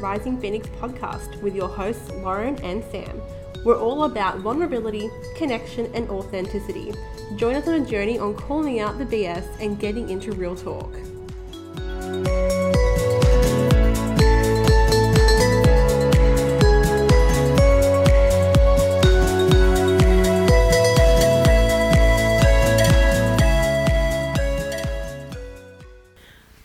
Rising 0.00 0.40
Phoenix 0.40 0.66
podcast 0.80 1.42
with 1.42 1.54
your 1.54 1.68
hosts, 1.68 2.10
Loren 2.10 2.56
and 2.62 2.82
Sam. 2.90 3.20
We're 3.64 3.78
all 3.78 4.04
about 4.04 4.38
vulnerability, 4.38 5.10
connection, 5.36 5.90
and 5.94 6.08
authenticity. 6.08 6.94
Join 7.36 7.54
us 7.54 7.68
on 7.68 7.74
a 7.74 7.86
journey 7.86 8.18
on 8.18 8.34
calling 8.34 8.80
out 8.80 8.96
the 8.96 9.04
BS 9.04 9.46
and 9.60 9.78
getting 9.78 10.08
into 10.08 10.32
real 10.32 10.56
talk. 10.56 10.90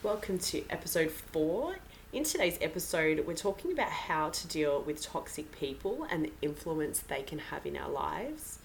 Welcome 0.01 0.39
to 0.39 0.63
episode 0.69 1.11
four. 1.11 1.75
In 2.15 2.23
today's 2.23 2.57
episode, 2.61 3.27
we're 3.27 3.33
talking 3.33 3.73
about 3.73 3.89
how 3.89 4.29
to 4.29 4.47
deal 4.47 4.81
with 4.81 5.01
toxic 5.01 5.51
people 5.51 6.07
and 6.09 6.23
the 6.23 6.31
influence 6.41 6.99
they 6.99 7.21
can 7.21 7.39
have 7.39 7.65
in 7.65 7.75
our 7.75 7.89
lives. 7.89 8.59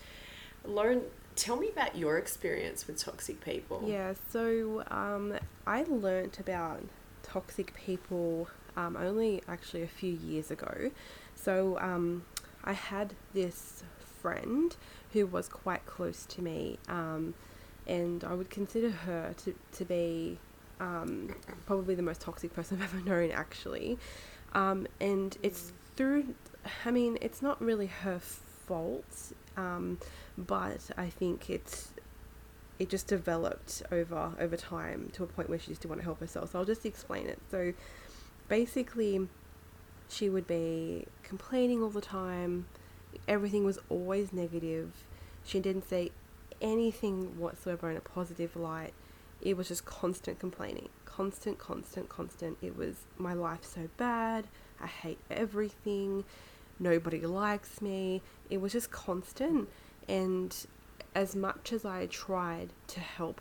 Loren, 0.64 1.02
tell 1.34 1.56
me 1.56 1.68
about 1.68 1.96
your 1.96 2.16
experience 2.16 2.86
with 2.86 2.98
toxic 2.98 3.44
people. 3.44 3.82
Yeah, 3.84 4.14
so 4.30 4.84
um, 4.86 5.34
I 5.66 5.82
learnt 5.82 6.38
about 6.38 6.84
toxic 7.24 7.74
people 7.74 8.46
um, 8.76 8.96
only 8.96 9.42
actually 9.48 9.82
a 9.82 9.88
few 9.88 10.12
years 10.12 10.52
ago. 10.52 10.92
So 11.34 11.76
um, 11.80 12.26
I 12.62 12.74
had 12.74 13.14
this 13.34 13.82
friend 14.22 14.76
who 15.12 15.26
was 15.26 15.48
quite 15.48 15.84
close 15.86 16.24
to 16.26 16.40
me, 16.40 16.78
um, 16.88 17.34
and 17.84 18.22
I 18.22 18.32
would 18.34 18.48
consider 18.48 18.90
her 18.90 19.34
to, 19.38 19.56
to 19.72 19.84
be 19.84 20.38
um, 20.80 21.34
probably 21.66 21.94
the 21.94 22.02
most 22.02 22.20
toxic 22.20 22.54
person 22.54 22.80
I've 22.82 22.94
ever 22.94 23.04
known, 23.04 23.30
actually. 23.30 23.98
Um, 24.52 24.86
and 25.00 25.36
it's 25.42 25.72
through, 25.96 26.34
I 26.84 26.90
mean, 26.90 27.18
it's 27.20 27.42
not 27.42 27.60
really 27.62 27.86
her 27.86 28.18
fault, 28.18 29.32
um, 29.56 29.98
but 30.36 30.90
I 30.96 31.08
think 31.08 31.50
it's 31.50 31.88
it 32.78 32.88
just 32.88 33.06
developed 33.06 33.82
over 33.92 34.32
over 34.40 34.56
time 34.56 35.10
to 35.12 35.22
a 35.22 35.26
point 35.26 35.50
where 35.50 35.58
she 35.58 35.68
just 35.68 35.82
didn't 35.82 35.90
want 35.90 36.00
to 36.00 36.04
help 36.04 36.18
herself. 36.18 36.52
So 36.52 36.58
I'll 36.58 36.64
just 36.64 36.86
explain 36.86 37.26
it. 37.26 37.38
So 37.50 37.74
basically, 38.48 39.28
she 40.08 40.30
would 40.30 40.46
be 40.46 41.04
complaining 41.22 41.82
all 41.82 41.90
the 41.90 42.00
time. 42.00 42.66
Everything 43.28 43.64
was 43.64 43.78
always 43.90 44.32
negative. 44.32 44.92
She 45.44 45.60
didn't 45.60 45.88
say 45.88 46.10
anything 46.62 47.38
whatsoever 47.38 47.90
in 47.90 47.96
a 47.96 48.00
positive 48.00 48.56
light 48.56 48.94
it 49.42 49.56
was 49.56 49.68
just 49.68 49.84
constant 49.84 50.38
complaining. 50.38 50.88
Constant, 51.04 51.58
constant, 51.58 52.08
constant. 52.08 52.58
It 52.62 52.76
was 52.76 52.96
my 53.18 53.32
life 53.32 53.64
so 53.64 53.88
bad. 53.96 54.46
I 54.80 54.86
hate 54.86 55.18
everything. 55.30 56.24
Nobody 56.78 57.20
likes 57.20 57.82
me. 57.82 58.22
It 58.48 58.60
was 58.60 58.72
just 58.72 58.90
constant. 58.90 59.68
And 60.08 60.54
as 61.14 61.34
much 61.36 61.72
as 61.72 61.84
I 61.84 62.06
tried 62.06 62.70
to 62.88 63.00
help 63.00 63.40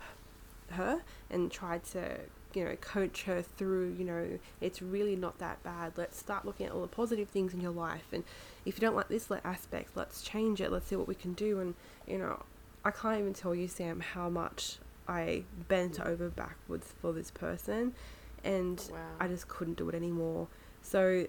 her 0.72 1.02
and 1.30 1.52
tried 1.52 1.84
to, 1.86 2.20
you 2.54 2.64
know, 2.64 2.76
coach 2.78 3.24
her 3.24 3.42
through, 3.42 3.96
you 3.98 4.06
know, 4.06 4.40
it's 4.62 4.82
really 4.82 5.16
not 5.16 5.40
that 5.40 5.62
bad. 5.64 5.94
Let's 5.98 6.18
start 6.18 6.46
looking 6.46 6.66
at 6.66 6.72
all 6.72 6.82
the 6.82 6.88
positive 6.88 7.30
things 7.30 7.54
in 7.54 7.62
your 7.62 7.72
life. 7.72 8.08
And 8.12 8.24
if 8.66 8.76
you 8.76 8.82
don't 8.82 8.96
like 8.96 9.08
this 9.08 9.30
aspect, 9.44 9.92
let's 9.96 10.22
change 10.22 10.62
it. 10.62 10.72
Let's 10.72 10.88
see 10.88 10.96
what 10.96 11.08
we 11.08 11.16
can 11.16 11.34
do. 11.34 11.60
And, 11.60 11.76
you 12.08 12.18
know, 12.18 12.44
I 12.84 12.92
can't 12.92 13.20
even 13.20 13.34
tell 13.34 13.54
you, 13.54 13.68
Sam, 13.68 14.00
how 14.00 14.30
much 14.30 14.80
I 15.10 15.44
bent 15.68 16.00
over 16.00 16.30
backwards 16.30 16.94
for 17.02 17.12
this 17.12 17.32
person 17.32 17.94
and 18.44 18.82
wow. 18.92 18.98
I 19.20 19.28
just 19.28 19.48
couldn't 19.48 19.76
do 19.78 19.90
it 19.90 19.96
anymore. 19.96 20.48
So 20.84 21.26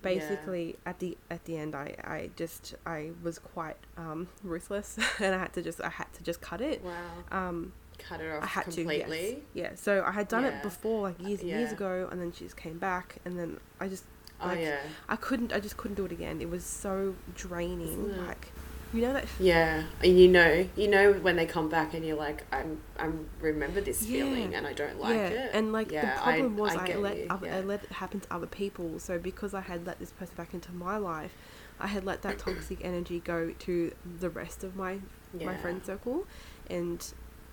basically 0.00 0.68
yeah. 0.68 0.90
at 0.90 0.98
the 0.98 1.16
at 1.30 1.44
the 1.44 1.56
end 1.56 1.74
I, 1.74 1.94
I 2.02 2.30
just 2.34 2.74
I 2.84 3.10
was 3.22 3.38
quite 3.38 3.76
um, 3.96 4.28
ruthless 4.42 4.98
and 5.20 5.34
I 5.34 5.38
had 5.38 5.52
to 5.52 5.62
just 5.62 5.80
I 5.80 5.88
had 5.88 6.12
to 6.14 6.22
just 6.24 6.40
cut 6.40 6.60
it. 6.60 6.82
Wow. 6.82 6.92
Um, 7.30 7.72
cut 7.98 8.20
it 8.20 8.32
off 8.32 8.42
I 8.42 8.46
had 8.46 8.64
completely. 8.64 9.34
To, 9.34 9.36
yes. 9.54 9.70
Yeah. 9.70 9.70
So 9.76 10.04
I 10.04 10.10
had 10.10 10.26
done 10.26 10.42
yeah. 10.42 10.56
it 10.56 10.62
before 10.62 11.02
like 11.02 11.20
years 11.20 11.40
and 11.40 11.48
yeah. 11.48 11.58
years 11.58 11.72
ago 11.72 12.08
and 12.10 12.20
then 12.20 12.32
she 12.32 12.44
just 12.44 12.56
came 12.56 12.78
back 12.78 13.18
and 13.24 13.38
then 13.38 13.60
I 13.78 13.86
just 13.86 14.04
oh, 14.40 14.48
like, 14.48 14.58
oh 14.58 14.62
yeah. 14.62 14.80
I 15.08 15.14
couldn't 15.14 15.52
I 15.52 15.60
just 15.60 15.76
couldn't 15.76 15.94
do 15.94 16.04
it 16.06 16.12
again. 16.12 16.40
It 16.40 16.50
was 16.50 16.64
so 16.64 17.14
draining. 17.36 18.26
Like 18.26 18.48
you 18.92 19.00
know 19.00 19.12
that. 19.12 19.24
Yeah, 19.38 19.84
and 20.02 20.18
you 20.18 20.28
know, 20.28 20.66
you 20.76 20.88
know 20.88 21.12
when 21.12 21.36
they 21.36 21.46
come 21.46 21.68
back 21.68 21.94
and 21.94 22.04
you're 22.04 22.16
like, 22.16 22.44
I'm, 22.52 22.80
I'm 22.98 23.28
remember 23.40 23.80
this 23.80 24.02
yeah. 24.02 24.24
feeling 24.24 24.54
and 24.54 24.66
I 24.66 24.72
don't 24.72 25.00
like 25.00 25.14
yeah. 25.14 25.28
it. 25.28 25.50
And 25.54 25.72
like 25.72 25.90
yeah, 25.90 26.14
the 26.14 26.20
problem 26.20 26.56
I, 26.56 26.60
was 26.60 26.76
I, 26.76 26.86
I 26.86 26.96
let 26.96 27.30
other, 27.30 27.50
I 27.50 27.60
let 27.60 27.84
it 27.84 27.92
happen 27.92 28.20
to 28.20 28.34
other 28.34 28.46
people. 28.46 28.98
So 28.98 29.18
because 29.18 29.54
I 29.54 29.60
had 29.60 29.86
let 29.86 29.98
this 29.98 30.10
person 30.10 30.34
back 30.36 30.54
into 30.54 30.72
my 30.72 30.96
life, 30.98 31.32
I 31.80 31.86
had 31.86 32.04
let 32.04 32.22
that 32.22 32.38
toxic 32.38 32.78
energy 32.84 33.20
go 33.20 33.52
to 33.60 33.92
the 34.20 34.30
rest 34.30 34.64
of 34.64 34.76
my 34.76 34.98
my 35.40 35.56
friend 35.56 35.84
circle, 35.84 36.26
and 36.68 37.02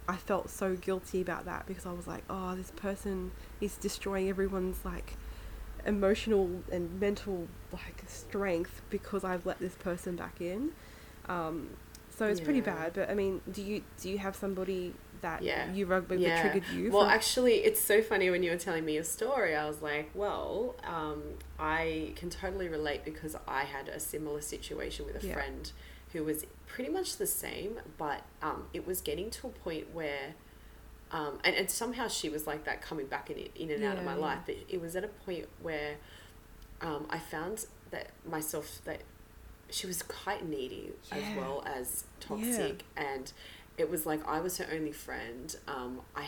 I 0.10 0.18
felt 0.18 0.50
so 0.50 0.76
guilty 0.76 1.22
about 1.22 1.46
that 1.46 1.66
because 1.66 1.86
I 1.86 1.94
was 1.94 2.08
like, 2.08 2.24
oh, 2.30 2.56
this 2.56 2.72
person 2.72 3.32
is 3.62 3.78
destroying 3.78 4.28
everyone's 4.28 4.84
like 4.84 5.14
emotional 5.86 6.50
and 6.72 7.00
mental 7.00 7.48
like 7.72 8.04
strength 8.08 8.82
because 8.90 9.24
I've 9.24 9.46
let 9.46 9.60
this 9.60 9.76
person 9.76 10.16
back 10.16 10.42
in. 10.42 10.72
Um, 11.30 11.70
so 12.20 12.26
it's 12.26 12.42
yeah. 12.42 12.46
pretty 12.46 12.62
bad. 12.62 12.94
But 12.94 13.10
I 13.10 13.14
mean, 13.14 13.40
do 13.50 13.62
you 13.62 13.82
do 14.02 14.10
you 14.10 14.18
have 14.18 14.36
somebody 14.36 14.94
that 15.22 15.42
yeah. 15.42 15.72
you 15.72 15.86
rugby 15.86 16.18
yeah. 16.18 16.44
that 16.44 16.52
triggered 16.52 16.70
you? 16.74 16.92
Well, 16.92 17.06
actually, 17.06 17.56
it's 17.56 17.80
so 17.80 18.02
funny 18.02 18.30
when 18.30 18.44
you 18.44 18.52
were 18.52 18.58
telling 18.58 18.84
me 18.84 18.96
your 18.96 19.06
story. 19.06 19.56
I 19.56 19.66
was 19.68 19.82
like, 19.82 20.10
well, 20.14 20.76
um, 20.84 21.24
I 21.58 22.14
can 22.18 22.30
totally 22.30 22.68
relate 22.68 23.06
because 23.06 23.38
I 23.48 23.64
had 23.64 23.88
a 23.88 24.00
similar 24.00 24.42
situation 24.42 25.06
with 25.06 25.24
a 25.24 25.26
yeah. 25.26 25.34
friend 25.34 25.72
who 26.12 26.26
was 26.26 26.46
pretty 26.68 26.90
much 26.90 27.18
the 27.18 27.28
same, 27.28 27.80
but 27.98 28.24
um, 28.42 28.66
it 28.74 28.86
was 28.86 29.00
getting 29.00 29.30
to 29.32 29.48
a 29.48 29.52
point 29.52 29.94
where. 29.94 30.36
Um, 31.12 31.40
and, 31.44 31.56
and 31.56 31.72
somehow 31.72 32.08
she 32.08 32.30
was 32.30 32.46
like 32.46 32.66
that 32.66 32.84
coming 32.84 33.08
back 33.08 33.32
in, 33.32 33.38
in 33.56 33.72
and 33.72 33.84
out 33.84 33.98
of 33.98 34.04
my 34.04 34.14
life 34.14 34.42
but 34.46 34.54
it 34.70 34.80
was 34.80 34.96
at 34.96 35.04
a 35.04 35.08
point 35.08 35.48
where 35.60 35.96
um, 36.82 37.08
I 37.10 37.18
found 37.18 37.66
that 37.90 38.12
myself 38.24 38.80
that 38.86 39.02
she 39.72 39.88
was 39.88 40.02
quite 40.04 40.48
needy 40.48 40.92
yeah. 41.12 41.18
as 41.18 41.38
well 41.38 41.64
as 41.66 42.04
toxic. 42.20 42.84
Yeah. 42.98 43.04
and 43.04 43.34
it 43.78 43.90
was 43.90 44.06
like 44.06 44.28
I 44.28 44.40
was 44.40 44.58
her 44.58 44.68
only 44.72 44.92
friend. 44.92 45.56
Um, 45.68 46.02
I 46.16 46.26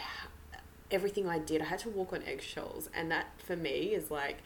everything 0.91 1.27
I 1.27 1.39
did 1.39 1.61
I 1.61 1.65
had 1.65 1.79
to 1.79 1.89
walk 1.89 2.13
on 2.13 2.23
eggshells. 2.23 2.89
And 2.93 3.09
that 3.11 3.27
for 3.43 3.55
me 3.55 3.93
is 3.93 4.11
like 4.11 4.37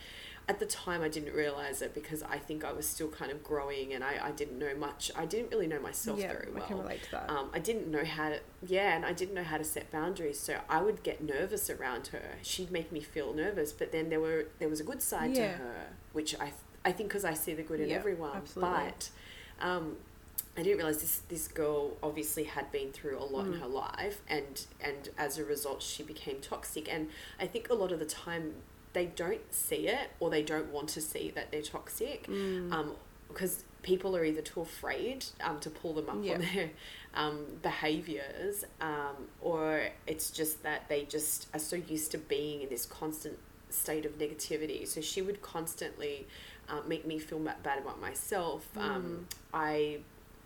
at 0.47 0.59
the 0.59 0.65
time 0.65 1.01
I 1.01 1.09
didn't 1.09 1.33
realize 1.33 1.81
it 1.81 1.95
because 1.95 2.21
I 2.21 2.37
think 2.37 2.63
I 2.63 2.71
was 2.71 2.87
still 2.87 3.07
kind 3.07 3.31
of 3.31 3.43
growing 3.43 3.93
and 3.93 4.03
I, 4.03 4.19
I 4.27 4.31
didn't 4.31 4.59
know 4.59 4.75
much. 4.75 5.11
I 5.15 5.25
didn't 5.25 5.49
really 5.49 5.65
know 5.65 5.79
myself 5.79 6.19
yeah, 6.19 6.27
very 6.27 6.51
well 6.53 6.63
I 6.63 6.67
can 6.67 6.77
relate 6.77 7.03
to 7.03 7.11
that. 7.11 7.29
Um, 7.29 7.49
I 7.51 7.59
didn't 7.59 7.89
know 7.89 8.05
how 8.05 8.29
to 8.29 8.39
yeah 8.65 8.95
and 8.95 9.05
I 9.05 9.13
didn't 9.13 9.33
know 9.33 9.43
how 9.43 9.57
to 9.57 9.63
set 9.63 9.91
boundaries. 9.91 10.39
So 10.39 10.59
I 10.69 10.81
would 10.81 11.03
get 11.03 11.23
nervous 11.23 11.69
around 11.69 12.07
her. 12.07 12.35
She'd 12.43 12.71
make 12.71 12.91
me 12.91 13.01
feel 13.01 13.33
nervous 13.33 13.71
but 13.71 13.91
then 13.91 14.09
there 14.09 14.19
were 14.19 14.47
there 14.59 14.69
was 14.69 14.79
a 14.79 14.83
good 14.83 15.01
side 15.01 15.35
to 15.35 15.47
her 15.47 15.87
which 16.13 16.35
I 16.39 16.53
I 16.85 16.91
think 16.91 17.09
because 17.09 17.25
I 17.25 17.33
see 17.33 17.53
the 17.53 17.63
good 17.63 17.79
in 17.81 17.89
yeah, 17.89 17.95
everyone. 17.95 18.37
Absolutely. 18.37 18.75
But 18.77 19.09
um, 19.59 19.97
I 20.57 20.63
didn't 20.63 20.77
realize 20.77 21.01
this 21.01 21.21
this 21.27 21.47
girl 21.47 21.97
obviously 22.01 22.45
had 22.45 22.71
been 22.71 22.91
through 22.91 23.17
a 23.19 23.25
lot 23.25 23.45
mm. 23.45 23.53
in 23.53 23.59
her 23.59 23.67
life, 23.67 24.21
and 24.29 24.65
and 24.79 25.09
as 25.17 25.37
a 25.37 25.43
result, 25.43 25.81
she 25.81 26.03
became 26.03 26.39
toxic. 26.39 26.91
And 26.91 27.09
I 27.39 27.47
think 27.47 27.69
a 27.69 27.73
lot 27.73 27.91
of 27.91 27.99
the 27.99 28.05
time 28.05 28.53
they 28.93 29.07
don't 29.07 29.53
see 29.53 29.87
it 29.89 30.11
or 30.21 30.29
they 30.29 30.43
don't 30.43 30.71
want 30.71 30.87
to 30.89 31.01
see 31.01 31.29
that 31.31 31.51
they're 31.51 31.61
toxic, 31.61 32.27
mm. 32.27 32.71
um, 32.71 32.93
because 33.27 33.65
people 33.81 34.15
are 34.15 34.23
either 34.23 34.41
too 34.41 34.61
afraid 34.61 35.25
um, 35.43 35.59
to 35.59 35.69
pull 35.69 35.93
them 35.93 36.09
up 36.09 36.17
yeah. 36.21 36.35
on 36.35 36.39
their 36.39 36.69
um, 37.13 37.45
behaviors, 37.61 38.63
um, 38.79 39.27
or 39.41 39.89
it's 40.07 40.31
just 40.31 40.63
that 40.63 40.87
they 40.87 41.03
just 41.03 41.47
are 41.53 41.59
so 41.59 41.75
used 41.75 42.11
to 42.11 42.17
being 42.17 42.61
in 42.61 42.69
this 42.69 42.85
constant 42.85 43.37
state 43.69 44.05
of 44.05 44.17
negativity. 44.17 44.87
So 44.87 45.01
she 45.01 45.21
would 45.21 45.41
constantly 45.41 46.27
uh, 46.69 46.81
make 46.87 47.05
me 47.05 47.19
feel 47.19 47.39
bad 47.39 47.79
about 47.79 47.99
myself. 47.99 48.67
Mm. 48.75 48.81
Um, 48.81 49.27
I 49.53 49.99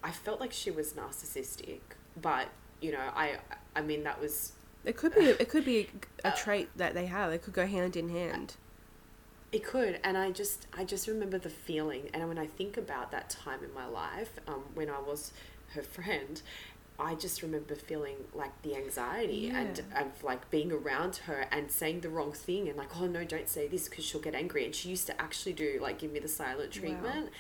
I 0.04 0.12
felt 0.12 0.40
like 0.40 0.54
she 0.54 0.72
was 0.72 0.94
narcissistic, 0.94 1.80
but 2.22 2.48
you 2.82 2.92
know, 2.92 3.12
I 3.16 3.38
I 3.76 3.82
mean 3.82 4.04
that 4.04 4.22
was. 4.22 4.54
It 4.86 4.96
could 4.96 5.14
be. 5.14 5.26
it 5.26 5.50
could 5.50 5.66
be 5.66 5.90
a, 6.24 6.28
a 6.30 6.32
uh, 6.32 6.36
trait 6.36 6.70
that 6.76 6.94
they 6.94 7.06
have. 7.06 7.32
It 7.32 7.44
could 7.44 7.54
go 7.54 7.68
hand 7.68 7.96
in 7.96 8.10
hand. 8.10 8.56
It 9.52 9.64
could, 9.64 10.00
and 10.04 10.16
I 10.18 10.32
just 10.32 10.68
I 10.78 10.84
just 10.84 11.08
remember 11.08 11.40
the 11.40 11.50
feeling, 11.50 12.10
and 12.14 12.28
when 12.28 12.38
I 12.38 12.46
think 12.46 12.78
about 12.78 13.12
that 13.12 13.30
time 13.30 13.64
in 13.64 13.74
my 13.74 13.88
life, 13.88 14.40
um, 14.48 14.64
when 14.76 14.90
I 14.90 15.00
was 15.00 15.34
her 15.74 15.82
friend, 15.82 16.42
I 17.00 17.16
just 17.16 17.42
remember 17.42 17.76
feeling 17.76 18.18
like 18.34 18.62
the 18.62 18.76
anxiety 18.76 19.50
yeah. 19.52 19.60
and 19.60 19.80
of 19.96 20.24
like 20.24 20.50
being 20.50 20.72
around 20.72 21.18
her 21.28 21.48
and 21.50 21.72
saying 21.72 22.02
the 22.02 22.10
wrong 22.10 22.34
thing 22.34 22.68
and 22.68 22.78
like, 22.78 23.00
oh 23.00 23.08
no, 23.08 23.24
don't 23.24 23.48
say 23.48 23.68
this 23.68 23.88
because 23.88 24.04
she'll 24.04 24.20
get 24.20 24.36
angry. 24.36 24.66
And 24.66 24.76
she 24.76 24.90
used 24.90 25.08
to 25.08 25.22
actually 25.22 25.54
do 25.54 25.80
like 25.82 26.00
give 26.00 26.12
me 26.12 26.20
the 26.20 26.28
silent 26.28 26.72
treatment. 26.72 27.26
Wow. 27.26 27.32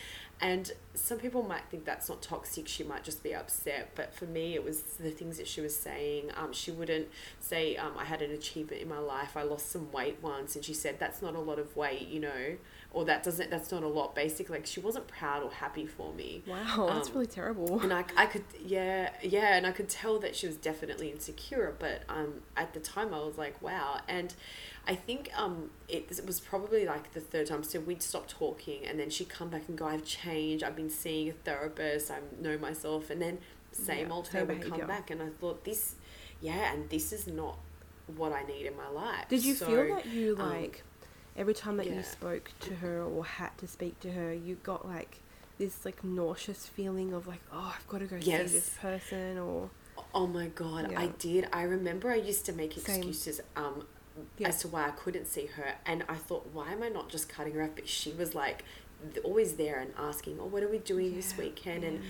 And 0.41 0.71
some 0.93 1.17
people 1.19 1.43
might 1.43 1.63
think 1.69 1.85
that's 1.85 2.07
not 2.07 2.21
toxic. 2.21 2.67
She 2.67 2.83
might 2.83 3.03
just 3.03 3.23
be 3.23 3.35
upset. 3.35 3.91
But 3.95 4.13
for 4.13 4.25
me, 4.25 4.55
it 4.55 4.63
was 4.63 4.81
the 4.81 5.11
things 5.11 5.37
that 5.37 5.47
she 5.47 5.61
was 5.61 5.75
saying. 5.75 6.31
Um, 6.37 6.53
she 6.53 6.71
wouldn't 6.71 7.07
say, 7.39 7.75
um, 7.75 7.93
I 7.97 8.05
had 8.05 8.21
an 8.21 8.31
achievement 8.31 8.81
in 8.81 8.87
my 8.87 8.99
life. 8.99 9.35
I 9.35 9.43
lost 9.43 9.71
some 9.71 9.91
weight 9.91 10.17
once. 10.21 10.55
And 10.55 10.63
she 10.63 10.73
said, 10.73 10.97
that's 10.99 11.21
not 11.21 11.35
a 11.35 11.39
lot 11.39 11.59
of 11.59 11.75
weight, 11.75 12.07
you 12.07 12.19
know 12.19 12.55
or 12.91 13.05
that 13.05 13.23
doesn't 13.23 13.49
that's 13.51 13.71
not 13.71 13.83
a 13.83 13.87
lot 13.87 14.15
basically 14.15 14.57
like 14.57 14.65
she 14.65 14.79
wasn't 14.79 15.07
proud 15.07 15.43
or 15.43 15.51
happy 15.51 15.85
for 15.85 16.11
me 16.13 16.41
wow 16.47 16.87
um, 16.87 16.95
that's 16.95 17.11
really 17.11 17.27
terrible 17.27 17.79
and 17.81 17.93
I, 17.93 18.03
I 18.17 18.25
could 18.25 18.43
yeah 18.63 19.11
yeah 19.21 19.55
and 19.55 19.67
i 19.67 19.71
could 19.71 19.89
tell 19.89 20.19
that 20.19 20.35
she 20.35 20.47
was 20.47 20.55
definitely 20.55 21.11
insecure 21.11 21.75
but 21.77 22.01
um 22.09 22.41
at 22.57 22.73
the 22.73 22.79
time 22.79 23.13
i 23.13 23.19
was 23.19 23.37
like 23.37 23.61
wow 23.61 23.99
and 24.07 24.33
i 24.87 24.95
think 24.95 25.29
um 25.37 25.69
it, 25.87 26.05
it 26.09 26.25
was 26.25 26.39
probably 26.39 26.85
like 26.85 27.13
the 27.13 27.19
third 27.19 27.47
time 27.47 27.63
so 27.63 27.79
we'd 27.79 28.01
stop 28.01 28.27
talking 28.27 28.85
and 28.85 28.99
then 28.99 29.09
she'd 29.09 29.29
come 29.29 29.49
back 29.49 29.63
and 29.67 29.77
go 29.77 29.85
i've 29.85 30.05
changed 30.05 30.63
i've 30.63 30.75
been 30.75 30.89
seeing 30.89 31.29
a 31.29 31.33
therapist 31.33 32.11
i 32.11 32.19
know 32.41 32.57
myself 32.57 33.09
and 33.09 33.21
then 33.21 33.37
same 33.71 34.07
yeah, 34.07 34.13
old 34.13 34.27
her 34.29 34.45
would 34.45 34.61
come 34.61 34.87
back 34.87 35.11
and 35.11 35.21
i 35.21 35.29
thought 35.29 35.63
this 35.63 35.95
yeah 36.41 36.73
and 36.73 36.89
this 36.89 37.13
is 37.13 37.27
not 37.27 37.57
what 38.17 38.33
i 38.33 38.43
need 38.43 38.65
in 38.65 38.75
my 38.75 38.89
life 38.89 39.25
did 39.29 39.45
you 39.45 39.53
so, 39.53 39.67
feel 39.67 39.95
that 39.95 40.05
you 40.07 40.35
um, 40.39 40.49
like 40.49 40.83
um, 40.83 40.89
every 41.39 41.53
time 41.53 41.77
that 41.77 41.87
yeah. 41.87 41.95
you 41.95 42.03
spoke 42.03 42.51
to 42.59 42.75
her 42.75 43.01
or 43.01 43.25
had 43.25 43.57
to 43.57 43.67
speak 43.67 43.99
to 44.01 44.11
her, 44.11 44.33
you 44.33 44.55
got 44.61 44.85
like 44.87 45.21
this 45.57 45.85
like 45.85 46.03
nauseous 46.03 46.67
feeling 46.67 47.13
of 47.13 47.27
like, 47.27 47.41
oh, 47.51 47.73
I've 47.75 47.87
got 47.87 47.99
to 47.99 48.05
go 48.05 48.17
yes. 48.21 48.51
see 48.51 48.57
this 48.57 48.69
person 48.79 49.39
or. 49.39 49.69
Oh 50.13 50.27
my 50.27 50.47
god, 50.47 50.91
yeah. 50.91 50.99
I 50.99 51.07
did. 51.07 51.47
I 51.51 51.63
remember 51.63 52.11
I 52.11 52.15
used 52.15 52.45
to 52.45 52.53
make 52.53 52.77
excuses 52.77 53.41
um, 53.55 53.85
yeah. 54.37 54.49
as 54.49 54.61
to 54.61 54.67
why 54.67 54.87
I 54.87 54.91
couldn't 54.91 55.27
see 55.27 55.47
her, 55.47 55.75
and 55.85 56.03
I 56.07 56.15
thought, 56.15 56.49
why 56.53 56.71
am 56.71 56.83
I 56.83 56.89
not 56.89 57.09
just 57.09 57.29
cutting 57.29 57.53
her 57.53 57.63
off? 57.63 57.71
But 57.75 57.87
she 57.87 58.11
was 58.11 58.35
like 58.35 58.63
always 59.23 59.53
there 59.53 59.79
and 59.79 59.93
asking, 59.97 60.39
oh, 60.41 60.45
what 60.45 60.61
are 60.61 60.67
we 60.67 60.77
doing 60.77 61.15
this 61.15 61.37
weekend? 61.37 61.83
And 61.83 62.01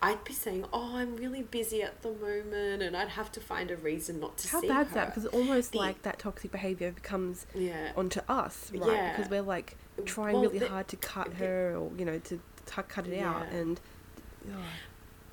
I'd 0.00 0.24
be 0.24 0.32
saying, 0.32 0.64
"Oh, 0.72 0.96
I'm 0.96 1.16
really 1.16 1.42
busy 1.42 1.82
at 1.82 2.02
the 2.02 2.12
moment," 2.12 2.82
and 2.82 2.96
I'd 2.96 3.10
have 3.10 3.30
to 3.32 3.40
find 3.40 3.70
a 3.70 3.76
reason 3.76 4.20
not 4.20 4.36
to 4.38 4.48
How 4.48 4.60
see 4.60 4.68
bad's 4.68 4.92
that? 4.94 5.14
Because 5.14 5.26
almost 5.26 5.72
the, 5.72 5.78
like 5.78 6.02
that 6.02 6.18
toxic 6.18 6.50
behavior 6.50 6.90
becomes 6.92 7.46
yeah. 7.54 7.92
onto 7.96 8.20
us, 8.28 8.70
right? 8.74 8.92
Yeah. 8.92 9.16
Because 9.16 9.30
we're 9.30 9.42
like 9.42 9.76
trying 10.04 10.34
well, 10.34 10.42
really 10.42 10.58
the, 10.58 10.68
hard 10.68 10.88
to 10.88 10.96
cut 10.96 11.30
the, 11.30 11.36
her, 11.36 11.76
or 11.76 11.90
you 11.96 12.04
know, 12.04 12.18
to 12.18 12.36
t- 12.36 12.82
cut 12.88 13.06
it 13.06 13.14
yeah. 13.14 13.30
out, 13.30 13.46
and. 13.52 13.80
Oh. 14.50 14.56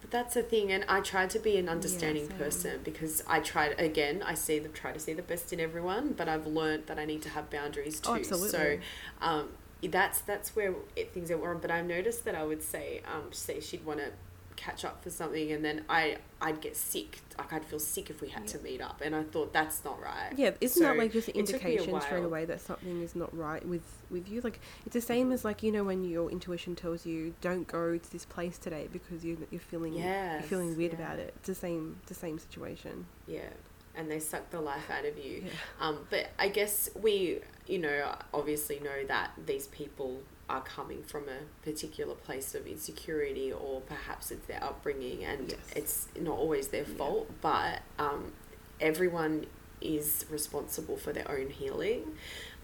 That's 0.10 0.34
the 0.34 0.42
thing, 0.42 0.72
and 0.72 0.86
I 0.90 1.02
try 1.02 1.28
to 1.28 1.40
be 1.40 1.58
an 1.58 1.70
understanding 1.70 2.28
yeah, 2.32 2.38
person 2.38 2.82
because 2.84 3.24
I 3.28 3.42
tried 3.42 3.80
again. 3.80 4.24
I 4.26 4.34
see 4.34 4.58
the 4.58 4.70
try 4.70 4.92
to 4.92 5.00
see 5.00 5.14
the 5.14 5.22
best 5.22 5.54
in 5.54 5.60
everyone, 5.60 6.14
but 6.14 6.28
I've 6.28 6.48
learned 6.48 6.88
that 6.88 6.98
I 6.98 7.06
need 7.06 7.22
to 7.24 7.30
have 7.30 7.50
boundaries 7.50 8.02
oh, 8.06 8.08
too. 8.08 8.14
Oh, 8.14 8.20
absolutely. 8.20 8.50
So, 8.50 8.78
um, 9.22 9.50
that's 9.84 10.22
that's 10.22 10.56
where 10.56 10.74
it, 10.96 11.14
things 11.14 11.30
are 11.30 11.38
wrong. 11.38 11.60
But 11.62 11.70
I've 11.70 11.86
noticed 11.86 12.26
that 12.26 12.34
I 12.34 12.44
would 12.44 12.64
say, 12.64 13.02
um, 13.14 13.32
say 13.32 13.60
she'd 13.60 13.86
want 13.86 14.00
to 14.00 14.12
catch 14.60 14.84
up 14.84 15.02
for 15.02 15.10
something 15.10 15.54
and 15.54 15.64
then 15.64 15.86
I 15.88 16.18
I'd 16.42 16.60
get 16.60 16.76
sick 16.76 17.22
like 17.38 17.54
I'd 17.54 17.64
feel 17.64 17.80
sick 17.80 18.10
if 18.10 18.20
we 18.20 18.28
had 18.28 18.44
yeah. 18.44 18.50
to 18.50 18.60
meet 18.60 18.82
up 18.82 19.02
and 19.04 19.16
I 19.16 19.24
thought 19.24 19.54
that's 19.54 19.86
not 19.86 20.02
right 20.02 20.34
yeah 20.36 20.52
isn't 20.60 20.82
so 20.82 20.90
that 20.90 20.98
like 20.98 21.14
just 21.14 21.30
an 21.30 21.36
indication 21.36 22.02
straight 22.02 22.26
away 22.26 22.44
that 22.44 22.60
something 22.60 23.02
is 23.02 23.16
not 23.16 23.36
right 23.36 23.66
with 23.66 23.84
with 24.10 24.28
you 24.28 24.42
like 24.42 24.60
it's 24.86 24.94
the 24.94 25.02
same 25.02 25.32
as 25.32 25.46
like 25.46 25.64
you 25.64 25.72
know 25.72 25.86
when 25.86 26.04
your 26.04 26.30
intuition 26.30 26.76
tells 26.76 27.06
you 27.06 27.34
don't 27.40 27.68
go 27.68 27.98
to 27.98 28.12
this 28.12 28.26
place 28.26 28.58
today 28.58 28.90
because 28.92 29.24
you 29.24 29.38
you're 29.50 29.62
feeling 29.62 29.94
yes, 29.94 30.42
you're 30.42 30.50
feeling 30.50 30.76
weird 30.76 30.92
yeah. 30.92 31.06
about 31.06 31.20
it 31.20 31.34
it's 31.38 31.48
the 31.48 31.56
same 31.56 31.96
the 32.08 32.14
same 32.14 32.38
situation 32.38 33.06
yeah 33.28 33.48
and 33.96 34.12
they 34.12 34.20
suck 34.20 34.50
the 34.50 34.60
life 34.60 34.90
out 34.92 35.06
of 35.06 35.18
you 35.18 35.44
yeah. 35.46 35.52
um 35.80 36.00
but 36.10 36.28
I 36.38 36.50
guess 36.50 36.90
we 37.02 37.40
you 37.66 37.80
know 37.80 38.14
obviously 38.34 38.82
know 38.82 39.06
that 39.08 39.32
these 39.46 39.68
people 39.68 40.22
are 40.50 40.62
coming 40.62 41.04
from 41.04 41.26
a 41.30 41.64
particular 41.64 42.16
place 42.16 42.56
of 42.56 42.66
insecurity 42.66 43.52
or 43.54 43.82
perhaps 43.82 44.32
it's 44.32 44.46
their 44.48 44.64
upbringing 44.64 45.24
and 45.24 45.50
yes. 45.50 45.60
it's 45.76 46.08
not 46.20 46.38
always 46.38 46.70
their 46.70 46.84
fault 46.84 47.28
yeah. 47.30 47.36
but 47.42 48.04
um, 48.04 48.34
everyone 48.82 49.46
is 49.80 50.26
responsible 50.30 50.98
for 50.98 51.14
their 51.14 51.30
own 51.32 51.50
healing 51.50 52.04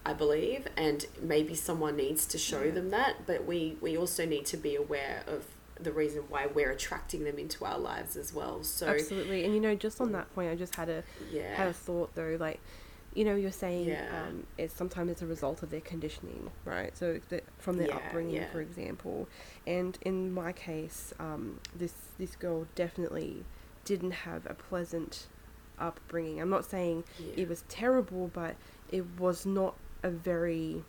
i 0.04 0.12
believe 0.12 0.66
and 0.76 1.06
maybe 1.22 1.54
someone 1.54 1.96
needs 1.96 2.26
to 2.26 2.36
show 2.36 2.62
yeah. 2.62 2.72
them 2.72 2.90
that 2.90 3.26
but 3.26 3.46
we 3.46 3.76
we 3.80 3.96
also 3.96 4.26
need 4.26 4.44
to 4.44 4.56
be 4.56 4.74
aware 4.74 5.22
of 5.26 5.44
the 5.78 5.92
reason 5.92 6.22
why 6.28 6.46
we're 6.46 6.70
attracting 6.70 7.24
them 7.24 7.38
into 7.38 7.64
our 7.64 7.78
lives 7.78 8.16
as 8.16 8.32
well 8.32 8.62
so 8.62 8.88
absolutely 8.88 9.44
and 9.44 9.54
you 9.54 9.60
know 9.60 9.74
just 9.74 10.00
on 10.00 10.12
that 10.12 10.32
point 10.34 10.50
i 10.50 10.54
just 10.54 10.74
had 10.74 10.88
a 10.88 11.02
yeah. 11.30 11.54
had 11.54 11.68
a 11.68 11.72
thought 11.72 12.14
though 12.14 12.36
like 12.40 12.60
you 13.16 13.24
know, 13.24 13.34
you're 13.34 13.50
saying 13.50 13.88
yeah. 13.88 14.26
um, 14.28 14.46
it's 14.58 14.74
sometimes 14.74 15.10
it's 15.10 15.22
a 15.22 15.26
result 15.26 15.62
of 15.62 15.70
their 15.70 15.80
conditioning, 15.80 16.50
right? 16.66 16.94
So 16.94 17.18
the, 17.30 17.40
from 17.56 17.78
their 17.78 17.88
yeah, 17.88 17.96
upbringing, 17.96 18.36
yeah. 18.36 18.50
for 18.52 18.60
example. 18.60 19.26
And 19.66 19.98
in 20.02 20.32
my 20.32 20.52
case, 20.52 21.14
um, 21.18 21.58
this 21.74 21.94
this 22.18 22.36
girl 22.36 22.66
definitely 22.74 23.44
didn't 23.86 24.10
have 24.10 24.44
a 24.44 24.52
pleasant 24.52 25.28
upbringing. 25.78 26.42
I'm 26.42 26.50
not 26.50 26.66
saying 26.66 27.04
it 27.36 27.48
was 27.48 27.64
terrible, 27.68 28.30
but 28.34 28.56
it 28.92 29.04
was 29.18 29.46
not 29.46 29.76
a 30.02 30.10
very, 30.10 30.84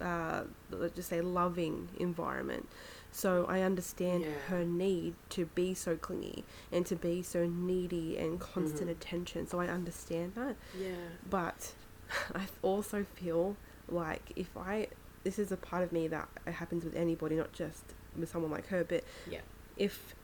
uh, 0.00 0.42
let's 0.70 0.94
just 0.94 1.08
say, 1.08 1.22
loving 1.22 1.88
environment. 1.98 2.68
So 3.12 3.46
I 3.48 3.62
understand 3.62 4.22
yeah. 4.22 4.30
her 4.48 4.64
need 4.64 5.14
to 5.30 5.46
be 5.46 5.74
so 5.74 5.96
clingy 5.96 6.44
and 6.70 6.86
to 6.86 6.96
be 6.96 7.22
so 7.22 7.46
needy 7.46 8.16
and 8.16 8.38
constant 8.38 8.82
mm-hmm. 8.82 8.90
attention. 8.90 9.46
So 9.46 9.60
I 9.60 9.66
understand 9.66 10.34
that. 10.36 10.56
Yeah. 10.78 10.94
But 11.28 11.72
I 12.34 12.46
also 12.62 13.04
feel 13.14 13.56
like 13.88 14.32
if 14.36 14.56
I 14.56 14.88
this 15.24 15.38
is 15.38 15.52
a 15.52 15.56
part 15.56 15.82
of 15.82 15.92
me 15.92 16.08
that 16.08 16.28
happens 16.46 16.84
with 16.84 16.94
anybody, 16.96 17.36
not 17.36 17.52
just 17.52 17.84
with 18.16 18.30
someone 18.30 18.50
like 18.50 18.68
her, 18.68 18.84
but 18.84 19.04
yeah. 19.30 19.40
if 19.76 20.14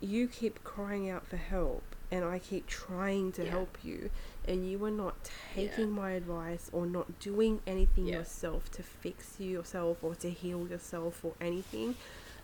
you 0.00 0.28
keep 0.28 0.62
crying 0.64 1.10
out 1.10 1.26
for 1.26 1.36
help 1.36 1.82
and 2.10 2.24
I 2.24 2.38
keep 2.38 2.66
trying 2.66 3.32
to 3.32 3.44
yeah. 3.44 3.50
help 3.50 3.78
you 3.82 4.10
and 4.46 4.68
you 4.68 4.82
are 4.84 4.90
not 4.90 5.30
taking 5.54 5.88
yeah. 5.88 6.00
my 6.00 6.10
advice 6.12 6.70
or 6.72 6.86
not 6.86 7.20
doing 7.20 7.60
anything 7.66 8.06
yeah. 8.06 8.18
yourself 8.18 8.70
to 8.72 8.82
fix 8.82 9.38
yourself 9.38 10.02
or 10.02 10.14
to 10.16 10.30
heal 10.30 10.66
yourself 10.66 11.24
or 11.24 11.34
anything, 11.40 11.94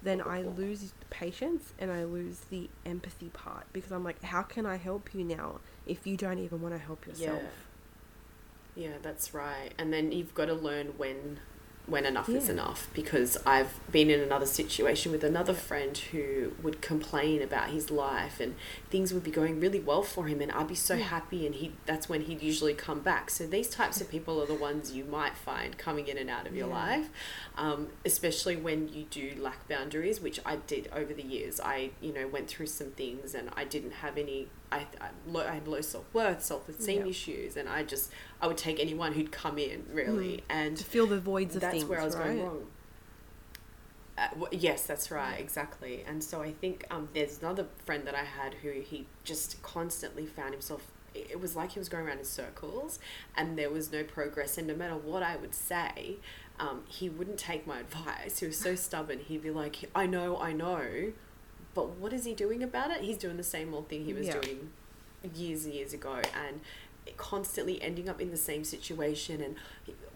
then 0.03 0.21
I 0.21 0.43
lose 0.43 0.93
patience 1.11 1.73
and 1.79 1.91
I 1.91 2.05
lose 2.05 2.41
the 2.51 2.69
empathy 2.85 3.29
part 3.31 3.67
because 3.73 3.91
I'm 3.91 4.05
like, 4.05 4.23
how 4.23 4.43
can 4.43 4.67
I 4.67 4.77
help 4.77 5.15
you 5.15 5.25
now 5.25 5.61
if 5.87 6.07
you 6.07 6.17
don't 6.17 6.39
even 6.39 6.61
want 6.61 6.75
to 6.75 6.79
help 6.79 7.07
yourself? 7.07 7.43
Yeah, 8.77 8.89
yeah 8.89 8.97
that's 9.03 9.35
right. 9.35 9.73
And 9.79 9.93
then 9.93 10.13
you've 10.13 10.35
got 10.35 10.47
to 10.47 10.55
learn 10.55 10.89
when 10.97 11.41
when 11.87 12.05
enough 12.05 12.29
yeah. 12.29 12.39
is 12.39 12.49
enough 12.49 12.89
because 12.95 13.39
I've 13.47 13.79
been 13.93 14.11
in 14.11 14.21
another 14.21 14.47
situation 14.47 15.13
with 15.13 15.23
another 15.23 15.55
friend 15.55 15.97
who 15.97 16.53
would 16.63 16.83
complain 16.83 17.43
about 17.43 17.71
his 17.71 17.91
life 17.91 18.41
and 18.41 18.57
things 18.91 19.15
would 19.15 19.23
be 19.23 19.31
going 19.31 19.61
really 19.61 19.79
well 19.79 20.03
for 20.03 20.27
him 20.27 20.41
and 20.41 20.51
I'd 20.51 20.67
be 20.67 20.75
so 20.75 20.95
yeah. 20.95 21.05
happy 21.05 21.47
and 21.47 21.55
he 21.55 21.73
that's 21.87 22.09
when 22.09 22.23
he'd 22.23 22.43
usually 22.43 22.75
come 22.75 23.01
back 23.01 23.31
so 23.31 23.47
these 23.47 23.69
types 23.69 24.01
of 24.01 24.11
people 24.11 24.43
are 24.43 24.47
the 24.47 24.55
ones 24.55 24.93
you 24.93 25.05
might 25.05 25.37
find 25.37 25.79
coming 25.79 26.09
in 26.09 26.19
and 26.19 26.29
out 26.29 26.47
of 26.47 26.57
your 26.57 26.69
yeah. 26.69 26.75
life 26.75 27.09
um, 27.57 27.89
especially 28.05 28.57
when 28.57 28.89
you 28.89 29.05
do 29.05 29.35
lack 29.39 29.69
boundaries 29.69 30.21
which 30.21 30.41
I 30.45 30.57
did 30.57 30.89
over 30.93 31.15
the 31.15 31.23
years 31.23 31.61
I 31.61 31.91
you 32.01 32.13
know 32.13 32.27
went 32.27 32.49
through 32.49 32.67
some 32.67 32.91
things 32.91 33.33
and 33.35 33.49
I 33.57 33.65
didn't 33.65 33.93
have 33.93 34.19
any 34.19 34.49
I, 34.73 34.87
I, 35.01 35.09
low, 35.29 35.47
I 35.47 35.55
had 35.55 35.69
low 35.69 35.81
self 35.81 36.13
worth, 36.13 36.43
self 36.43 36.69
esteem 36.69 37.01
yep. 37.01 37.09
issues, 37.09 37.57
and 37.57 37.69
I 37.69 37.83
just 37.83 38.11
I 38.41 38.47
would 38.47 38.59
take 38.59 38.81
anyone 38.81 39.13
who'd 39.13 39.33
come 39.33 39.59
in 39.59 39.85
really, 39.93 40.39
mm. 40.39 40.43
and 40.49 40.77
to 40.77 40.85
fill 40.85 41.07
the 41.07 41.21
voids 41.21 41.55
of 41.55 41.63
that's 41.63 41.73
things. 41.73 41.85
That's 41.85 41.91
where 41.91 42.01
I 42.01 42.05
was 42.05 42.17
right? 42.17 42.25
going 42.25 42.43
wrong. 42.43 42.67
Uh, 44.19 44.29
w- 44.31 44.59
yes, 44.59 44.87
that's 44.87 45.11
right, 45.11 45.39
exactly. 45.39 46.03
And 46.09 46.25
so 46.25 46.41
I 46.41 46.51
think 46.51 46.87
um, 46.91 47.09
there's 47.13 47.41
another 47.41 47.67
friend 47.85 48.07
that 48.07 48.15
I 48.15 48.25
had 48.25 48.55
who 48.55 48.71
he 48.71 49.07
just 49.25 49.63
constantly 49.63 50.27
found 50.27 50.53
himself. 50.53 50.91
It 51.15 51.41
was 51.41 51.55
like 51.57 51.73
he 51.73 51.79
was 51.79 51.89
going 51.89 52.07
around 52.07 52.19
in 52.19 52.25
circles, 52.25 52.99
and 53.37 53.59
there 53.59 53.71
was 53.71 53.93
no 53.93 54.03
progress. 54.05 54.59
And 54.59 54.67
no 54.67 54.75
matter 54.75 54.97
what 54.97 55.23
I 55.23 55.37
would 55.37 55.55
say, 55.55 56.17
um, 56.59 56.83
he 56.89 57.09
wouldn't 57.09 57.39
take 57.39 57.67
my 57.67 57.81
advice. 57.81 58.41
He 58.41 58.47
was 58.47 58.59
so 58.59 58.75
stubborn. 58.75 59.21
He'd 59.21 59.43
be 59.43 59.51
like, 59.51 59.89
"I 59.95 60.07
know, 60.07 60.39
I 60.39 60.53
know," 60.53 61.13
but 61.77 61.91
what 61.99 62.13
is 62.15 62.25
he 62.25 62.33
doing 62.33 62.63
about 62.63 62.91
it? 62.91 63.03
He's 63.03 63.19
doing 63.19 63.37
the 63.37 63.45
same 63.45 63.73
old 63.75 63.89
thing 63.89 64.07
he 64.07 64.15
was 64.15 64.27
yeah. 64.27 64.41
doing 64.41 64.71
years 65.35 65.67
and 65.67 65.75
years 65.75 65.93
ago, 65.93 66.15
and 66.15 66.61
constantly 67.19 67.81
ending 67.83 68.09
up 68.09 68.21
in 68.21 68.31
the 68.31 68.37
same 68.37 68.65
situation 68.65 69.41
and 69.41 69.55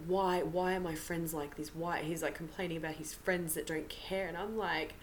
why 0.05 0.43
why 0.43 0.75
are 0.75 0.79
my 0.79 0.93
friends 0.93 1.33
like 1.33 1.55
this 1.55 1.73
why 1.73 2.01
he's 2.01 2.21
like 2.21 2.35
complaining 2.35 2.75
about 2.75 2.95
his 2.95 3.13
friends 3.13 3.53
that 3.53 3.65
don't 3.65 3.87
care 3.87 4.27
and 4.27 4.35
i'm 4.35 4.57
like 4.57 4.95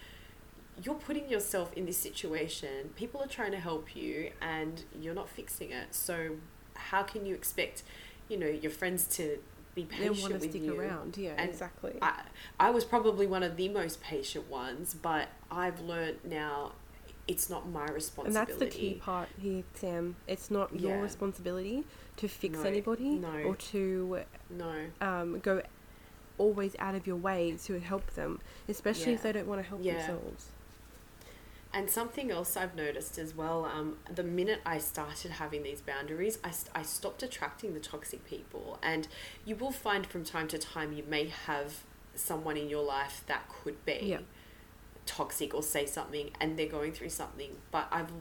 you're 0.83 0.93
putting 0.93 1.27
yourself 1.27 1.73
in 1.73 1.87
this 1.87 1.97
situation 1.97 2.91
people 2.95 3.19
are 3.19 3.27
trying 3.27 3.51
to 3.51 3.59
help 3.59 3.95
you 3.95 4.29
and 4.39 4.83
you're 5.01 5.15
not 5.15 5.27
fixing 5.27 5.71
it 5.71 5.87
so 5.95 6.35
how 6.75 7.01
can 7.01 7.25
you 7.25 7.33
expect 7.33 7.81
you 8.27 8.37
know 8.37 8.47
your 8.47 8.71
friends 8.71 9.07
to 9.07 9.39
be 9.75 9.83
patient 9.83 10.15
they 10.15 10.21
want 10.21 10.33
to 10.33 10.39
with 10.39 10.49
stick 10.49 10.63
you. 10.63 10.79
around. 10.79 11.17
Yeah, 11.17 11.33
and 11.37 11.49
exactly. 11.49 11.93
I, 12.01 12.21
I 12.59 12.69
was 12.71 12.85
probably 12.85 13.27
one 13.27 13.43
of 13.43 13.55
the 13.55 13.69
most 13.69 14.01
patient 14.01 14.49
ones, 14.49 14.93
but 14.93 15.29
I've 15.51 15.79
learned 15.81 16.17
now 16.23 16.73
it's 17.27 17.49
not 17.49 17.69
my 17.69 17.85
responsibility. 17.85 18.27
And 18.27 18.35
that's 18.35 18.59
the 18.59 18.65
key 18.65 18.93
part 18.95 19.29
here, 19.39 19.63
Sam. 19.75 20.15
It's 20.27 20.49
not 20.49 20.73
yeah. 20.73 20.89
your 20.89 21.01
responsibility 21.01 21.83
to 22.17 22.27
fix 22.27 22.59
no, 22.59 22.65
anybody 22.65 23.09
no. 23.11 23.43
or 23.45 23.55
to 23.55 24.21
no 24.49 24.85
um, 24.99 25.39
go 25.39 25.61
always 26.39 26.75
out 26.79 26.95
of 26.95 27.05
your 27.05 27.17
way 27.17 27.55
to 27.65 27.79
help 27.79 28.07
them, 28.15 28.41
especially 28.67 29.11
yeah. 29.11 29.17
if 29.17 29.23
they 29.23 29.31
don't 29.31 29.47
want 29.47 29.61
to 29.61 29.67
help 29.67 29.81
yeah. 29.83 29.97
themselves. 29.97 30.47
And 31.71 31.87
something 31.89 32.31
else 32.31 32.57
I've 32.57 32.75
noticed 32.75 33.19
as 33.19 33.35
well, 33.35 33.63
um, 33.65 33.97
the 34.13 34.23
minute 34.23 34.59
I 34.65 34.79
started 34.79 35.31
having 35.31 35.61
these 35.61 35.81
boundaries, 35.81 36.39
I, 36.43 36.49
st- 36.49 36.71
I 36.75 36.81
stopped 36.81 37.21
attracting 37.21 37.75
the 37.75 37.79
toxic 37.79 38.25
people. 38.25 38.79
And 38.81 39.07
you 39.45 39.55
will 39.55 39.71
find 39.71 40.07
from 40.07 40.23
time 40.25 40.47
to 40.47 40.57
time 40.57 40.93
you 40.93 41.03
may 41.07 41.27
have 41.27 41.83
someone 42.15 42.57
in 42.57 42.69
your 42.69 42.83
life 42.83 43.23
that 43.27 43.47
could 43.49 43.85
be 43.85 43.99
Yeah. 44.01 44.19
toxic 45.05 45.53
or 45.53 45.61
say 45.63 45.85
something 45.85 46.31
and 46.41 46.57
they're 46.57 46.65
going 46.67 46.91
through 46.91 47.09
something. 47.09 47.57
But 47.71 47.87
I've 47.91 48.11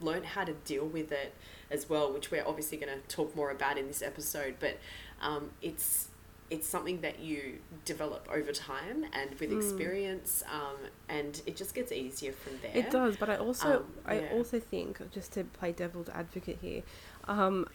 learned 0.00 0.24
how 0.26 0.44
to 0.44 0.54
deal 0.54 0.86
with 0.86 1.12
it 1.12 1.34
as 1.70 1.88
well, 1.90 2.10
which 2.12 2.30
we're 2.30 2.46
obviously 2.46 2.78
going 2.78 2.92
to 3.00 3.06
talk 3.14 3.36
more 3.36 3.50
about 3.50 3.76
in 3.76 3.86
this 3.86 4.00
episode. 4.00 4.56
But 4.58 4.78
um, 5.20 5.50
it's 5.60 6.08
it's 6.50 6.68
something 6.68 7.00
that 7.00 7.20
you 7.20 7.58
develop 7.84 8.28
over 8.32 8.52
time 8.52 9.06
and 9.12 9.30
with 9.40 9.50
Mm. 9.50 9.56
experience, 9.56 10.42
um, 10.52 10.76
and 11.08 11.40
it 11.46 11.56
just 11.56 11.74
gets 11.74 11.90
easier 11.92 12.32
from 12.32 12.58
there. 12.62 12.72
It 12.76 12.90
does, 12.90 13.16
but 13.16 13.30
I 13.30 13.36
also 13.36 13.78
Um, 13.78 13.84
I 14.06 14.20
also 14.30 14.60
think 14.60 15.10
just 15.10 15.32
to 15.32 15.44
play 15.44 15.72
devil's 15.72 16.08
advocate 16.10 16.58
here, 16.60 16.82
um, 17.28 17.66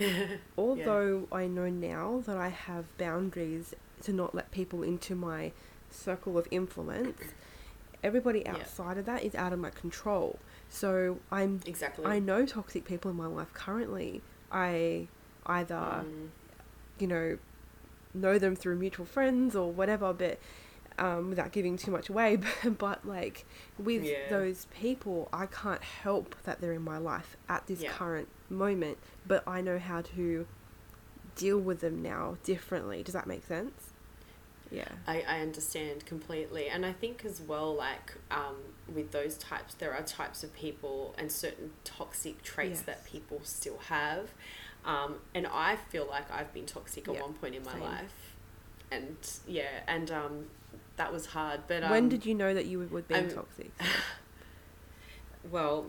although 0.57 1.27
I 1.31 1.47
know 1.47 1.69
now 1.69 2.21
that 2.25 2.37
I 2.37 2.49
have 2.49 2.85
boundaries 2.97 3.73
to 4.03 4.13
not 4.13 4.33
let 4.35 4.51
people 4.51 4.83
into 4.83 5.15
my 5.15 5.51
circle 5.89 6.37
of 6.37 6.47
influence, 6.51 7.33
everybody 8.03 8.43
Yeah. 8.45 8.51
outside 8.53 8.97
of 8.97 9.05
that 9.05 9.23
is 9.23 9.35
out 9.35 9.51
of 9.53 9.59
my 9.59 9.69
control. 9.71 10.39
So 10.69 11.19
I'm 11.31 11.61
Exactly. 11.65 12.05
I 12.05 12.19
know 12.19 12.45
toxic 12.45 12.85
people 12.85 13.09
in 13.11 13.17
my 13.17 13.25
life 13.27 13.53
currently. 13.53 14.21
I 14.51 15.07
either 15.45 16.05
Mm, 16.05 16.29
you 16.99 17.07
know 17.07 17.37
know 18.13 18.37
them 18.39 18.55
through 18.55 18.75
mutual 18.77 19.05
friends 19.05 19.55
or 19.55 19.71
whatever, 19.71 20.13
but 20.13 20.39
um, 20.97 21.29
without 21.29 21.51
giving 21.51 21.77
too 21.77 21.91
much 21.91 22.09
away. 22.09 22.37
But, 22.63 22.77
but 22.77 23.07
like 23.07 23.45
with 23.77 24.03
Yeah. 24.03 24.29
those 24.29 24.65
people, 24.77 25.29
I 25.31 25.45
can't 25.45 25.81
help 25.83 26.35
that 26.43 26.59
they're 26.61 26.73
in 26.73 26.81
my 26.83 26.97
life 26.97 27.37
at 27.47 27.67
this 27.67 27.81
Yeah. 27.81 27.91
current 27.91 28.27
moment. 28.49 28.97
But 29.25 29.47
I 29.47 29.61
know 29.61 29.79
how 29.79 30.01
to 30.01 30.45
deal 31.35 31.59
with 31.59 31.79
them 31.81 32.01
now 32.01 32.37
differently. 32.43 33.01
Does 33.03 33.13
that 33.13 33.27
make 33.27 33.45
sense? 33.45 33.91
Yeah. 34.71 34.89
I, 35.07 35.21
I 35.27 35.39
understand 35.39 36.05
completely. 36.05 36.67
And 36.67 36.85
I 36.85 36.91
think 36.91 37.23
as 37.25 37.41
well, 37.41 37.73
like 37.73 38.15
um, 38.29 38.55
with 38.93 39.11
those 39.11 39.35
types, 39.37 39.73
there 39.75 39.93
are 39.93 40.03
types 40.03 40.43
of 40.43 40.53
people 40.53 41.15
and 41.17 41.31
certain 41.31 41.71
toxic 41.83 42.43
traits 42.43 42.79
Yes. 42.79 42.81
that 42.83 43.05
people 43.05 43.39
still 43.43 43.77
have. 43.87 44.29
Um, 44.85 45.15
and 45.35 45.45
I 45.47 45.75
feel 45.75 46.07
like 46.09 46.31
I've 46.31 46.53
been 46.53 46.65
toxic 46.65 47.07
at 47.07 47.13
Yeah, 47.15 47.21
one 47.21 47.33
point 47.33 47.55
in 47.55 47.63
my 47.63 47.73
same. 47.73 47.81
life. 47.81 48.35
And 48.91 49.17
yeah, 49.47 49.81
and 49.87 50.09
um, 50.09 50.45
that 50.95 51.11
was 51.13 51.27
hard. 51.27 51.61
But 51.67 51.83
um, 51.83 51.91
when 51.91 52.09
did 52.09 52.25
you 52.25 52.33
know 52.33 52.53
that 52.53 52.65
you 52.65 52.79
would 52.79 53.07
be 53.07 53.15
I'm- 53.15 53.29
toxic? 53.29 53.71
Well, 55.49 55.87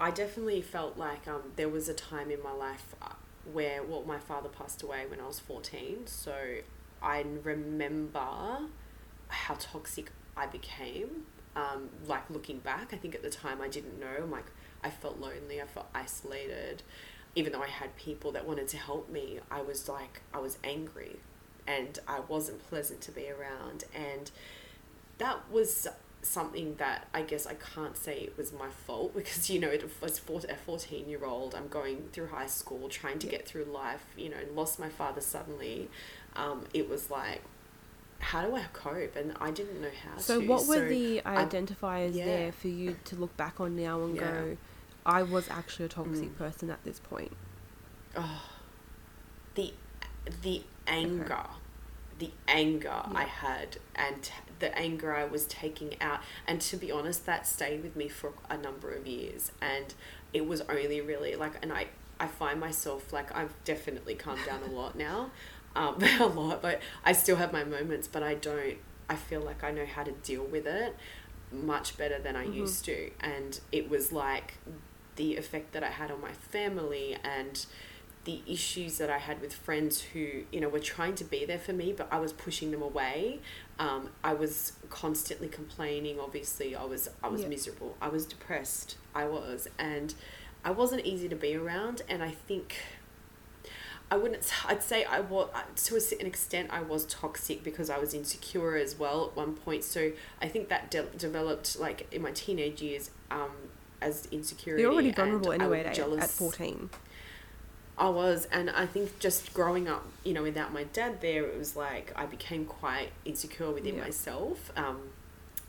I 0.00 0.10
definitely 0.10 0.62
felt 0.62 0.96
like 0.96 1.28
um, 1.28 1.42
there 1.56 1.68
was 1.68 1.88
a 1.88 1.94
time 1.94 2.30
in 2.30 2.42
my 2.42 2.52
life 2.52 2.94
uh, 3.02 3.12
where, 3.52 3.82
well, 3.82 4.02
my 4.04 4.18
father 4.18 4.48
passed 4.48 4.82
away 4.82 5.04
when 5.06 5.20
I 5.20 5.26
was 5.26 5.38
14. 5.38 6.06
So 6.06 6.34
I 7.02 7.24
remember 7.42 8.26
how 9.28 9.54
toxic 9.58 10.10
I 10.36 10.46
became. 10.46 11.24
Um, 11.56 11.90
like 12.06 12.30
looking 12.30 12.60
back, 12.60 12.92
I 12.92 12.96
think 12.96 13.14
at 13.14 13.22
the 13.22 13.30
time 13.30 13.60
I 13.60 13.68
didn't 13.68 13.98
know. 14.00 14.06
I'm 14.22 14.30
Like 14.30 14.46
I 14.82 14.90
felt 14.90 15.18
lonely, 15.20 15.60
I 15.60 15.66
felt 15.66 15.88
isolated. 15.94 16.82
Even 17.36 17.52
though 17.52 17.62
I 17.62 17.68
had 17.68 17.96
people 17.96 18.32
that 18.32 18.46
wanted 18.46 18.68
to 18.68 18.76
help 18.76 19.08
me, 19.10 19.38
I 19.50 19.62
was 19.62 19.88
like, 19.88 20.22
I 20.34 20.38
was 20.38 20.58
angry 20.64 21.16
and 21.66 21.98
I 22.08 22.20
wasn't 22.20 22.66
pleasant 22.68 23.00
to 23.02 23.12
be 23.12 23.30
around. 23.30 23.84
And 23.94 24.30
that 25.18 25.38
was 25.50 25.86
something 26.22 26.74
that 26.76 27.06
I 27.14 27.22
guess 27.22 27.46
I 27.46 27.54
can't 27.54 27.96
say 27.96 28.18
it 28.18 28.36
was 28.36 28.52
my 28.52 28.68
fault 28.68 29.14
because 29.16 29.48
you 29.48 29.58
know 29.58 29.68
it 29.68 29.88
was 30.02 30.20
a 30.48 30.54
14 30.54 31.08
year 31.08 31.24
old 31.24 31.54
I'm 31.54 31.68
going 31.68 32.08
through 32.12 32.26
high 32.26 32.46
school 32.46 32.90
trying 32.90 33.18
to 33.20 33.26
get 33.26 33.48
through 33.48 33.64
life 33.64 34.04
you 34.18 34.28
know 34.28 34.36
lost 34.54 34.78
my 34.78 34.90
father 34.90 35.22
suddenly 35.22 35.88
um, 36.36 36.66
it 36.74 36.90
was 36.90 37.10
like 37.10 37.40
how 38.18 38.42
do 38.46 38.54
I 38.54 38.64
cope 38.74 39.16
and 39.16 39.32
I 39.40 39.50
didn't 39.50 39.80
know 39.80 39.88
how 40.04 40.18
So 40.18 40.42
to 40.42 40.46
what 40.46 40.66
were 40.66 40.74
So 40.74 40.88
the 40.88 41.22
I- 41.24 41.42
identifiers 41.42 42.14
yeah. 42.14 42.26
there 42.26 42.52
for 42.52 42.68
you 42.68 42.96
to 43.06 43.16
look 43.16 43.34
back 43.38 43.58
on 43.58 43.74
now 43.74 44.02
and 44.02 44.14
Yeah. 44.14 44.20
go, 44.30 44.56
I 45.06 45.22
was 45.22 45.48
actually 45.48 45.86
a 45.86 45.88
toxic 45.88 46.30
Mm. 46.34 46.38
person 46.38 46.70
at 46.70 46.82
this 46.84 46.98
point? 47.00 47.32
oh, 48.16 48.42
the 49.54 49.72
the 50.42 50.62
anger. 50.86 51.44
The 52.18 52.30
anger 52.46 52.92
I 53.14 53.24
had 53.24 53.78
and 53.94 54.22
t- 54.22 54.32
the 54.58 54.76
anger 54.76 55.14
I 55.14 55.24
was 55.24 55.46
taking 55.46 55.94
out. 56.02 56.20
And 56.46 56.60
to 56.62 56.76
be 56.76 56.90
honest 56.92 57.24
that 57.26 57.46
stayed 57.46 57.82
with 57.82 57.96
me 57.96 58.08
for 58.08 58.32
a 58.50 58.56
number 58.58 58.92
of 58.92 59.06
years. 59.06 59.52
And 59.62 59.94
it 60.34 60.46
was 60.46 60.60
only 60.62 61.00
really 61.00 61.34
like 61.36 61.54
and 61.62 61.72
I 61.72 61.86
I 62.18 62.26
find 62.26 62.60
myself 62.60 63.12
like 63.12 63.34
I've 63.34 63.54
definitely 63.64 64.14
calmed 64.16 64.44
down 64.44 64.62
a 64.62 64.70
lot 64.80 64.96
now. 64.96 65.30
Um, 65.74 65.96
a 66.20 66.26
lot 66.26 66.60
but 66.60 66.80
I 67.04 67.12
still 67.12 67.36
have 67.36 67.52
my 67.52 67.64
moments 67.64 68.06
but 68.06 68.22
I 68.22 68.34
don't 68.34 68.76
I 69.08 69.16
feel 69.16 69.40
like 69.40 69.64
I 69.64 69.70
know 69.70 69.86
how 69.86 70.02
to 70.02 70.12
deal 70.12 70.44
with 70.44 70.66
it 70.66 70.94
much 71.52 71.96
better 71.96 72.18
than 72.18 72.36
I 72.36 72.46
Mhm. 72.46 72.54
used 72.54 72.84
to. 72.84 73.10
And 73.20 73.58
it 73.72 73.88
was 73.88 74.12
like 74.12 74.54
the 75.20 75.36
effect 75.36 75.72
that 75.74 75.84
I 75.84 75.90
had 75.90 76.10
on 76.10 76.18
my 76.18 76.32
family 76.32 77.14
and 77.22 77.66
the 78.24 78.40
issues 78.46 78.96
that 78.96 79.10
I 79.10 79.18
had 79.18 79.42
with 79.42 79.52
friends 79.52 80.00
who, 80.00 80.44
you 80.50 80.60
know, 80.62 80.68
were 80.70 80.78
trying 80.78 81.14
to 81.16 81.24
be 81.24 81.44
there 81.44 81.58
for 81.58 81.74
me, 81.74 81.92
but 81.92 82.08
I 82.10 82.18
was 82.18 82.32
pushing 82.32 82.70
them 82.70 82.80
away. 82.80 83.40
Um, 83.78 84.08
I 84.24 84.32
was 84.32 84.72
constantly 84.88 85.48
complaining. 85.48 86.18
Obviously, 86.18 86.74
I 86.74 86.84
was 86.84 87.10
I 87.22 87.28
was 87.28 87.42
Yeah. 87.42 87.48
miserable. 87.48 87.98
I 88.00 88.08
was 88.08 88.24
depressed. 88.24 88.96
I 89.14 89.26
was, 89.26 89.68
and 89.78 90.14
I 90.64 90.70
wasn't 90.70 91.04
easy 91.04 91.28
to 91.28 91.36
be 91.36 91.54
around. 91.54 92.00
And 92.08 92.22
I 92.22 92.30
think 92.30 92.76
I 94.10 94.16
wouldn't. 94.16 94.50
I'd 94.66 94.82
say 94.82 95.04
I 95.04 95.20
was 95.20 95.50
to 95.84 95.96
a 95.96 96.00
certain 96.00 96.26
extent. 96.26 96.70
I 96.72 96.80
was 96.80 97.04
toxic 97.04 97.62
because 97.62 97.90
I 97.90 97.98
was 97.98 98.14
insecure 98.14 98.76
as 98.76 98.98
well 98.98 99.26
at 99.26 99.36
one 99.36 99.54
point. 99.54 99.84
So 99.84 100.12
I 100.40 100.48
think 100.48 100.68
that 100.70 100.90
de- 100.90 101.12
developed 101.28 101.78
like 101.78 102.06
in 102.10 102.22
my 102.22 102.32
teenage 102.32 102.80
years 102.82 103.10
um, 103.30 103.52
as 104.00 104.26
insecurity. 104.30 104.82
You're 104.82 104.92
already 104.92 105.12
vulnerable 105.12 105.52
anyway 105.52 105.84
at, 105.84 105.94
jealous. 105.94 106.24
at 106.24 106.30
14. 106.30 106.90
I 107.98 108.08
was, 108.08 108.46
and 108.50 108.70
I 108.70 108.86
think 108.86 109.18
just 109.18 109.52
growing 109.52 109.86
up, 109.88 110.06
you 110.24 110.32
know, 110.32 110.42
without 110.42 110.72
my 110.72 110.84
dad 110.84 111.20
there, 111.20 111.44
it 111.44 111.58
was 111.58 111.76
like 111.76 112.12
I 112.16 112.24
became 112.26 112.64
quite 112.64 113.10
insecure 113.24 113.70
within 113.70 113.96
Yeah. 113.96 114.04
myself. 114.04 114.72
Um, 114.76 115.00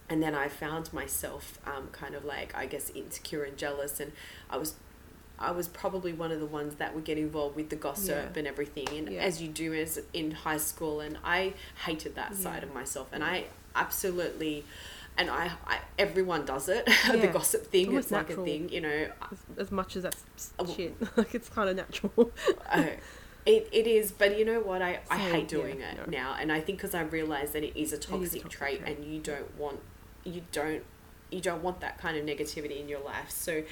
and 0.10 0.22
then 0.24 0.34
I 0.34 0.48
found 0.48 0.92
myself 0.94 1.60
um, 1.66 1.90
kind 1.92 2.16
of 2.16 2.24
like, 2.24 2.56
I 2.56 2.66
guess, 2.68 2.90
insecure 2.92 3.44
and 3.44 3.58
jealous. 3.58 4.00
And 4.00 4.14
I 4.50 4.58
was, 4.58 4.76
I 5.40 5.52
was 5.52 5.68
probably 5.68 6.14
one 6.14 6.32
of 6.32 6.40
the 6.40 6.46
ones 6.46 6.76
that 6.76 6.96
would 6.96 7.04
get 7.04 7.18
involved 7.18 7.56
with 7.58 7.70
the 7.70 7.76
gossip 7.76 8.32
Yeah. 8.34 8.40
and 8.40 8.48
everything, 8.48 8.88
and 8.90 9.10
Yeah. 9.12 9.22
as 9.22 9.42
you 9.42 9.50
do 9.50 9.74
as 9.74 10.00
in 10.14 10.32
high 10.32 10.58
school. 10.58 11.02
And 11.02 11.18
I 11.26 11.54
hated 11.86 12.16
that 12.16 12.36
side 12.36 12.64
of 12.64 12.74
myself, 12.74 13.10
and 13.12 13.24
I 13.26 13.46
absolutely. 13.76 14.64
And 15.18 15.30
I, 15.30 15.52
I, 15.68 15.80
everyone 16.00 16.46
does 16.46 16.70
it. 16.70 16.86
the 17.12 17.28
gossip 17.28 17.68
thing, 17.68 17.88
almost 17.88 18.06
it's 18.06 18.12
like 18.12 18.30
a 18.30 18.36
thing, 18.44 18.70
you 18.70 18.82
know. 18.82 19.08
As, 19.32 19.38
as 19.58 19.72
much 19.72 19.96
as 19.96 20.04
that's 20.04 20.54
oh, 20.58 20.64
well- 20.64 20.74
shit. 20.74 20.96
like, 21.18 21.36
it's 21.36 21.50
kind 21.50 21.70
of 21.70 21.76
natural. 21.76 22.32
Oh, 22.74 22.90
it, 23.46 23.68
it 23.72 23.88
is, 23.88 24.12
but 24.12 24.38
you 24.38 24.46
know 24.46 24.60
what? 24.60 24.82
I, 24.82 25.00
I 25.10 25.18
hate 25.18 25.48
doing 25.48 25.80
yeah, 25.80 25.92
it 25.92 25.98
no. 25.98 26.18
now, 26.18 26.36
and 26.40 26.52
I 26.52 26.62
think 26.62 26.78
because 26.78 26.94
I 26.94 27.02
realize 27.02 27.52
that 27.52 27.64
it 27.64 27.76
is 27.76 27.92
a 27.92 27.96
is 27.96 28.06
a 28.06 28.08
toxic, 28.08 28.44
toxic 28.44 28.50
trait, 28.50 28.80
trait. 28.82 28.98
and 28.98 29.06
you 29.06 29.20
don't 29.20 29.58
want 29.58 29.80
you 30.24 30.44
don't 30.52 30.84
you 31.32 31.42
don't 31.42 31.64
want 31.64 31.82
that 31.82 31.98
kind 31.98 32.18
of 32.18 32.26
negativity 32.26 32.80
in 32.80 32.88
your 32.88 33.00
life. 33.00 33.32
So 33.32 33.64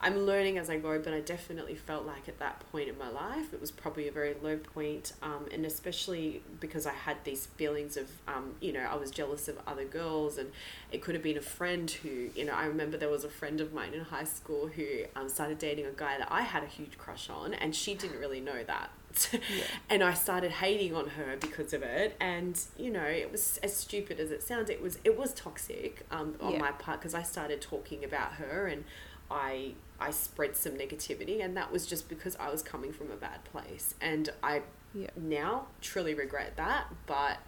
I'm 0.00 0.18
learning 0.26 0.58
as 0.58 0.68
I 0.68 0.76
go, 0.76 0.98
but 0.98 1.14
I 1.14 1.20
definitely 1.20 1.74
felt 1.74 2.04
like 2.06 2.28
at 2.28 2.38
that 2.38 2.62
point 2.70 2.88
in 2.88 2.98
my 2.98 3.08
life, 3.08 3.52
it 3.54 3.60
was 3.60 3.70
probably 3.70 4.06
a 4.08 4.12
very 4.12 4.34
low 4.42 4.56
point, 4.58 5.12
um, 5.22 5.46
and 5.52 5.64
especially 5.64 6.42
because 6.60 6.86
I 6.86 6.92
had 6.92 7.16
these 7.24 7.46
feelings 7.46 7.96
of, 7.96 8.10
um, 8.28 8.54
you 8.60 8.72
know, 8.72 8.80
I 8.80 8.94
was 8.96 9.10
jealous 9.10 9.48
of 9.48 9.58
other 9.66 9.84
girls, 9.84 10.36
and 10.38 10.52
it 10.92 11.02
could 11.02 11.14
have 11.14 11.22
been 11.24 11.38
a 11.38 11.42
friend 11.42 11.90
who, 11.90 12.28
you 12.34 12.44
know, 12.44 12.52
I 12.52 12.66
remember 12.66 12.96
there 12.96 13.08
was 13.08 13.24
a 13.24 13.30
friend 13.30 13.60
of 13.60 13.72
mine 13.72 13.94
in 13.94 14.00
high 14.02 14.24
school 14.24 14.66
who 14.68 14.84
um, 15.16 15.28
started 15.28 15.58
dating 15.58 15.86
a 15.86 15.90
guy 15.92 16.18
that 16.18 16.28
I 16.30 16.42
had 16.42 16.62
a 16.62 16.66
huge 16.68 16.98
crush 16.98 17.30
on, 17.30 17.54
and 17.54 17.74
she 17.74 17.94
didn't 17.94 18.18
really 18.18 18.40
know 18.40 18.62
that. 18.64 18.90
and 19.88 20.02
I 20.04 20.12
started 20.12 20.50
hating 20.50 20.94
on 20.94 21.08
her 21.08 21.36
because 21.40 21.72
of 21.72 21.82
it. 21.82 22.14
And 22.20 22.60
you 22.76 22.90
know, 22.90 23.02
it 23.02 23.32
was 23.32 23.58
as 23.62 23.74
stupid 23.74 24.20
as 24.20 24.30
it 24.30 24.42
sounds. 24.42 24.68
It 24.68 24.82
was 24.82 24.98
it 25.04 25.18
was 25.18 25.32
toxic 25.32 26.04
um, 26.10 26.34
on 26.38 26.52
Yeah. 26.52 26.58
my 26.58 26.72
part 26.72 27.00
because 27.00 27.14
I 27.14 27.22
started 27.22 27.62
talking 27.62 28.04
about 28.04 28.32
her 28.34 28.66
and 28.66 28.84
I 29.30 29.74
I 29.98 30.10
spread 30.10 30.56
some 30.56 30.72
negativity, 30.72 31.42
and 31.44 31.56
that 31.56 31.72
was 31.72 31.86
just 31.86 32.08
because 32.08 32.36
I 32.36 32.50
was 32.50 32.62
coming 32.62 32.92
from 32.92 33.10
a 33.10 33.16
bad 33.16 33.44
place. 33.44 33.94
And 34.00 34.28
I 34.42 34.62
Yeah. 34.94 35.10
now 35.16 35.66
truly 35.80 36.14
regret 36.14 36.56
that, 36.56 36.86
but 37.06 37.38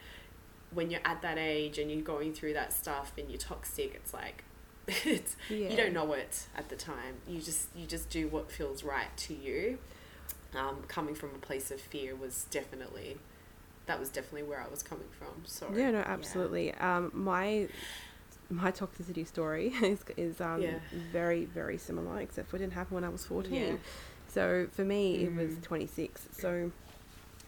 when 0.71 0.91
you're 0.91 1.01
at 1.05 1.23
that 1.23 1.39
age 1.39 1.79
and 1.79 1.91
you're 1.91 2.03
going 2.03 2.33
through 2.35 2.53
that 2.55 2.73
stuff 2.73 3.13
and 3.17 3.31
you're 3.31 3.39
toxic, 3.39 3.95
it's 3.95 4.13
like 4.13 4.45
it's 4.89 5.37
yeah. 5.51 5.69
you 5.69 5.77
don't 5.77 5.93
know 5.93 6.13
it 6.13 6.47
at 6.57 6.69
the 6.69 6.77
time. 6.77 7.17
You 7.27 7.41
just 7.41 7.69
you 7.77 7.87
just 7.87 8.09
do 8.11 8.29
what 8.29 8.51
feels 8.51 8.83
right 8.83 9.15
to 9.19 9.35
you. 9.35 9.79
Um, 10.55 10.83
coming 10.89 11.15
from 11.15 11.31
a 11.35 11.39
place 11.39 11.71
of 11.71 11.79
fear 11.81 12.17
was 12.17 12.47
definitely 12.51 13.19
that 13.87 13.99
was 13.99 14.09
definitely 14.11 14.45
where 14.45 14.61
I 14.61 14.69
was 14.69 14.83
coming 14.83 15.09
from. 15.19 15.43
So 15.45 15.71
Yeah, 15.75 15.91
no, 15.91 15.99
absolutely. 16.01 16.73
Um, 16.75 17.11
my 17.15 17.69
my 18.51 18.73
toxicity 18.73 19.27
story 19.27 19.69
is 19.83 20.01
is 20.17 20.41
um 20.41 20.63
yeah. 20.63 20.79
very 21.13 21.45
very 21.45 21.79
similar, 21.79 22.21
except 22.21 22.51
for 22.51 22.57
it 22.57 22.61
didn't 22.61 22.75
happen 22.75 22.95
when 22.95 23.05
I 23.05 23.09
was 23.09 23.25
fourteen. 23.25 23.67
Yeah. 23.67 23.77
So 24.29 24.69
for 24.73 24.85
me, 24.85 25.19
mm. 25.19 25.23
it 25.23 25.35
was 25.35 25.55
mm. 25.57 25.63
twenty 25.63 25.87
six. 25.87 26.29
So 26.33 26.73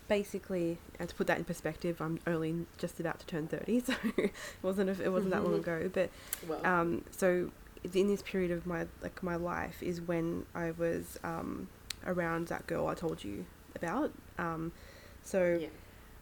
basically, 0.08 0.78
and 0.98 1.08
to 1.08 1.14
put 1.14 1.26
that 1.28 1.38
in 1.38 1.44
perspective, 1.44 2.00
I'm 2.00 2.18
only 2.26 2.66
just 2.78 3.00
about 3.00 3.20
to 3.20 3.26
turn 3.26 3.48
thirty, 3.48 3.80
so 3.86 3.94
it 4.16 4.32
wasn't 4.62 4.90
a, 4.90 5.02
it 5.02 5.10
wasn't 5.10 5.32
that 5.32 5.44
long 5.44 5.54
ago. 5.54 5.90
But 5.92 6.10
well. 6.46 6.64
um, 6.66 7.04
so 7.10 7.50
in 7.94 8.08
this 8.08 8.22
period 8.22 8.50
of 8.50 8.66
my 8.66 8.86
like 9.02 9.22
my 9.22 9.36
life 9.36 9.82
is 9.82 10.00
when 10.00 10.46
I 10.54 10.72
was 10.72 11.18
um, 11.24 11.68
around 12.06 12.48
that 12.48 12.66
girl 12.66 12.86
I 12.88 12.94
told 12.94 13.24
you 13.24 13.46
about. 13.74 14.12
Um, 14.38 14.72
so 15.22 15.58
yeah. 15.60 15.68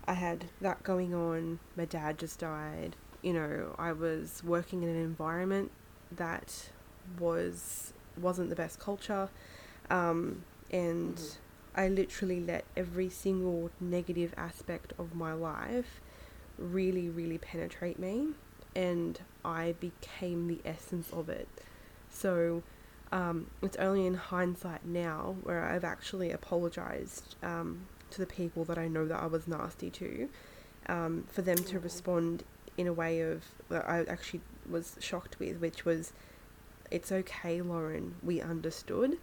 I 0.06 0.14
had 0.14 0.46
that 0.60 0.82
going 0.82 1.14
on. 1.14 1.58
My 1.76 1.84
dad 1.84 2.18
just 2.18 2.38
died. 2.38 2.96
You 3.22 3.32
know, 3.32 3.74
I 3.78 3.92
was 3.92 4.42
working 4.44 4.82
in 4.82 4.88
an 4.88 4.96
environment 4.96 5.70
that 6.12 6.70
was 7.18 7.92
wasn't 8.16 8.50
the 8.50 8.56
best 8.56 8.78
culture, 8.80 9.28
um, 9.90 10.44
and 10.70 11.16
mm-hmm. 11.16 11.80
I 11.80 11.88
literally 11.88 12.40
let 12.40 12.64
every 12.76 13.08
single 13.10 13.70
negative 13.80 14.34
aspect 14.36 14.92
of 14.98 15.14
my 15.14 15.32
life 15.32 16.00
really, 16.58 17.08
really 17.08 17.38
penetrate 17.38 17.98
me, 17.98 18.28
and 18.74 19.18
I 19.44 19.74
became 19.80 20.48
the 20.48 20.60
essence 20.64 21.10
of 21.12 21.28
it. 21.28 21.48
So 22.10 22.62
um, 23.12 23.48
it's 23.62 23.76
only 23.76 24.06
in 24.06 24.14
hindsight 24.14 24.84
now 24.84 25.36
where 25.42 25.64
I've 25.64 25.84
actually 25.84 26.30
apologized 26.30 27.36
um, 27.42 27.86
to 28.10 28.18
the 28.18 28.26
people 28.26 28.64
that 28.64 28.78
I 28.78 28.88
know 28.88 29.06
that 29.06 29.22
I 29.22 29.26
was 29.26 29.46
nasty 29.48 29.90
to, 29.90 30.28
um, 30.88 31.24
for 31.30 31.42
them 31.42 31.58
to 31.58 31.78
respond 31.78 32.44
in 32.78 32.86
a 32.86 32.92
way 32.92 33.20
of 33.20 33.44
that 33.68 33.86
I 33.86 34.04
actually 34.04 34.40
was 34.68 34.96
shocked 35.00 35.38
with, 35.38 35.60
which 35.60 35.84
was, 35.84 36.14
"It's 36.90 37.12
okay, 37.12 37.60
Loren. 37.60 38.14
We 38.22 38.40
understood." 38.40 39.18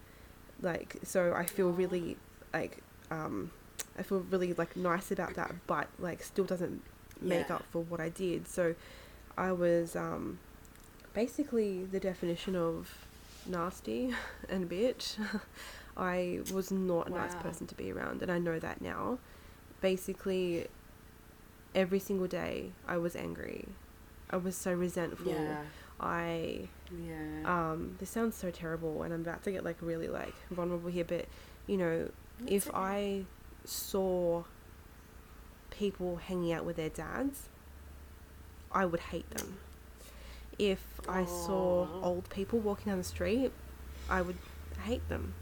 Like, 0.62 0.98
so 1.02 1.34
I 1.34 1.44
feel 1.44 1.70
really 1.70 2.16
like 2.52 2.82
um, 3.10 3.50
I 3.98 4.02
feel 4.02 4.20
really 4.30 4.52
like 4.52 4.76
nice 4.76 5.10
about 5.10 5.34
that, 5.34 5.54
but 5.66 5.88
like 5.98 6.22
still 6.22 6.44
doesn't 6.44 6.82
make 7.20 7.48
yeah. 7.48 7.56
up 7.56 7.64
for 7.70 7.82
what 7.82 8.00
I 8.00 8.10
did. 8.10 8.46
So 8.46 8.74
I 9.36 9.52
was 9.52 9.96
um, 9.96 10.38
basically 11.14 11.84
the 11.84 12.00
definition 12.00 12.56
of 12.56 13.06
nasty 13.46 14.14
and 14.48 14.64
a 14.64 14.66
bitch. 14.66 15.16
I 15.96 16.40
was 16.52 16.70
not 16.70 17.08
a 17.08 17.12
wow. 17.12 17.18
nice 17.18 17.34
person 17.36 17.66
to 17.68 17.74
be 17.74 17.90
around, 17.90 18.20
and 18.22 18.30
I 18.30 18.38
know 18.38 18.58
that 18.58 18.82
now. 18.82 19.18
Basically, 19.80 20.66
every 21.76 22.00
single 22.00 22.26
day 22.26 22.72
I 22.88 22.96
was 22.96 23.14
angry. 23.14 23.68
I 24.30 24.38
was 24.38 24.56
so 24.56 24.72
resentful. 24.72 25.30
Yeah. 25.30 25.58
I 26.00 26.68
yeah. 26.90 27.44
Um, 27.44 27.96
this 28.00 28.10
sounds 28.10 28.34
so 28.36 28.50
terrible, 28.50 29.02
and 29.02 29.14
I'm 29.14 29.20
about 29.20 29.44
to 29.44 29.52
get 29.52 29.64
like 29.64 29.76
really 29.80 30.08
like 30.08 30.34
vulnerable 30.50 30.90
here, 30.90 31.04
but 31.04 31.26
you 31.66 31.76
know, 31.76 32.10
That's 32.40 32.52
if 32.52 32.68
okay. 32.68 32.76
I 32.76 33.24
saw 33.64 34.44
people 35.70 36.16
hanging 36.16 36.52
out 36.52 36.64
with 36.64 36.76
their 36.76 36.88
dads, 36.88 37.48
I 38.72 38.84
would 38.86 39.00
hate 39.00 39.28
them. 39.30 39.58
If 40.58 40.82
I 41.08 41.24
saw 41.24 41.86
old 42.02 42.28
people 42.30 42.58
walking 42.58 42.90
down 42.90 42.98
the 42.98 43.04
street, 43.04 43.52
I 44.08 44.22
would 44.22 44.38
hate 44.84 45.06
them. 45.08 45.34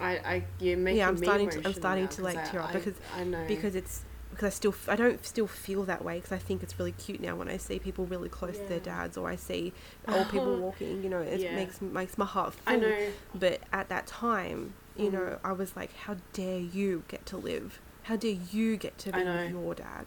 I, 0.00 0.10
I 0.10 0.44
you 0.58 0.76
make 0.76 0.96
yeah. 0.96 1.08
I'm 1.08 1.16
starting 1.16 1.50
to 1.50 1.62
I'm 1.64 1.74
starting 1.74 2.08
to 2.08 2.22
like 2.22 2.50
tear 2.50 2.62
up 2.62 2.72
because 2.72 2.94
I 3.16 3.24
know 3.24 3.44
because 3.46 3.74
it's 3.74 4.02
because 4.40 4.54
I 4.54 4.56
still 4.56 4.74
I 4.88 4.96
don't 4.96 5.24
still 5.24 5.46
feel 5.46 5.84
that 5.84 6.02
way 6.02 6.16
because 6.16 6.32
I 6.32 6.38
think 6.38 6.62
it's 6.62 6.78
really 6.78 6.92
cute 6.92 7.20
now 7.20 7.36
when 7.36 7.48
I 7.48 7.58
see 7.58 7.78
people 7.78 8.06
really 8.06 8.30
close 8.30 8.56
yeah. 8.56 8.62
to 8.62 8.68
their 8.70 8.80
dads 8.80 9.18
or 9.18 9.28
I 9.28 9.36
see 9.36 9.74
old 10.08 10.30
people 10.30 10.56
walking. 10.56 11.04
You 11.04 11.10
know, 11.10 11.20
it 11.20 11.40
yeah. 11.40 11.54
makes 11.54 11.82
makes 11.82 12.16
my 12.16 12.24
heart 12.24 12.54
full. 12.54 12.72
I 12.72 12.76
know. 12.76 13.08
But 13.34 13.60
at 13.70 13.90
that 13.90 14.06
time, 14.06 14.72
you 14.96 15.10
mm. 15.10 15.12
know, 15.12 15.38
I 15.44 15.52
was 15.52 15.76
like, 15.76 15.94
how 15.94 16.16
dare 16.32 16.58
you 16.58 17.02
get 17.08 17.26
to 17.26 17.36
live? 17.36 17.80
How 18.04 18.16
dare 18.16 18.38
you 18.50 18.78
get 18.78 18.96
to 18.98 19.12
be 19.12 19.22
with 19.22 19.50
your 19.50 19.74
dad? 19.74 20.06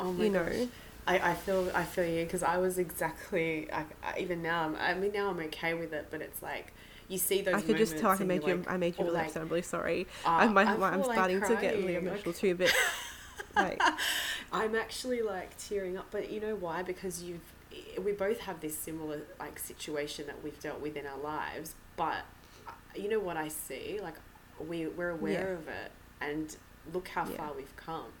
Oh 0.00 0.12
my 0.12 0.24
you 0.24 0.32
gosh. 0.32 0.52
know. 0.52 0.68
I, 1.06 1.30
I 1.30 1.34
feel 1.34 1.70
I 1.72 1.84
feel 1.84 2.04
you 2.04 2.24
because 2.24 2.42
I 2.42 2.58
was 2.58 2.78
exactly 2.78 3.72
I, 3.72 3.84
I, 4.02 4.18
even 4.18 4.42
now 4.42 4.64
I'm, 4.64 4.76
I 4.76 4.94
mean 4.94 5.12
now 5.12 5.30
I'm 5.30 5.38
okay 5.38 5.72
with 5.72 5.94
it 5.94 6.08
but 6.10 6.20
it's 6.20 6.42
like 6.42 6.74
you 7.08 7.16
see 7.16 7.40
those. 7.40 7.54
I 7.54 7.62
could 7.62 7.78
just 7.78 7.96
tell 7.96 8.10
I 8.10 8.18
made 8.18 8.46
you. 8.46 8.56
Like, 8.56 8.70
I 8.70 8.76
made 8.76 8.98
you 8.98 9.04
really 9.04 9.16
like, 9.16 9.28
upset. 9.28 9.40
I'm 9.40 9.48
really 9.48 9.62
sorry. 9.62 10.06
Uh, 10.26 10.28
I'm, 10.28 10.52
my, 10.52 10.64
I 10.64 10.94
am 10.94 11.02
starting 11.02 11.40
like 11.40 11.48
to 11.48 11.56
get 11.56 11.76
really 11.76 11.94
emotional 11.94 12.34
too, 12.34 12.54
but 12.54 12.70
like, 13.56 13.80
I'm 14.52 14.74
actually 14.74 15.22
like 15.22 15.56
tearing 15.58 15.96
up. 15.96 16.06
But 16.10 16.30
you 16.30 16.40
know 16.40 16.54
why? 16.54 16.82
Because 16.82 17.22
you've 17.22 17.40
we 18.02 18.12
both 18.12 18.40
have 18.40 18.60
this 18.60 18.76
similar 18.76 19.22
like 19.38 19.58
situation 19.58 20.26
that 20.26 20.42
we've 20.42 20.58
dealt 20.60 20.80
with 20.80 20.96
in 20.96 21.06
our 21.06 21.18
lives. 21.18 21.74
But 21.96 22.24
you 22.94 23.08
know 23.08 23.20
what 23.20 23.36
I 23.36 23.48
see? 23.48 24.00
Like 24.02 24.14
we 24.66 24.86
we're 24.86 25.10
aware 25.10 25.32
yeah. 25.32 25.58
of 25.58 25.68
it, 25.68 25.92
and 26.20 26.56
look 26.92 27.08
how 27.08 27.26
yeah. 27.28 27.36
far 27.36 27.52
we've 27.54 27.76
come. 27.76 28.12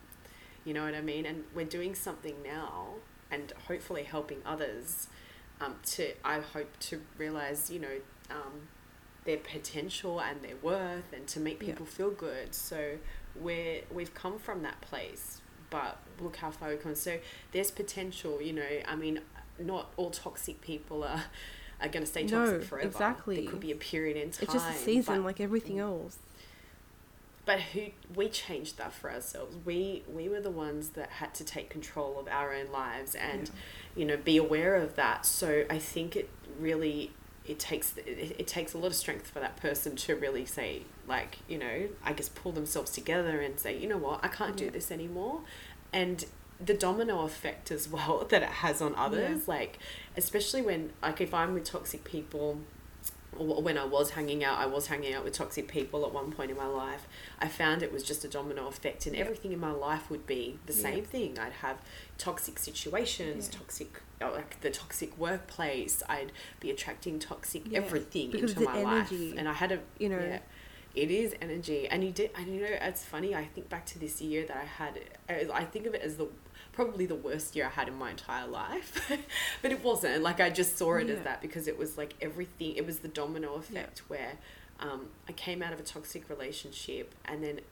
You 0.64 0.74
know 0.74 0.84
what 0.84 0.94
I 0.94 1.00
mean? 1.00 1.24
And 1.24 1.44
we're 1.54 1.64
doing 1.64 1.94
something 1.94 2.34
now, 2.44 2.94
and 3.30 3.52
hopefully 3.66 4.02
helping 4.02 4.38
others. 4.44 5.08
Um, 5.60 5.74
to 5.86 6.12
I 6.24 6.38
hope 6.38 6.78
to 6.80 7.00
realize, 7.16 7.68
you 7.68 7.80
know, 7.80 7.96
um, 8.30 8.68
their 9.24 9.38
potential 9.38 10.20
and 10.20 10.40
their 10.40 10.56
worth 10.62 11.12
and 11.12 11.26
to 11.26 11.40
make 11.40 11.58
people 11.58 11.84
yeah. 11.84 11.96
feel 11.96 12.10
good. 12.10 12.54
So 12.54 12.98
we're, 13.36 13.82
we've 13.90 14.14
come 14.14 14.38
from 14.38 14.62
that 14.62 14.80
place, 14.80 15.40
but 15.70 15.98
look 16.20 16.36
how 16.36 16.50
far 16.50 16.70
we've 16.70 16.82
come. 16.82 16.94
So 16.94 17.18
there's 17.52 17.70
potential, 17.70 18.40
you 18.40 18.52
know, 18.52 18.68
I 18.86 18.96
mean, 18.96 19.20
not 19.58 19.92
all 19.96 20.10
toxic 20.10 20.60
people 20.60 21.04
are, 21.04 21.24
are 21.80 21.88
going 21.88 22.04
to 22.04 22.10
stay 22.10 22.26
toxic 22.26 22.60
no, 22.60 22.64
forever. 22.64 22.88
Exactly. 22.88 23.40
There 23.42 23.50
could 23.50 23.60
be 23.60 23.72
a 23.72 23.76
period 23.76 24.16
in 24.16 24.30
time. 24.30 24.42
It's 24.42 24.52
just 24.52 24.68
a 24.68 24.74
season 24.74 25.24
like 25.24 25.40
everything 25.40 25.76
mm. 25.76 25.82
else. 25.82 26.18
But 27.44 27.60
who 27.60 27.86
we 28.14 28.28
changed 28.28 28.76
that 28.76 28.92
for 28.92 29.10
ourselves. 29.10 29.56
We 29.64 30.02
we 30.06 30.28
were 30.28 30.40
the 30.40 30.50
ones 30.50 30.90
that 30.90 31.08
had 31.08 31.34
to 31.36 31.44
take 31.44 31.70
control 31.70 32.18
of 32.20 32.28
our 32.28 32.52
own 32.52 32.70
lives 32.70 33.14
and, 33.14 33.48
yeah. 33.48 33.54
you 33.96 34.04
know, 34.04 34.18
be 34.18 34.36
aware 34.36 34.74
of 34.74 34.96
that. 34.96 35.24
So 35.24 35.64
I 35.70 35.78
think 35.78 36.14
it 36.14 36.28
really 36.60 37.12
it 37.48 37.58
takes 37.58 37.94
it, 37.96 38.36
it 38.38 38.46
takes 38.46 38.74
a 38.74 38.78
lot 38.78 38.88
of 38.88 38.94
strength 38.94 39.28
for 39.28 39.40
that 39.40 39.56
person 39.56 39.96
to 39.96 40.14
really 40.14 40.44
say 40.44 40.82
like 41.08 41.38
you 41.48 41.58
know 41.58 41.88
i 42.04 42.12
guess 42.12 42.28
pull 42.28 42.52
themselves 42.52 42.92
together 42.92 43.40
and 43.40 43.58
say 43.58 43.76
you 43.76 43.88
know 43.88 43.96
what 43.96 44.22
i 44.22 44.28
can't 44.28 44.60
yeah. 44.60 44.66
do 44.66 44.70
this 44.70 44.90
anymore 44.90 45.40
and 45.92 46.26
the 46.64 46.74
domino 46.74 47.22
effect 47.22 47.70
as 47.70 47.88
well 47.92 48.26
that 48.28 48.42
it 48.42 48.48
has 48.48 48.80
on 48.82 48.94
others 48.94 49.42
yeah. 49.46 49.54
like 49.54 49.78
especially 50.16 50.62
when 50.62 50.90
like 51.02 51.20
if 51.20 51.32
i'm 51.32 51.54
with 51.54 51.64
toxic 51.64 52.04
people 52.04 52.58
when 53.36 53.76
I 53.76 53.84
was 53.84 54.10
hanging 54.10 54.42
out, 54.42 54.58
I 54.58 54.66
was 54.66 54.86
hanging 54.86 55.14
out 55.14 55.24
with 55.24 55.34
toxic 55.34 55.68
people 55.68 56.04
at 56.04 56.12
one 56.12 56.32
point 56.32 56.50
in 56.50 56.56
my 56.56 56.66
life. 56.66 57.06
I 57.38 57.48
found 57.48 57.82
it 57.82 57.92
was 57.92 58.02
just 58.02 58.24
a 58.24 58.28
domino 58.28 58.66
effect, 58.68 59.06
and 59.06 59.14
everything 59.14 59.52
in 59.52 59.60
my 59.60 59.70
life 59.70 60.10
would 60.10 60.26
be 60.26 60.58
the 60.66 60.72
same 60.72 61.04
thing. 61.04 61.38
I'd 61.38 61.52
have 61.52 61.78
toxic 62.16 62.58
situations, 62.58 63.50
yeah. 63.52 63.58
toxic 63.58 64.02
uh, 64.20 64.32
like 64.32 64.60
the 64.60 64.70
toxic 64.70 65.16
workplace. 65.18 66.02
I'd 66.08 66.32
be 66.60 66.70
attracting 66.70 67.18
toxic 67.18 67.62
yeah. 67.66 67.78
everything 67.78 68.30
because 68.30 68.52
into 68.52 68.64
my 68.64 68.78
energy, 68.78 69.30
life, 69.30 69.38
and 69.38 69.48
I 69.48 69.52
had 69.52 69.72
a 69.72 69.80
you 69.98 70.08
know. 70.08 70.18
Yeah, 70.18 70.38
it 70.94 71.10
is 71.12 71.34
energy, 71.40 71.86
and 71.86 72.02
you 72.02 72.10
did, 72.10 72.30
and 72.36 72.48
you 72.48 72.62
know, 72.62 72.76
it's 72.80 73.04
funny. 73.04 73.34
I 73.34 73.44
think 73.44 73.68
back 73.68 73.86
to 73.86 73.98
this 73.98 74.20
year 74.20 74.46
that 74.46 74.56
I 74.56 74.64
had. 74.64 75.00
I 75.52 75.64
think 75.64 75.86
of 75.86 75.94
it 75.94 76.02
as 76.02 76.16
the 76.16 76.28
probably 76.78 77.06
the 77.06 77.14
worst 77.16 77.56
year 77.56 77.66
I 77.66 77.70
had 77.70 77.88
in 77.88 77.98
my 77.98 78.10
entire 78.10 78.46
life. 78.46 79.10
but 79.62 79.72
it 79.72 79.82
wasn't. 79.82 80.22
Like 80.22 80.38
I 80.38 80.48
just 80.48 80.78
saw 80.78 80.94
it 80.94 81.08
yeah. 81.08 81.14
as 81.14 81.24
that 81.24 81.42
because 81.42 81.66
it 81.66 81.76
was 81.76 81.98
like 81.98 82.14
everything 82.20 82.76
it 82.76 82.86
was 82.86 83.00
the 83.00 83.08
domino 83.08 83.54
effect 83.54 84.02
yeah. 84.02 84.16
where 84.16 84.32
um, 84.78 85.08
I 85.28 85.32
came 85.32 85.60
out 85.60 85.72
of 85.72 85.80
a 85.80 85.82
toxic 85.82 86.30
relationship 86.30 87.16
and 87.24 87.42
then 87.42 87.62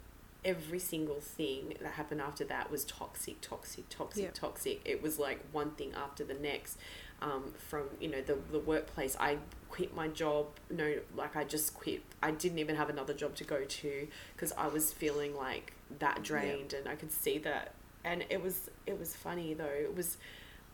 every 0.45 0.81
single 0.81 1.21
thing 1.21 1.75
that 1.81 1.93
happened 1.93 2.21
after 2.21 2.43
that 2.47 2.69
was 2.69 2.85
toxic, 2.85 3.41
toxic, 3.41 3.89
toxic, 3.91 4.25
yeah. 4.25 4.31
toxic. 4.35 4.81
It 4.85 5.05
was 5.05 5.21
like 5.21 5.39
one 5.53 5.71
thing 5.71 5.93
after 5.95 6.25
the 6.25 6.35
next. 6.35 6.77
Um, 7.23 7.55
from 7.57 7.85
you 8.01 8.09
know 8.09 8.23
the 8.23 8.37
the 8.51 8.59
workplace, 8.59 9.17
I 9.21 9.39
quit 9.71 9.95
my 9.95 10.09
job. 10.09 10.49
No, 10.69 10.97
like 11.15 11.37
I 11.37 11.45
just 11.45 11.75
quit. 11.75 12.03
I 12.21 12.33
didn't 12.33 12.59
even 12.59 12.75
have 12.75 12.91
another 12.91 13.15
job 13.15 13.37
to 13.37 13.45
go 13.45 13.63
to 13.63 14.09
because 14.35 14.51
I 14.59 14.67
was 14.67 14.93
feeling 14.93 15.37
like 15.37 15.75
that 16.01 16.25
drained, 16.25 16.73
yeah. 16.73 16.81
and 16.81 16.89
I 16.89 16.97
could 16.97 17.13
see 17.13 17.39
that 17.39 17.73
and 18.07 18.25
it 18.31 18.43
was 18.43 18.71
it 18.87 18.99
was 18.99 19.15
funny 19.15 19.53
though 19.53 19.65
it 19.65 19.95
was 19.95 20.17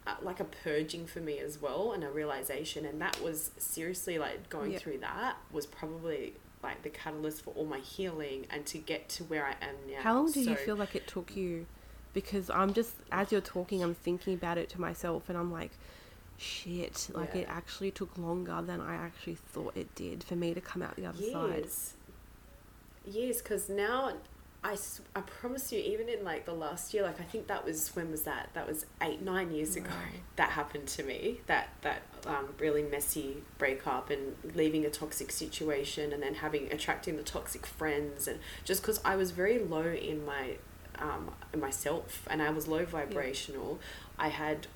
uh, 0.07 0.15
like 0.23 0.41
a 0.41 0.45
purging 0.45 1.07
for 1.07 1.21
me 1.21 1.39
as 1.39 1.61
well 1.61 1.93
and 1.93 2.05
a 2.05 2.11
realization 2.11 2.85
and 2.85 3.01
that 3.01 3.21
was 3.23 3.51
seriously 3.57 4.19
like 4.19 4.49
going 4.49 4.77
through 4.77 4.99
that 4.99 5.37
was 5.53 5.67
probably 5.67 6.35
like 6.63 6.83
the 6.83 6.89
catalyst 6.89 7.43
for 7.43 7.51
all 7.51 7.65
my 7.65 7.79
healing 7.79 8.47
and 8.51 8.65
to 8.67 8.79
get 8.79 9.09
to 9.09 9.25
where 9.25 9.45
I 9.45 9.53
am 9.65 9.75
now. 9.89 10.03
How 10.03 10.15
long 10.15 10.31
do 10.31 10.45
so, 10.45 10.51
you 10.51 10.57
feel 10.57 10.77
like 10.77 10.95
it 10.95 11.07
took 11.07 11.37
you? 11.37 11.67
Because 12.13 12.51
I'm 12.51 12.73
just 12.73 12.95
as 13.11 13.33
you're 13.33 13.41
talking, 13.41 13.83
I'm 13.83 13.95
thinking 13.95 14.35
about 14.35 14.59
it 14.59 14.69
to 14.71 14.81
myself, 14.81 15.29
and 15.29 15.39
I'm 15.39 15.51
like, 15.51 15.71
shit, 16.37 17.09
like 17.13 17.31
yeah. 17.35 17.43
it 17.43 17.47
actually 17.49 17.91
took 17.91 18.17
longer 18.19 18.61
than 18.63 18.81
I 18.81 18.95
actually 18.95 19.37
thought 19.37 19.77
it 19.77 19.95
did 19.95 20.23
for 20.23 20.37
me 20.37 20.55
to 20.55 20.61
come 20.61 20.83
out 20.83 20.97
the 20.97 21.07
other 21.07 21.19
years. 21.19 21.33
side. 21.33 23.15
Years, 23.15 23.43
because 23.43 23.69
now 23.69 24.13
I, 24.65 24.77
I 25.17 25.21
promise 25.23 25.73
you, 25.73 25.81
even 25.81 26.09
in 26.09 26.23
like 26.23 26.47
the 26.47 26.53
last 26.53 26.95
year, 26.95 27.03
like 27.03 27.21
I 27.21 27.25
think 27.25 27.49
that 27.49 27.65
was 27.65 27.95
when 27.97 28.11
was 28.13 28.23
that? 28.23 28.51
That 28.55 28.69
was 28.69 28.87
eight 29.01 29.21
nine 29.21 29.51
years 29.51 29.75
ago. 29.75 29.91
That 30.37 30.51
happened 30.51 30.87
to 30.89 31.03
me. 31.03 31.41
That 31.47 31.71
that 31.83 32.03
um, 32.27 32.49
really 32.59 32.83
messy 32.83 33.39
breakup 33.59 34.11
and 34.11 34.37
leaving 34.55 34.85
a 34.85 34.91
toxic 34.91 35.33
situation 35.33 36.13
and 36.13 36.23
then 36.23 36.35
having 36.35 36.73
attracting 36.73 37.17
the 37.17 37.25
toxic 37.25 37.67
friends 37.67 38.29
and 38.29 38.39
just 38.65 38.83
because 38.83 39.01
I 39.05 39.17
was 39.17 39.33
very 39.33 39.59
low 39.59 39.89
in 39.89 40.25
my 40.25 40.57
um, 40.99 41.33
in 41.53 41.59
myself 41.61 42.27
and 42.31 42.41
I 42.41 42.51
was 42.51 42.69
low 42.69 42.85
vibrational. 42.85 43.81
Yeah. 43.81 44.27
I 44.27 44.29
had 44.29 44.69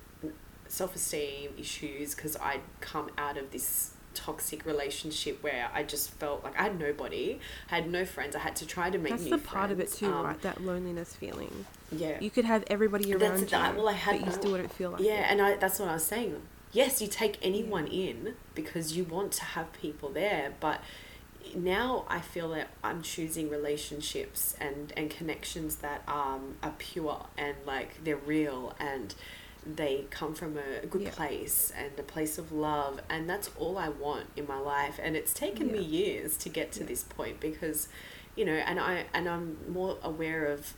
self 0.67 0.95
esteem 0.95 1.51
issues 1.57 2.13
because 2.13 2.35
I'd 2.37 2.61
come 2.81 3.09
out 3.17 3.37
of 3.37 3.51
this 3.51 3.91
toxic 4.17 4.65
relationship 4.65 5.43
where 5.43 5.69
I 5.73 5.83
just 5.83 6.11
felt 6.11 6.43
like 6.43 6.59
I 6.59 6.63
had 6.63 6.79
nobody, 6.79 7.39
I 7.71 7.75
had 7.75 7.89
no 7.89 8.05
friends. 8.05 8.35
I 8.35 8.39
had 8.39 8.55
to 8.57 8.65
try 8.65 8.89
to 8.89 8.97
make 8.97 9.11
That's 9.11 9.23
the 9.25 9.37
part 9.37 9.69
friends. 9.69 9.71
of 9.71 9.79
it 9.79 9.91
too, 9.93 10.11
um, 10.11 10.25
right? 10.25 10.41
That 10.41 10.63
loneliness 10.63 11.15
feeling. 11.15 11.65
Yeah. 11.91 12.19
You 12.19 12.29
could 12.29 12.45
have 12.45 12.63
everybody 12.67 13.13
around 13.13 13.39
you, 13.39 13.45
that, 13.45 13.75
well, 13.75 13.87
I 13.87 13.93
had 13.93 14.19
but 14.19 14.25
you 14.25 14.33
still 14.33 14.51
wouldn't 14.51 14.73
feel 14.73 14.91
like 14.91 15.01
Yeah, 15.01 15.25
it. 15.25 15.31
and 15.31 15.41
I, 15.41 15.55
that's 15.55 15.79
what 15.79 15.89
I 15.89 15.93
was 15.93 16.05
saying. 16.05 16.41
Yes, 16.71 17.01
you 17.01 17.07
take 17.07 17.37
anyone 17.41 17.87
yeah. 17.87 18.09
in 18.09 18.35
because 18.55 18.97
you 18.97 19.03
want 19.03 19.31
to 19.33 19.43
have 19.43 19.71
people 19.73 20.09
there, 20.09 20.53
but 20.59 20.81
now 21.55 22.03
I 22.09 22.19
feel 22.19 22.49
that 22.49 22.69
I'm 22.83 23.01
choosing 23.01 23.49
relationships 23.49 24.55
and, 24.59 24.91
and 24.97 25.09
connections 25.09 25.77
that 25.77 26.01
um, 26.07 26.55
are 26.61 26.73
pure 26.77 27.25
and 27.37 27.55
like 27.65 28.03
they're 28.03 28.17
real 28.17 28.75
and 28.79 29.13
they 29.75 30.05
come 30.09 30.33
from 30.33 30.57
a 30.57 30.85
good 30.85 31.01
yeah. 31.01 31.11
place 31.11 31.71
and 31.77 31.91
a 31.99 32.03
place 32.03 32.37
of 32.37 32.51
love 32.51 33.01
and 33.09 33.29
that's 33.29 33.49
all 33.57 33.77
I 33.77 33.89
want 33.89 34.27
in 34.35 34.47
my 34.47 34.59
life 34.59 34.99
and 35.01 35.15
it's 35.15 35.33
taken 35.33 35.67
yeah. 35.67 35.73
me 35.73 35.83
years 35.83 36.37
to 36.37 36.49
get 36.49 36.71
to 36.73 36.81
yeah. 36.81 36.87
this 36.87 37.03
point 37.03 37.39
because 37.39 37.89
you 38.35 38.45
know 38.45 38.53
and 38.53 38.79
I 38.79 39.05
and 39.13 39.27
I'm 39.27 39.57
more 39.67 39.97
aware 40.01 40.45
of 40.45 40.73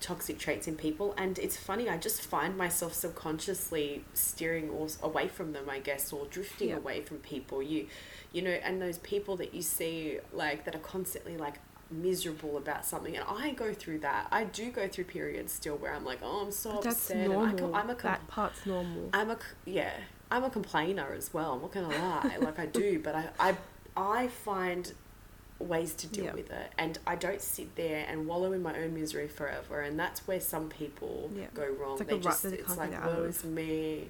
toxic 0.00 0.38
traits 0.38 0.66
in 0.66 0.76
people 0.76 1.14
and 1.18 1.38
it's 1.38 1.58
funny 1.58 1.88
I 1.88 1.98
just 1.98 2.22
find 2.22 2.56
myself 2.56 2.94
subconsciously 2.94 4.04
steering 4.14 4.70
or 4.70 4.88
away 5.02 5.28
from 5.28 5.52
them 5.52 5.68
I 5.68 5.80
guess 5.80 6.12
or 6.12 6.26
drifting 6.26 6.72
away 6.72 7.02
from 7.02 7.18
people 7.18 7.62
you 7.62 7.86
you 8.32 8.40
know 8.40 8.50
and 8.50 8.80
those 8.80 8.98
people 8.98 9.36
that 9.36 9.52
you 9.52 9.60
see 9.60 10.18
like 10.32 10.64
that 10.64 10.74
are 10.74 10.80
constantly 10.80 11.36
like 11.36 11.56
miserable 11.90 12.56
about 12.56 12.84
something 12.84 13.16
and 13.16 13.24
I 13.28 13.50
go 13.50 13.72
through 13.72 14.00
that. 14.00 14.28
I 14.30 14.44
do 14.44 14.70
go 14.70 14.86
through 14.88 15.04
periods 15.04 15.52
still 15.52 15.76
where 15.76 15.94
I'm 15.94 16.04
like 16.04 16.20
oh 16.22 16.42
I'm 16.42 16.52
so 16.52 16.70
but 16.70 16.86
upset 16.86 17.18
that's 17.18 17.28
normal. 17.28 17.74
I, 17.74 17.80
am 17.80 17.90
a 17.90 17.94
com- 17.94 18.10
that 18.10 18.28
part's 18.28 18.64
normal. 18.66 19.10
I'm 19.12 19.30
a 19.30 19.38
yeah 19.64 19.92
I'm 20.30 20.44
a 20.44 20.50
complainer 20.50 21.12
as 21.12 21.34
well 21.34 21.54
I'm 21.54 21.62
not 21.62 21.72
gonna 21.72 21.88
lie. 21.88 22.36
Like 22.40 22.58
I 22.58 22.66
do 22.66 23.00
but 23.00 23.14
I 23.14 23.28
I, 23.38 23.56
I 23.96 24.28
find 24.28 24.92
ways 25.58 25.92
to 25.94 26.06
deal 26.06 26.32
with 26.32 26.50
it 26.50 26.72
and 26.78 26.98
I 27.06 27.16
don't 27.16 27.42
sit 27.42 27.76
there 27.76 28.06
and 28.08 28.26
wallow 28.26 28.52
in 28.52 28.62
my 28.62 28.76
own 28.78 28.94
misery 28.94 29.28
forever 29.28 29.80
and 29.80 29.98
that's 29.98 30.26
where 30.26 30.40
some 30.40 30.68
people 30.68 31.30
go 31.54 31.66
wrong. 31.78 31.92
It's 31.92 32.00
like, 32.00 32.08
they 32.08 32.18
just, 32.18 32.44
it's 32.46 32.76
like 32.76 33.04
woe 33.04 33.24
is 33.24 33.44
me. 33.44 34.08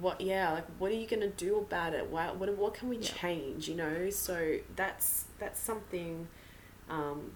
What 0.00 0.20
yeah 0.20 0.52
like 0.52 0.66
what 0.78 0.90
are 0.90 0.96
you 0.96 1.06
going 1.06 1.22
to 1.22 1.30
do 1.30 1.58
about 1.58 1.94
it? 1.94 2.10
What, 2.10 2.36
what 2.36 2.54
what 2.58 2.74
can 2.74 2.88
we 2.88 2.96
yeah. 2.98 3.08
change 3.08 3.68
you 3.68 3.76
know? 3.76 4.10
So 4.10 4.58
that's 4.74 5.26
that's 5.38 5.58
something 5.60 6.28
um, 6.88 7.32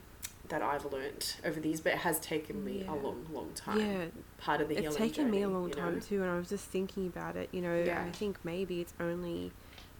that 0.48 0.62
I've 0.62 0.84
learnt 0.92 1.38
over 1.44 1.60
these, 1.60 1.80
but 1.80 1.92
it 1.92 1.98
has 1.98 2.20
taken 2.20 2.64
me 2.64 2.82
yeah. 2.84 2.92
a 2.92 2.94
long, 2.94 3.26
long 3.32 3.50
time. 3.54 3.78
Yeah, 3.78 4.04
part 4.38 4.60
of 4.60 4.68
the 4.68 4.76
it's 4.76 4.96
taken 4.96 5.26
journey, 5.26 5.38
me 5.38 5.42
a 5.42 5.48
long 5.48 5.70
time 5.70 5.94
know? 5.94 6.00
too, 6.00 6.22
and 6.22 6.30
I 6.30 6.36
was 6.36 6.48
just 6.48 6.66
thinking 6.66 7.06
about 7.06 7.36
it. 7.36 7.48
You 7.52 7.62
know, 7.62 7.82
yeah. 7.82 8.04
I 8.06 8.10
think 8.10 8.38
maybe 8.44 8.80
it's 8.80 8.92
only 9.00 9.52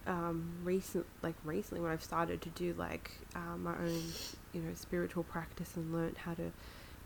um, 0.06 0.50
recent, 0.64 1.06
like 1.22 1.36
recently, 1.44 1.82
when 1.82 1.92
I've 1.92 2.02
started 2.02 2.42
to 2.42 2.48
do 2.50 2.74
like 2.76 3.12
uh, 3.34 3.56
my 3.56 3.76
own, 3.76 4.02
you 4.52 4.60
know, 4.60 4.74
spiritual 4.74 5.22
practice 5.22 5.76
and 5.76 5.92
learnt 5.92 6.18
how 6.18 6.34
to 6.34 6.52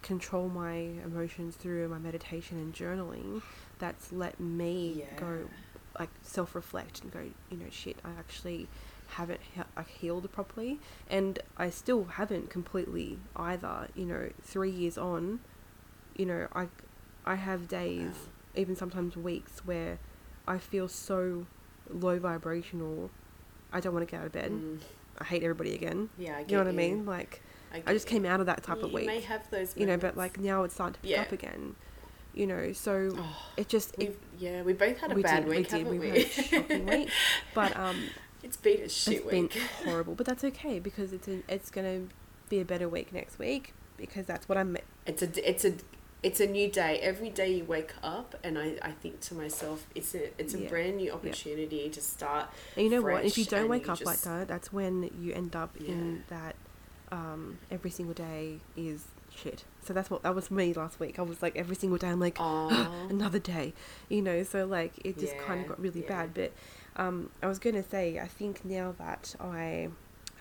control 0.02 0.48
my 0.48 0.74
emotions 1.04 1.56
through 1.56 1.88
my 1.88 1.98
meditation 1.98 2.58
and 2.58 2.74
journaling. 2.74 3.42
That's 3.78 4.12
let 4.12 4.40
me 4.40 4.96
yeah. 4.98 5.20
go, 5.20 5.50
like 5.98 6.10
self 6.22 6.54
reflect 6.54 7.02
and 7.02 7.12
go, 7.12 7.20
you 7.50 7.58
know, 7.58 7.70
shit. 7.70 7.98
I 8.04 8.10
actually 8.18 8.68
haven't 9.16 9.40
he- 9.54 9.62
like 9.76 9.88
healed 9.88 10.30
properly, 10.32 10.80
and 11.08 11.38
I 11.56 11.70
still 11.70 12.04
haven't 12.04 12.50
completely 12.50 13.18
either. 13.36 13.88
You 13.94 14.06
know, 14.06 14.30
three 14.42 14.70
years 14.70 14.98
on, 14.98 15.40
you 16.16 16.26
know, 16.26 16.48
I 16.54 16.68
I 17.24 17.36
have 17.36 17.68
days, 17.68 18.14
even 18.54 18.76
sometimes 18.76 19.16
weeks, 19.16 19.64
where 19.64 19.98
I 20.46 20.58
feel 20.58 20.88
so 20.88 21.46
low 21.88 22.18
vibrational. 22.18 23.10
I 23.72 23.80
don't 23.80 23.92
want 23.92 24.06
to 24.06 24.10
get 24.10 24.20
out 24.20 24.26
of 24.26 24.32
bed. 24.32 24.52
Mm. 24.52 24.80
I 25.18 25.24
hate 25.24 25.42
everybody 25.42 25.74
again. 25.74 26.10
Yeah, 26.18 26.36
I 26.36 26.40
you 26.40 26.46
know 26.52 26.64
what 26.64 26.72
you. 26.72 26.72
I 26.72 26.72
mean. 26.72 27.06
Like, 27.06 27.42
I, 27.72 27.82
I 27.86 27.92
just 27.92 28.06
came 28.06 28.24
out 28.24 28.40
of 28.40 28.46
that 28.46 28.62
type 28.62 28.78
you 28.78 28.86
of 28.86 28.92
week. 28.92 29.06
may 29.06 29.20
have 29.20 29.42
those, 29.50 29.52
moments. 29.52 29.76
you 29.76 29.86
know, 29.86 29.96
but 29.96 30.16
like 30.16 30.38
now 30.38 30.64
it's 30.64 30.74
starting 30.74 30.94
to 30.94 31.00
pick 31.00 31.10
yeah. 31.10 31.22
up 31.22 31.32
again. 31.32 31.76
You 32.34 32.48
know, 32.48 32.72
so 32.72 33.12
oh, 33.16 33.46
it 33.56 33.68
just 33.68 33.94
it, 33.96 34.18
yeah, 34.40 34.62
we 34.62 34.72
both 34.72 34.98
had 34.98 35.12
a 35.12 35.14
bad 35.14 35.44
did, 35.44 35.48
week, 35.48 35.70
we 35.70 35.78
did. 35.78 35.88
we? 35.88 35.98
we 36.00 36.08
had 36.08 36.16
a 36.16 36.28
shocking 36.28 36.86
week, 36.86 37.08
but 37.54 37.76
um, 37.76 37.96
it's 38.44 38.56
been 38.58 38.82
a 38.82 38.88
shit 38.88 39.14
it's 39.14 39.24
week. 39.24 39.52
been 39.52 39.62
horrible, 39.84 40.14
but 40.14 40.26
that's 40.26 40.44
okay 40.44 40.78
because 40.78 41.12
it's 41.12 41.26
a, 41.26 41.40
it's 41.48 41.70
gonna 41.70 42.02
be 42.48 42.60
a 42.60 42.64
better 42.64 42.88
week 42.88 43.12
next 43.12 43.38
week 43.38 43.72
because 43.96 44.26
that's 44.26 44.48
what 44.48 44.58
I'm. 44.58 44.76
It's 45.06 45.22
a 45.22 45.48
it's 45.50 45.64
a 45.64 45.72
it's 46.22 46.40
a 46.40 46.46
new 46.46 46.70
day. 46.70 46.98
Every 47.00 47.30
day 47.30 47.54
you 47.54 47.64
wake 47.64 47.92
up, 48.02 48.34
and 48.44 48.58
I, 48.58 48.74
I 48.82 48.92
think 48.92 49.20
to 49.22 49.34
myself, 49.34 49.86
it's 49.94 50.14
a 50.14 50.28
it's 50.38 50.54
a 50.54 50.60
yeah. 50.60 50.68
brand 50.68 50.98
new 50.98 51.10
opportunity 51.12 51.82
yeah. 51.84 51.92
to 51.92 52.00
start. 52.00 52.48
And 52.76 52.84
you 52.84 52.90
know 52.90 53.02
what? 53.02 53.24
If 53.24 53.38
you 53.38 53.46
don't 53.46 53.68
wake 53.68 53.88
up 53.88 53.98
just, 53.98 54.06
like 54.06 54.20
that, 54.20 54.48
that's 54.48 54.72
when 54.72 55.10
you 55.18 55.32
end 55.32 55.56
up 55.56 55.74
yeah. 55.78 55.88
in 55.88 56.24
that. 56.28 56.56
Um, 57.12 57.58
every 57.70 57.90
single 57.90 58.14
day 58.14 58.58
is 58.76 59.04
shit. 59.30 59.64
So 59.84 59.92
that's 59.92 60.10
what 60.10 60.22
that 60.22 60.34
was 60.34 60.50
me 60.50 60.72
last 60.72 60.98
week. 60.98 61.18
I 61.18 61.22
was 61.22 61.42
like 61.42 61.54
every 61.56 61.76
single 61.76 61.98
day. 61.98 62.08
I'm 62.08 62.20
like 62.20 62.38
another 62.40 63.38
day, 63.38 63.72
you 64.08 64.22
know. 64.22 64.42
So 64.42 64.64
like 64.64 64.92
it 65.04 65.18
just 65.18 65.36
kind 65.38 65.60
of 65.60 65.68
got 65.68 65.80
really 65.80 66.00
bad, 66.00 66.34
but 66.34 66.52
um, 66.96 67.30
I 67.42 67.46
was 67.46 67.58
going 67.58 67.76
to 67.76 67.82
say, 67.82 68.18
I 68.18 68.26
think 68.26 68.64
now 68.64 68.94
that 68.98 69.34
I 69.40 69.88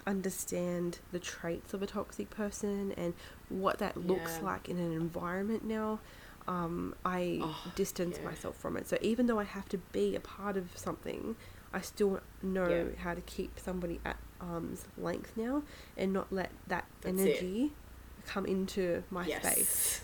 understand 0.06 1.00
the 1.12 1.20
traits 1.20 1.74
of 1.74 1.82
a 1.82 1.88
toxic 1.88 2.30
person 2.30 2.94
and 2.98 3.14
what 3.50 3.80
that 3.80 3.98
looks 3.98 4.38
yeah. 4.40 4.46
like 4.46 4.70
in 4.70 4.78
an 4.78 4.92
environment 4.94 5.64
now, 5.66 6.00
um, 6.48 6.94
I 7.06 7.40
oh, 7.42 7.72
distance 7.76 8.18
yeah. 8.20 8.30
myself 8.30 8.58
from 8.58 8.78
it. 8.78 8.88
So 8.88 8.98
even 9.02 9.28
though 9.28 9.40
I 9.40 9.46
have 9.46 9.70
to 9.70 9.78
be 9.78 10.16
a 10.16 10.20
part 10.20 10.58
of 10.58 10.70
something, 10.76 11.36
I 11.74 11.82
still 11.82 12.20
know 12.42 12.70
yeah. 12.70 13.02
how 13.02 13.14
to 13.14 13.22
keep 13.22 13.60
somebody 13.60 14.00
at 14.06 14.18
arm's 14.42 14.86
length 14.98 15.34
now 15.36 15.64
and 15.98 16.12
not 16.14 16.32
let 16.32 16.52
that 16.68 16.86
That's 17.02 17.20
energy 17.20 17.72
it. 17.72 18.26
come 18.28 18.46
into 18.46 19.04
my 19.10 19.26
yes. 19.26 19.44
space. 19.44 20.02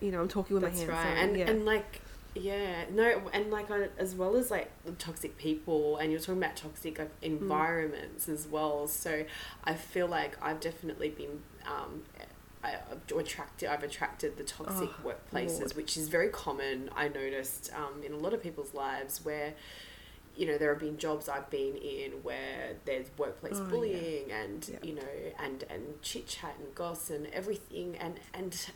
You 0.00 0.10
know, 0.10 0.20
I'm 0.20 0.28
talking 0.28 0.54
with 0.54 0.64
That's 0.64 0.84
my 0.86 0.92
hands. 0.92 1.30
Right. 1.30 1.36
So, 1.36 1.40
and, 1.40 1.50
and 1.50 1.64
like 1.64 2.02
yeah, 2.40 2.84
no, 2.90 3.22
and 3.32 3.50
like 3.50 3.68
as 3.98 4.14
well 4.14 4.36
as 4.36 4.50
like 4.50 4.70
toxic 4.98 5.36
people, 5.38 5.96
and 5.98 6.10
you're 6.10 6.20
talking 6.20 6.42
about 6.42 6.56
toxic 6.56 6.98
like, 6.98 7.20
mm. 7.20 7.24
environments 7.24 8.26
mm. 8.26 8.34
as 8.34 8.46
well. 8.46 8.86
So 8.88 9.24
I 9.64 9.74
feel 9.74 10.06
like 10.06 10.36
I've 10.42 10.60
definitely 10.60 11.10
been 11.10 11.42
um, 11.66 12.02
I, 12.62 12.70
have 12.70 13.18
attracted. 13.18 13.68
I've 13.68 13.82
attracted 13.82 14.36
the 14.36 14.44
toxic 14.44 14.90
oh, 15.04 15.08
workplaces, 15.08 15.60
Lord. 15.60 15.76
which 15.76 15.96
is 15.96 16.08
very 16.08 16.28
common. 16.28 16.90
I 16.94 17.08
noticed 17.08 17.70
um, 17.74 18.02
in 18.02 18.12
a 18.12 18.18
lot 18.18 18.34
of 18.34 18.42
people's 18.42 18.74
lives 18.74 19.24
where. 19.24 19.54
You 20.38 20.46
know, 20.46 20.58
there 20.58 20.68
have 20.70 20.80
been 20.80 20.98
jobs 20.98 21.30
I've 21.30 21.48
been 21.48 21.76
in 21.76 22.10
where 22.22 22.74
there's 22.84 23.06
workplace 23.16 23.56
oh, 23.56 23.64
bullying 23.70 24.28
yeah. 24.28 24.42
and 24.42 24.68
yeah. 24.68 24.78
you 24.82 24.94
know 24.94 25.32
and 25.42 25.64
and 25.70 26.02
chit 26.02 26.26
chat 26.26 26.56
and 26.58 26.74
gossip 26.74 27.16
and 27.16 27.26
everything 27.28 27.96
and 27.96 28.20
and 28.34 28.68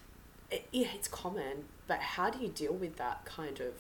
it, 0.50 0.66
yeah, 0.72 0.88
it's 0.94 1.08
common, 1.08 1.64
but 1.86 2.00
how 2.00 2.30
do 2.30 2.40
you 2.40 2.48
deal 2.48 2.72
with 2.72 2.96
that 2.96 3.24
kind 3.24 3.60
of 3.60 3.72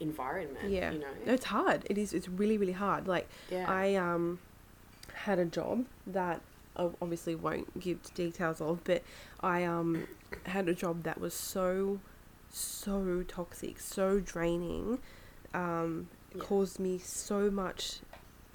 environment? 0.00 0.70
Yeah, 0.70 0.92
you 0.92 0.98
know, 0.98 1.06
it's 1.26 1.46
hard. 1.46 1.86
It 1.90 1.98
is. 1.98 2.12
It's 2.12 2.28
really 2.28 2.58
really 2.58 2.72
hard. 2.72 3.08
Like 3.08 3.28
yeah. 3.50 3.70
I 3.70 3.94
um 3.94 4.38
had 5.12 5.38
a 5.38 5.44
job 5.44 5.86
that 6.06 6.40
I 6.76 6.88
obviously 7.00 7.34
won't 7.34 7.80
give 7.80 8.02
details 8.14 8.60
of, 8.60 8.82
but 8.84 9.02
I 9.40 9.64
um 9.64 10.06
had 10.46 10.68
a 10.68 10.74
job 10.74 11.02
that 11.04 11.20
was 11.20 11.34
so 11.34 12.00
so 12.50 13.24
toxic, 13.26 13.80
so 13.80 14.20
draining, 14.20 14.98
um, 15.52 16.08
yeah. 16.32 16.40
caused 16.40 16.78
me 16.78 16.98
so 16.98 17.50
much 17.50 17.98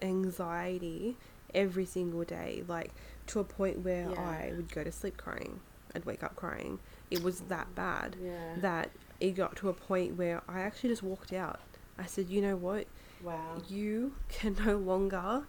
anxiety 0.02 1.18
every 1.54 1.86
single 1.86 2.24
day, 2.24 2.64
like 2.68 2.92
to 3.28 3.40
a 3.40 3.44
point 3.44 3.80
where 3.80 4.10
yeah. 4.10 4.22
I 4.22 4.54
would 4.56 4.72
go 4.72 4.84
to 4.84 4.92
sleep 4.92 5.18
crying. 5.18 5.60
I'd 5.94 6.06
wake 6.06 6.24
up 6.24 6.36
crying 6.36 6.80
it 7.12 7.24
was 7.24 7.42
that 7.42 7.74
bad 7.76 8.16
yeah. 8.22 8.56
that 8.58 8.92
it 9.20 9.32
got 9.32 9.56
to 9.58 9.70
a 9.70 9.74
point 9.74 10.18
where 10.18 10.42
I 10.48 10.62
actually 10.62 10.90
just 10.90 11.04
walked 11.04 11.34
out. 11.34 11.60
I 11.98 12.06
said, 12.06 12.30
you 12.30 12.42
know 12.42 12.56
what? 12.56 12.88
Wow. 13.24 13.58
You 13.68 14.14
can 14.30 14.56
no 14.66 14.78
longer 14.78 15.44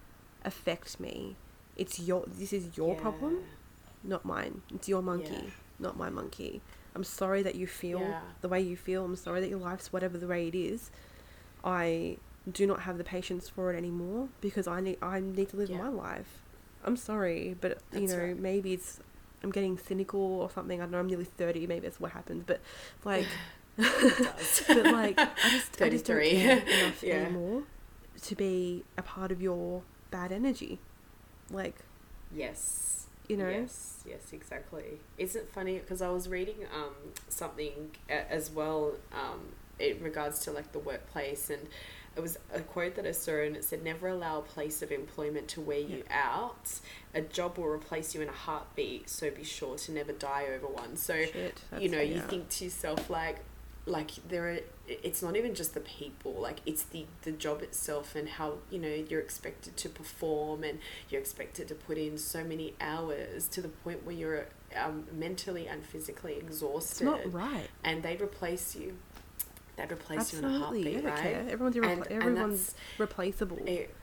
affect 0.44 0.98
me. 0.98 1.36
It's 1.76 1.98
your 1.98 2.24
this 2.26 2.52
is 2.52 2.76
your 2.76 2.94
yeah. 2.94 3.00
problem, 3.00 3.44
not 4.02 4.24
mine. 4.24 4.62
It's 4.74 4.88
your 4.88 5.02
monkey, 5.02 5.44
yeah. 5.44 5.50
not 5.78 5.96
my 5.96 6.10
monkey. 6.10 6.60
I'm 6.94 7.04
sorry 7.04 7.42
that 7.42 7.54
you 7.54 7.66
feel 7.66 8.00
yeah. 8.00 8.20
the 8.40 8.48
way 8.48 8.60
you 8.60 8.76
feel. 8.76 9.04
I'm 9.04 9.16
sorry 9.16 9.40
that 9.40 9.48
your 9.48 9.60
life's 9.60 9.92
whatever 9.92 10.18
the 10.18 10.26
way 10.26 10.48
it 10.48 10.54
is. 10.54 10.90
I 11.62 12.16
do 12.50 12.66
not 12.66 12.80
have 12.80 12.98
the 12.98 13.04
patience 13.04 13.48
for 13.48 13.72
it 13.72 13.76
anymore 13.76 14.28
because 14.40 14.66
I 14.66 14.80
need 14.80 14.98
I 15.00 15.20
need 15.20 15.50
to 15.50 15.56
live 15.56 15.70
my 15.70 15.88
life. 15.88 16.42
I'm 16.84 16.96
sorry, 16.96 17.56
but 17.60 17.78
That's 17.90 18.02
you 18.02 18.08
know 18.08 18.24
right. 18.24 18.38
maybe 18.38 18.72
it's 18.72 19.00
I'm 19.42 19.50
getting 19.50 19.78
cynical 19.78 20.20
or 20.20 20.50
something. 20.50 20.80
I 20.80 20.84
don't 20.84 20.92
know. 20.92 20.98
I'm 20.98 21.06
nearly 21.06 21.24
thirty. 21.24 21.66
Maybe 21.66 21.80
that's 21.80 22.00
what 22.00 22.12
happens. 22.12 22.44
But 22.46 22.60
like, 23.04 23.26
but 23.76 24.86
like 24.86 25.18
I 25.18 25.30
just 25.50 25.80
I 25.82 25.88
just 25.88 26.04
don't 26.04 26.22
care 26.22 26.58
enough 26.58 27.02
yeah. 27.02 27.14
anymore 27.14 27.62
to 28.22 28.34
be 28.34 28.84
a 28.98 29.02
part 29.02 29.32
of 29.32 29.40
your 29.40 29.82
bad 30.10 30.32
energy. 30.32 30.78
Like, 31.50 31.76
yes, 32.34 33.06
you 33.28 33.36
know. 33.36 33.48
Yes, 33.48 34.04
yes, 34.06 34.32
exactly. 34.32 35.00
Isn't 35.18 35.50
funny 35.52 35.78
because 35.78 36.02
I 36.02 36.10
was 36.10 36.28
reading 36.28 36.66
um 36.74 36.94
something 37.28 37.90
as 38.08 38.50
well 38.50 38.94
um 39.12 39.40
in 39.78 40.02
regards 40.02 40.40
to 40.40 40.52
like 40.52 40.72
the 40.72 40.78
workplace 40.78 41.48
and 41.48 41.66
it 42.16 42.20
was 42.20 42.38
a 42.52 42.60
quote 42.60 42.96
that 42.96 43.06
I 43.06 43.12
saw 43.12 43.36
and 43.36 43.56
it 43.56 43.64
said, 43.64 43.84
Never 43.84 44.08
allow 44.08 44.38
a 44.38 44.42
place 44.42 44.82
of 44.82 44.90
employment 44.90 45.48
to 45.48 45.60
wear 45.60 45.78
you 45.78 46.02
out. 46.10 46.80
A 47.14 47.20
job 47.20 47.58
will 47.58 47.66
replace 47.66 48.14
you 48.14 48.20
in 48.20 48.28
a 48.28 48.32
heartbeat, 48.32 49.08
so 49.08 49.30
be 49.30 49.44
sure 49.44 49.76
to 49.78 49.92
never 49.92 50.12
die 50.12 50.46
over 50.54 50.66
one. 50.66 50.96
So, 50.96 51.24
Shit, 51.24 51.60
you 51.78 51.88
know, 51.88 52.00
you 52.00 52.20
think 52.20 52.48
to 52.50 52.64
yourself, 52.64 53.08
like, 53.10 53.38
like 53.86 54.10
there 54.28 54.50
are 54.50 54.58
it's 54.86 55.22
not 55.22 55.36
even 55.36 55.54
just 55.54 55.74
the 55.74 55.80
people 55.80 56.32
like 56.32 56.60
it's 56.66 56.82
the 56.84 57.06
the 57.22 57.32
job 57.32 57.62
itself 57.62 58.14
and 58.14 58.28
how 58.28 58.54
you 58.70 58.78
know 58.78 58.88
you're 59.08 59.20
expected 59.20 59.76
to 59.76 59.88
perform 59.88 60.64
and 60.64 60.78
you're 61.08 61.20
expected 61.20 61.68
to 61.68 61.74
put 61.74 61.96
in 61.96 62.18
so 62.18 62.44
many 62.44 62.74
hours 62.80 63.46
to 63.48 63.62
the 63.62 63.68
point 63.68 64.04
where 64.04 64.14
you're 64.14 64.46
um, 64.76 65.04
mentally 65.12 65.66
and 65.66 65.84
physically 65.84 66.34
exhausted 66.34 67.08
it's 67.08 67.24
not 67.24 67.32
right. 67.32 67.68
And 67.82 68.02
they 68.02 68.16
replace 68.16 68.76
you 68.76 68.98
they'd 69.80 69.92
replace 69.92 70.20
Absolutely. 70.20 70.50
you 70.50 70.56
in 70.56 70.62
a 70.62 70.64
heartbeat, 70.64 71.04
right? 71.04 71.22
Care. 71.22 71.46
Everyone's, 71.48 71.76
irrepl- 71.76 72.06
and, 72.06 72.22
everyone's 72.22 72.68
and 72.68 73.00
replaceable. 73.00 73.58
It, 73.66 73.94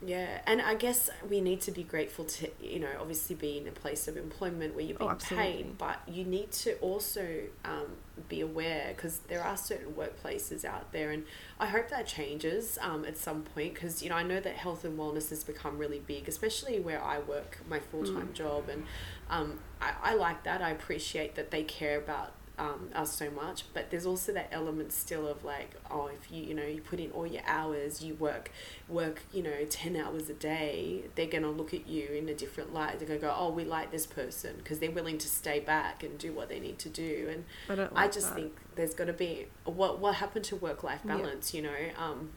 yeah, 0.00 0.40
and 0.46 0.62
I 0.62 0.74
guess 0.76 1.10
we 1.28 1.40
need 1.40 1.60
to 1.62 1.72
be 1.72 1.82
grateful 1.82 2.24
to, 2.24 2.48
you 2.62 2.78
know, 2.78 2.90
obviously 3.00 3.34
be 3.34 3.58
in 3.58 3.66
a 3.66 3.72
place 3.72 4.06
of 4.06 4.16
employment 4.16 4.76
where 4.76 4.84
you're 4.84 4.96
oh, 5.00 5.08
being 5.08 5.18
oh, 5.20 5.34
paid, 5.34 5.78
but 5.78 6.00
you 6.06 6.24
need 6.24 6.52
to 6.52 6.76
also 6.76 7.26
um, 7.64 7.96
be 8.28 8.40
aware 8.40 8.92
because 8.94 9.18
there 9.26 9.42
are 9.42 9.56
certain 9.56 9.94
workplaces 9.94 10.64
out 10.64 10.92
there, 10.92 11.10
and 11.10 11.24
I 11.58 11.66
hope 11.66 11.88
that 11.90 12.06
changes 12.06 12.78
um, 12.80 13.04
at 13.06 13.18
some 13.18 13.42
point 13.42 13.74
because, 13.74 14.00
you 14.00 14.10
know, 14.10 14.14
I 14.14 14.22
know 14.22 14.38
that 14.38 14.54
health 14.54 14.84
and 14.84 14.96
wellness 14.96 15.30
has 15.30 15.42
become 15.42 15.78
really 15.78 16.00
big, 16.06 16.28
especially 16.28 16.78
where 16.78 17.02
I 17.02 17.18
work 17.18 17.58
my 17.68 17.80
full 17.80 18.04
time 18.04 18.28
mm. 18.28 18.34
job, 18.34 18.68
and 18.68 18.84
um, 19.28 19.58
I, 19.80 19.94
I 20.00 20.14
like 20.14 20.44
that. 20.44 20.62
I 20.62 20.70
appreciate 20.70 21.34
that 21.34 21.50
they 21.50 21.64
care 21.64 21.98
about 21.98 22.34
um, 22.58 22.90
us 22.94 23.16
so 23.16 23.30
much 23.30 23.64
but 23.72 23.90
there's 23.90 24.06
also 24.06 24.32
that 24.32 24.48
element 24.52 24.92
still 24.92 25.26
of 25.26 25.44
like 25.44 25.74
oh 25.90 26.08
if 26.08 26.30
you 26.30 26.42
you 26.42 26.54
know 26.54 26.64
you 26.64 26.80
put 26.80 26.98
in 26.98 27.10
all 27.12 27.26
your 27.26 27.42
hours 27.46 28.02
you 28.02 28.14
work 28.14 28.50
work 28.88 29.22
you 29.32 29.42
know 29.42 29.64
10 29.68 29.96
hours 29.96 30.28
a 30.28 30.34
day 30.34 31.04
they're 31.14 31.26
going 31.26 31.42
to 31.42 31.50
look 31.50 31.74
at 31.74 31.88
you 31.88 32.06
in 32.08 32.28
a 32.28 32.34
different 32.34 32.72
light. 32.72 32.98
They're 32.98 33.08
going 33.08 33.20
to 33.20 33.26
go 33.26 33.34
oh 33.36 33.50
we 33.50 33.64
like 33.64 33.90
this 33.90 34.06
person 34.06 34.56
because 34.58 34.78
they're 34.78 34.90
willing 34.90 35.18
to 35.18 35.28
stay 35.28 35.60
back 35.60 36.02
and 36.02 36.18
do 36.18 36.32
what 36.32 36.48
they 36.48 36.60
need 36.60 36.78
to 36.80 36.88
do. 36.88 37.28
And 37.30 37.44
i, 37.68 37.82
like 37.82 37.92
I 37.94 38.08
just 38.08 38.28
that. 38.28 38.34
think 38.36 38.52
there's 38.76 38.94
got 38.94 39.06
to 39.06 39.12
be 39.12 39.46
what 39.64 39.98
what 39.98 40.16
happened 40.16 40.44
to 40.46 40.56
work 40.56 40.82
life 40.82 41.00
balance 41.04 41.52
yeah. 41.52 41.60
you 41.60 41.66
know? 41.66 42.02
Um, 42.02 42.30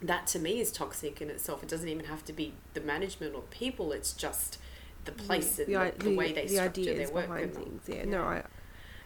that 0.00 0.26
to 0.28 0.38
me 0.38 0.60
is 0.60 0.72
toxic 0.72 1.20
in 1.20 1.30
itself. 1.30 1.62
It 1.62 1.68
doesn't 1.68 1.88
even 1.88 2.06
have 2.06 2.24
to 2.24 2.32
be 2.32 2.54
the 2.74 2.80
management 2.80 3.34
or 3.34 3.42
people 3.42 3.92
it's 3.92 4.12
just 4.12 4.58
the 5.04 5.12
place 5.12 5.58
yeah, 5.58 5.82
and 5.82 5.92
the, 5.94 5.98
the, 5.98 6.10
the, 6.10 6.16
way 6.16 6.32
they 6.32 6.46
the 6.46 6.54
structure 6.54 6.94
their 6.94 7.10
work 7.10 7.28
behind 7.28 7.54
things. 7.54 7.82
Yeah, 7.88 7.96
yeah. 7.96 8.04
no 8.04 8.22
i 8.22 8.42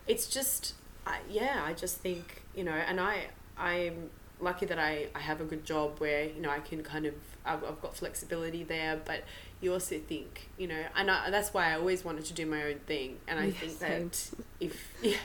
it's 0.07 0.27
just 0.29 0.75
I, 1.07 1.19
yeah 1.29 1.63
i 1.65 1.73
just 1.73 1.99
think 1.99 2.43
you 2.55 2.65
know 2.65 2.73
and 2.73 3.01
i 3.01 3.27
i'm 3.59 4.11
lucky 4.39 4.67
that 4.67 4.79
I, 4.79 5.09
I 5.15 5.21
have 5.21 5.41
a 5.41 5.45
good 5.45 5.65
job 5.65 5.99
where 5.99 6.25
you 6.25 6.41
know 6.41 6.51
i 6.51 6.59
can 6.59 6.83
kind 6.83 7.07
of 7.07 7.15
I've, 7.45 7.65
I've 7.65 7.81
got 7.81 7.97
flexibility 7.97 8.65
there 8.65 9.01
but 9.03 9.25
you 9.61 9.73
also 9.73 9.99
think 9.99 10.51
you 10.59 10.69
know 10.69 10.83
and 10.95 11.11
I, 11.11 11.31
that's 11.31 11.55
why 11.55 11.71
i 11.71 11.75
always 11.75 12.05
wanted 12.05 12.27
to 12.27 12.35
do 12.35 12.45
my 12.45 12.65
own 12.65 12.81
thing. 12.81 13.17
And 13.27 13.39
i 13.39 13.51
think 13.51 13.79
that 13.79 14.31
if 14.61 14.93
yeah, 15.03 15.17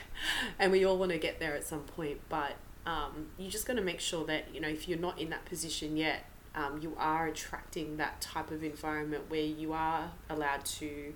and 0.58 0.72
we 0.72 0.84
all 0.84 0.96
want 0.96 1.12
to 1.12 1.18
get 1.18 1.38
there 1.40 1.54
at 1.54 1.64
some 1.64 1.80
point 1.80 2.20
but 2.28 2.52
um, 2.84 3.28
you 3.38 3.48
just 3.48 3.64
got 3.64 3.76
to 3.76 3.82
make 3.82 4.00
sure 4.00 4.24
that 4.26 4.52
you 4.52 4.60
know 4.60 4.68
if 4.68 4.88
you're 4.88 4.98
not 4.98 5.20
in 5.20 5.30
that 5.30 5.44
position 5.44 5.96
yet 5.96 6.24
um, 6.54 6.80
you 6.82 6.94
are 6.98 7.26
attracting 7.28 7.96
that 7.98 8.20
type 8.20 8.50
of 8.50 8.62
environment 8.62 9.24
where 9.28 9.40
you 9.40 9.72
are 9.72 10.10
allowed 10.28 10.64
to 10.64 11.14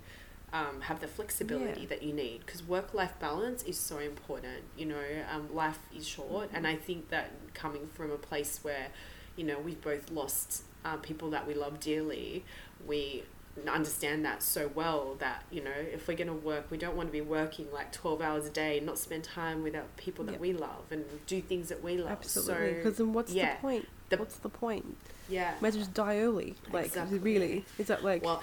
um, 0.52 0.80
have 0.82 1.00
the 1.00 1.08
flexibility 1.08 1.82
yeah. 1.82 1.86
that 1.88 2.02
you 2.02 2.12
need 2.12 2.40
because 2.46 2.62
work 2.62 2.94
life 2.94 3.18
balance 3.18 3.62
is 3.64 3.78
so 3.78 3.98
important. 3.98 4.62
You 4.76 4.86
know, 4.86 5.04
um, 5.30 5.54
life 5.54 5.78
is 5.96 6.06
short, 6.06 6.48
mm-hmm. 6.48 6.56
and 6.56 6.66
I 6.66 6.76
think 6.76 7.10
that 7.10 7.30
coming 7.54 7.88
from 7.94 8.10
a 8.10 8.16
place 8.16 8.60
where, 8.62 8.88
you 9.36 9.44
know, 9.44 9.58
we've 9.58 9.80
both 9.80 10.10
lost 10.10 10.62
uh, 10.84 10.96
people 10.96 11.30
that 11.30 11.46
we 11.46 11.54
love 11.54 11.80
dearly, 11.80 12.44
we 12.86 13.24
understand 13.68 14.24
that 14.24 14.42
so 14.42 14.70
well 14.74 15.16
that 15.18 15.42
you 15.50 15.62
know 15.62 15.70
if 15.92 16.06
we're 16.06 16.16
going 16.16 16.26
to 16.26 16.34
work 16.34 16.70
we 16.70 16.76
don't 16.76 16.94
want 16.94 17.08
to 17.08 17.12
be 17.12 17.22
working 17.22 17.66
like 17.72 17.90
12 17.90 18.20
hours 18.20 18.46
a 18.46 18.50
day 18.50 18.80
not 18.80 18.98
spend 18.98 19.24
time 19.24 19.62
with 19.62 19.74
our 19.74 19.84
people 19.96 20.24
that 20.26 20.32
yep. 20.32 20.40
we 20.40 20.52
love 20.52 20.84
and 20.90 21.04
do 21.26 21.40
things 21.40 21.70
that 21.70 21.82
we 21.82 21.96
love 21.96 22.10
absolutely 22.10 22.74
because 22.74 22.98
so, 22.98 23.04
then 23.04 23.12
what's 23.14 23.32
yeah, 23.32 23.54
the 23.54 23.60
point 23.60 23.88
the, 24.10 24.16
what's 24.18 24.36
the 24.36 24.48
point 24.48 24.96
yeah 25.28 25.54
might 25.60 25.72
just 25.72 25.94
die 25.94 26.18
early 26.18 26.54
like 26.70 26.86
exactly. 26.86 27.18
really 27.18 27.64
is 27.78 27.86
that 27.86 28.04
like 28.04 28.22
well 28.22 28.42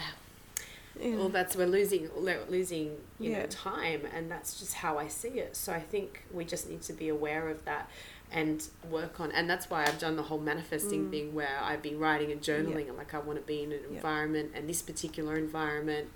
yeah. 0.99 1.15
well 1.15 1.29
that's 1.29 1.55
we're 1.55 1.65
losing 1.65 2.09
losing 2.49 2.97
you 3.19 3.31
yeah. 3.31 3.39
know 3.39 3.45
time 3.47 4.01
and 4.13 4.29
that's 4.29 4.59
just 4.59 4.75
how 4.75 4.97
i 4.97 5.07
see 5.07 5.29
it 5.29 5.55
so 5.55 5.73
i 5.73 5.79
think 5.79 6.23
we 6.31 6.45
just 6.45 6.69
need 6.69 6.81
to 6.81 6.93
be 6.93 7.09
aware 7.09 7.49
of 7.49 7.63
that 7.65 7.89
and 8.31 8.67
work 8.89 9.19
on 9.19 9.31
and 9.31 9.49
that's 9.49 9.69
why 9.69 9.83
i've 9.83 9.99
done 9.99 10.15
the 10.15 10.23
whole 10.23 10.39
manifesting 10.39 11.05
mm. 11.05 11.11
thing 11.11 11.33
where 11.33 11.59
i've 11.63 11.81
been 11.81 11.99
writing 11.99 12.31
and 12.31 12.41
journaling 12.41 12.83
yeah. 12.83 12.89
and 12.89 12.97
like 12.97 13.13
i 13.13 13.19
want 13.19 13.39
to 13.39 13.45
be 13.45 13.63
in 13.63 13.71
an 13.71 13.79
environment 13.89 14.51
and 14.53 14.69
this 14.69 14.81
particular 14.81 15.35
environment 15.35 16.09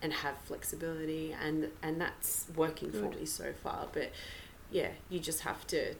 and 0.00 0.12
have 0.12 0.36
flexibility 0.44 1.34
and 1.40 1.68
and 1.82 2.00
that's 2.00 2.46
working 2.56 2.90
Good. 2.90 3.12
for 3.12 3.18
me 3.18 3.26
so 3.26 3.52
far 3.62 3.88
but 3.92 4.10
yeah 4.70 4.88
you 5.08 5.20
just 5.20 5.40
have 5.40 5.66
to 5.68 5.94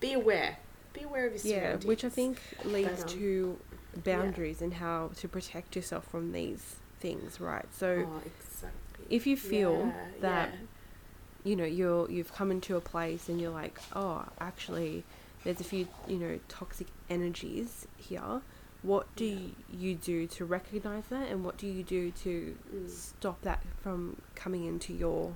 be 0.00 0.12
aware 0.12 0.58
be 0.92 1.02
aware 1.02 1.26
of 1.26 1.44
your 1.44 1.56
yeah 1.56 1.76
which 1.76 2.04
i 2.04 2.08
think 2.08 2.40
leads 2.64 3.02
but, 3.02 3.12
um, 3.12 3.18
to 3.18 3.58
boundaries 4.02 4.60
and 4.60 4.74
how 4.74 5.10
to 5.16 5.28
protect 5.28 5.76
yourself 5.76 6.06
from 6.06 6.32
these 6.32 6.76
things, 7.06 7.40
right? 7.40 7.66
So 7.72 8.08
oh, 8.08 8.22
exactly. 8.24 9.06
if 9.10 9.26
you 9.28 9.36
feel 9.36 9.86
yeah, 9.86 10.20
that 10.20 10.50
yeah. 10.50 11.48
you 11.48 11.56
know 11.56 11.64
you're 11.64 12.10
you've 12.10 12.32
come 12.32 12.50
into 12.50 12.76
a 12.76 12.80
place 12.80 13.28
and 13.28 13.40
you're 13.40 13.52
like, 13.52 13.78
oh, 13.94 14.24
actually, 14.40 15.04
there's 15.44 15.60
a 15.60 15.64
few 15.64 15.86
you 16.08 16.16
know 16.16 16.40
toxic 16.48 16.88
energies 17.08 17.86
here. 17.96 18.40
What 18.82 19.06
do 19.16 19.24
yeah. 19.24 19.48
you 19.72 19.94
do 19.94 20.26
to 20.26 20.44
recognize 20.44 21.04
that, 21.10 21.28
and 21.28 21.44
what 21.44 21.56
do 21.56 21.66
you 21.66 21.84
do 21.84 22.10
to 22.10 22.56
mm. 22.74 22.90
stop 22.90 23.40
that 23.42 23.62
from 23.82 24.16
coming 24.34 24.64
into 24.64 24.92
your 24.92 25.34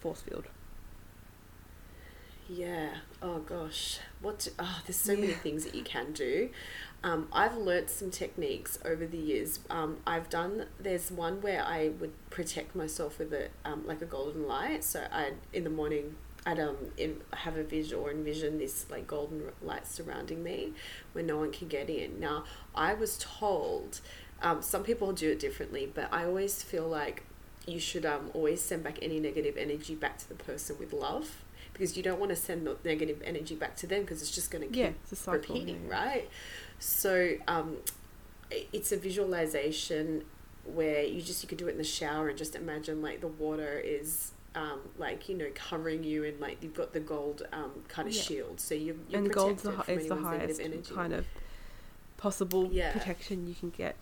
force 0.00 0.22
field? 0.22 0.46
Yeah. 2.54 2.90
Oh 3.22 3.38
gosh. 3.38 3.98
What? 4.20 4.40
To, 4.40 4.50
oh, 4.58 4.80
there's 4.86 4.96
so 4.96 5.12
yeah. 5.12 5.20
many 5.20 5.32
things 5.32 5.64
that 5.64 5.74
you 5.74 5.82
can 5.82 6.12
do. 6.12 6.50
Um, 7.02 7.28
I've 7.32 7.56
learnt 7.56 7.88
some 7.88 8.10
techniques 8.10 8.78
over 8.84 9.06
the 9.06 9.16
years. 9.16 9.60
Um, 9.70 9.98
I've 10.06 10.28
done. 10.28 10.66
There's 10.78 11.10
one 11.10 11.40
where 11.40 11.64
I 11.64 11.88
would 11.98 12.12
protect 12.28 12.76
myself 12.76 13.18
with 13.18 13.32
a 13.32 13.48
um, 13.64 13.86
like 13.86 14.02
a 14.02 14.06
golden 14.06 14.46
light. 14.46 14.84
So 14.84 15.06
I 15.10 15.32
in 15.54 15.64
the 15.64 15.70
morning 15.70 16.16
I'd 16.44 16.60
um 16.60 16.76
in, 16.98 17.22
have 17.32 17.56
a 17.56 17.64
vision 17.64 17.98
or 17.98 18.10
envision 18.10 18.58
this 18.58 18.84
like 18.90 19.06
golden 19.06 19.44
light 19.62 19.86
surrounding 19.86 20.42
me, 20.42 20.74
where 21.12 21.24
no 21.24 21.38
one 21.38 21.52
can 21.52 21.68
get 21.68 21.88
in. 21.88 22.20
Now 22.20 22.44
I 22.74 22.92
was 22.92 23.16
told. 23.18 24.00
Um, 24.42 24.60
some 24.60 24.82
people 24.82 25.12
do 25.12 25.30
it 25.30 25.38
differently, 25.38 25.90
but 25.94 26.12
I 26.12 26.24
always 26.24 26.64
feel 26.64 26.88
like 26.88 27.22
you 27.64 27.78
should 27.78 28.04
um, 28.04 28.30
always 28.34 28.60
send 28.60 28.82
back 28.82 28.98
any 29.00 29.20
negative 29.20 29.56
energy 29.56 29.94
back 29.94 30.18
to 30.18 30.28
the 30.28 30.34
person 30.34 30.76
with 30.80 30.92
love 30.92 31.42
because 31.72 31.96
you 31.96 32.02
don't 32.02 32.18
want 32.20 32.30
to 32.30 32.36
send 32.36 32.68
negative 32.84 33.22
energy 33.24 33.54
back 33.54 33.76
to 33.76 33.86
them 33.86 34.02
because 34.02 34.20
it's 34.22 34.30
just 34.30 34.50
going 34.50 34.62
to 34.62 34.68
keep 34.68 34.94
yeah, 35.10 35.32
repeating, 35.32 35.88
right? 35.88 36.28
So 36.78 37.34
um, 37.48 37.78
it's 38.50 38.92
a 38.92 38.96
visualization 38.96 40.24
where 40.64 41.02
you 41.02 41.20
just 41.20 41.42
you 41.42 41.48
could 41.48 41.58
do 41.58 41.68
it 41.68 41.72
in 41.72 41.78
the 41.78 41.84
shower 41.84 42.28
and 42.28 42.38
just 42.38 42.54
imagine 42.54 43.02
like 43.02 43.20
the 43.20 43.28
water 43.28 43.80
is 43.80 44.32
um, 44.54 44.80
like 44.98 45.28
you 45.28 45.36
know 45.36 45.48
covering 45.54 46.04
you 46.04 46.24
and 46.24 46.38
like 46.40 46.62
you've 46.62 46.74
got 46.74 46.92
the 46.92 47.00
gold 47.00 47.42
um, 47.52 47.72
kind 47.88 48.06
of 48.06 48.14
yeah. 48.14 48.22
shield 48.22 48.60
so 48.60 48.74
you 48.74 48.98
you're 49.08 49.20
and 49.20 49.32
gold's 49.32 49.62
the, 49.62 49.70
is 49.88 50.06
the 50.06 50.16
highest 50.16 50.60
kind 50.94 51.12
of 51.12 51.26
possible 52.16 52.68
yeah. 52.70 52.92
protection 52.92 53.46
you 53.48 53.54
can 53.54 53.70
get 53.70 53.96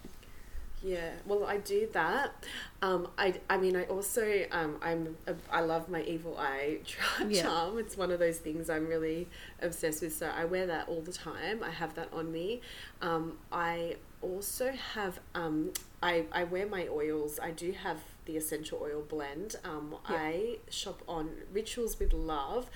yeah, 0.83 1.11
well, 1.27 1.45
I 1.45 1.59
do 1.59 1.89
that. 1.93 2.33
Um, 2.81 3.09
I, 3.19 3.35
I 3.51 3.59
mean, 3.59 3.77
I 3.77 3.85
also 3.85 4.47
um, 4.51 4.77
I'm 4.81 5.17
a, 5.27 5.35
I 5.51 5.61
love 5.61 5.89
my 5.89 6.03
evil 6.03 6.39
eye 6.39 6.79
charm. 6.85 7.31
Yeah. 7.31 7.71
It's 7.77 7.97
one 7.97 8.11
of 8.11 8.19
those 8.19 8.39
things 8.39 8.71
I'm 8.71 8.87
really 8.87 9.29
obsessed 9.61 10.03
with. 10.03 10.15
So 10.15 10.27
I 10.35 10.47
wear 10.47 10.67
that 10.67 10.89
all 10.89 11.03
the 11.03 11.13
time. 11.13 11.63
I 11.63 11.71
have 11.71 11.95
that 11.97 12.09
on 12.13 12.33
me. 12.33 12.63
Um, 13.03 13.37
I 13.53 13.97
also 14.23 14.73
have 14.95 15.21
um, 15.35 15.73
I 16.03 16.25
I 16.33 16.45
wear 16.45 16.67
my 16.67 16.89
oils. 16.89 17.39
I 17.43 17.51
do 17.51 17.73
have 17.73 17.99
the 18.25 18.37
essential 18.37 18.81
oil 18.83 19.03
blend. 19.03 19.57
Um, 19.65 19.97
yeah. 20.09 20.17
I 20.17 20.59
shop 20.71 21.03
on 21.07 21.31
Rituals 21.53 21.99
with 21.99 22.13
Love. 22.13 22.71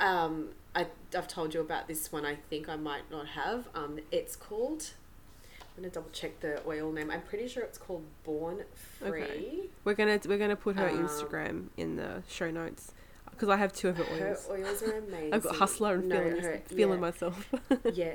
Um, 0.00 0.50
I, 0.74 0.86
I've 1.16 1.28
told 1.28 1.54
you 1.54 1.60
about 1.60 1.88
this 1.88 2.12
one. 2.12 2.24
I 2.24 2.36
think 2.36 2.68
I 2.68 2.76
might 2.76 3.10
not 3.10 3.28
have. 3.28 3.68
Um, 3.74 3.98
it's 4.12 4.36
called 4.36 4.90
I'm 5.78 5.82
gonna 5.84 5.94
double 5.94 6.10
check 6.10 6.40
the 6.40 6.60
oil 6.66 6.90
name. 6.90 7.08
I'm 7.08 7.22
pretty 7.22 7.46
sure 7.46 7.62
it's 7.62 7.78
called 7.78 8.02
Born 8.24 8.64
Free. 8.98 9.22
Okay. 9.22 9.58
We're 9.84 9.94
gonna 9.94 10.18
we're 10.26 10.36
gonna 10.36 10.56
put 10.56 10.76
her 10.76 10.88
um, 10.88 11.06
Instagram 11.06 11.66
in 11.76 11.94
the 11.94 12.24
show 12.28 12.50
notes 12.50 12.92
because 13.30 13.48
I 13.48 13.56
have 13.58 13.72
two 13.72 13.90
of 13.90 13.96
her 13.96 14.04
oils. 14.12 14.48
Her 14.48 14.54
oils 14.54 14.82
are 14.82 14.98
amazing. 14.98 15.32
I've 15.34 15.44
got 15.44 15.54
Hustler 15.54 15.94
and 15.94 16.08
no, 16.08 16.16
feeling, 16.16 16.42
her, 16.42 16.62
feeling 16.66 16.94
yeah. 16.94 17.00
myself. 17.00 17.48
yeah, 17.94 18.14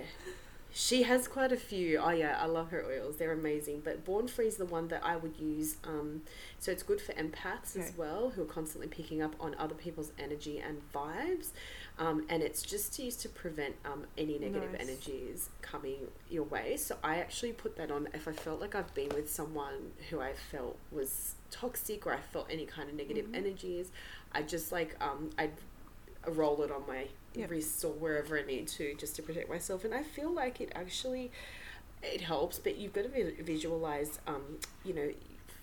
she 0.74 1.04
has 1.04 1.30
quite 1.30 1.54
a 1.54 1.58
few. 1.58 2.00
Oh 2.00 2.10
yeah, 2.10 2.38
I 2.38 2.48
love 2.48 2.70
her 2.72 2.84
oils. 2.84 3.16
They're 3.16 3.32
amazing. 3.32 3.82
But 3.86 4.04
Born 4.04 4.28
Free 4.28 4.48
is 4.48 4.58
the 4.58 4.66
one 4.66 4.90
that 4.90 5.06
I 5.06 5.16
would 5.16 5.38
use. 5.40 5.78
Um, 5.86 6.24
so 6.60 6.70
it's 6.70 6.84
good 6.84 7.00
for 7.00 7.14
empaths 7.14 7.78
okay. 7.78 7.86
as 7.86 7.96
well, 7.96 8.32
who 8.32 8.42
are 8.42 8.46
constantly 8.46 8.90
picking 8.90 9.22
up 9.22 9.36
on 9.40 9.56
other 9.58 9.76
people's 9.76 10.12
energy 10.20 10.60
and 10.60 10.82
vibes. 10.94 11.52
Um, 12.00 12.26
and 12.28 12.42
it's 12.42 12.64
just 12.64 12.98
used 12.98 13.22
to 13.22 13.30
prevent 13.30 13.76
um, 13.86 14.06
any 14.18 14.40
negative 14.40 14.72
nice. 14.72 14.82
energies 14.82 15.50
coming 15.62 16.08
your 16.30 16.44
way. 16.44 16.76
So 16.76 16.98
I 17.04 17.18
actually 17.18 17.54
put 17.54 17.78
that 17.78 17.92
on 17.92 18.10
if 18.14 18.28
I 18.28 18.32
felt 18.32 18.60
like 18.60 18.74
I've 18.74 18.94
been 18.96 19.10
with 19.10 19.32
someone 19.32 19.92
who 20.10 20.20
I 20.20 20.34
felt 20.34 20.78
was 20.92 21.36
toxic 21.52 22.08
or 22.08 22.14
I 22.14 22.20
felt 22.20 22.48
any 22.50 22.66
kind 22.66 22.90
of 22.90 22.96
negative 22.96 23.26
mm-hmm. 23.26 23.36
energies. 23.36 23.92
I 24.32 24.42
just 24.42 24.72
like 24.72 24.96
um, 25.02 25.30
I'd 25.38 25.52
roll 26.28 26.64
it 26.64 26.72
on 26.72 26.84
my 26.88 27.06
yep. 27.36 27.52
wrists 27.52 27.84
or 27.84 27.94
wherever 27.94 28.40
I 28.40 28.44
need 28.44 28.68
to 28.70 28.96
just 28.96 29.16
to 29.18 29.22
protect 29.22 29.50
myself. 29.50 29.86
And 29.86 29.94
I 29.94 30.02
feel 30.02 30.32
like 30.32 30.62
it 30.62 30.72
actually 30.74 31.32
it 32.02 32.22
helps, 32.22 32.60
but 32.60 32.78
you've 32.78 32.94
got 32.94 33.04
to 33.04 33.44
visualize, 33.44 34.20
um, 34.28 34.60
you 34.84 34.94
know, 34.94 35.10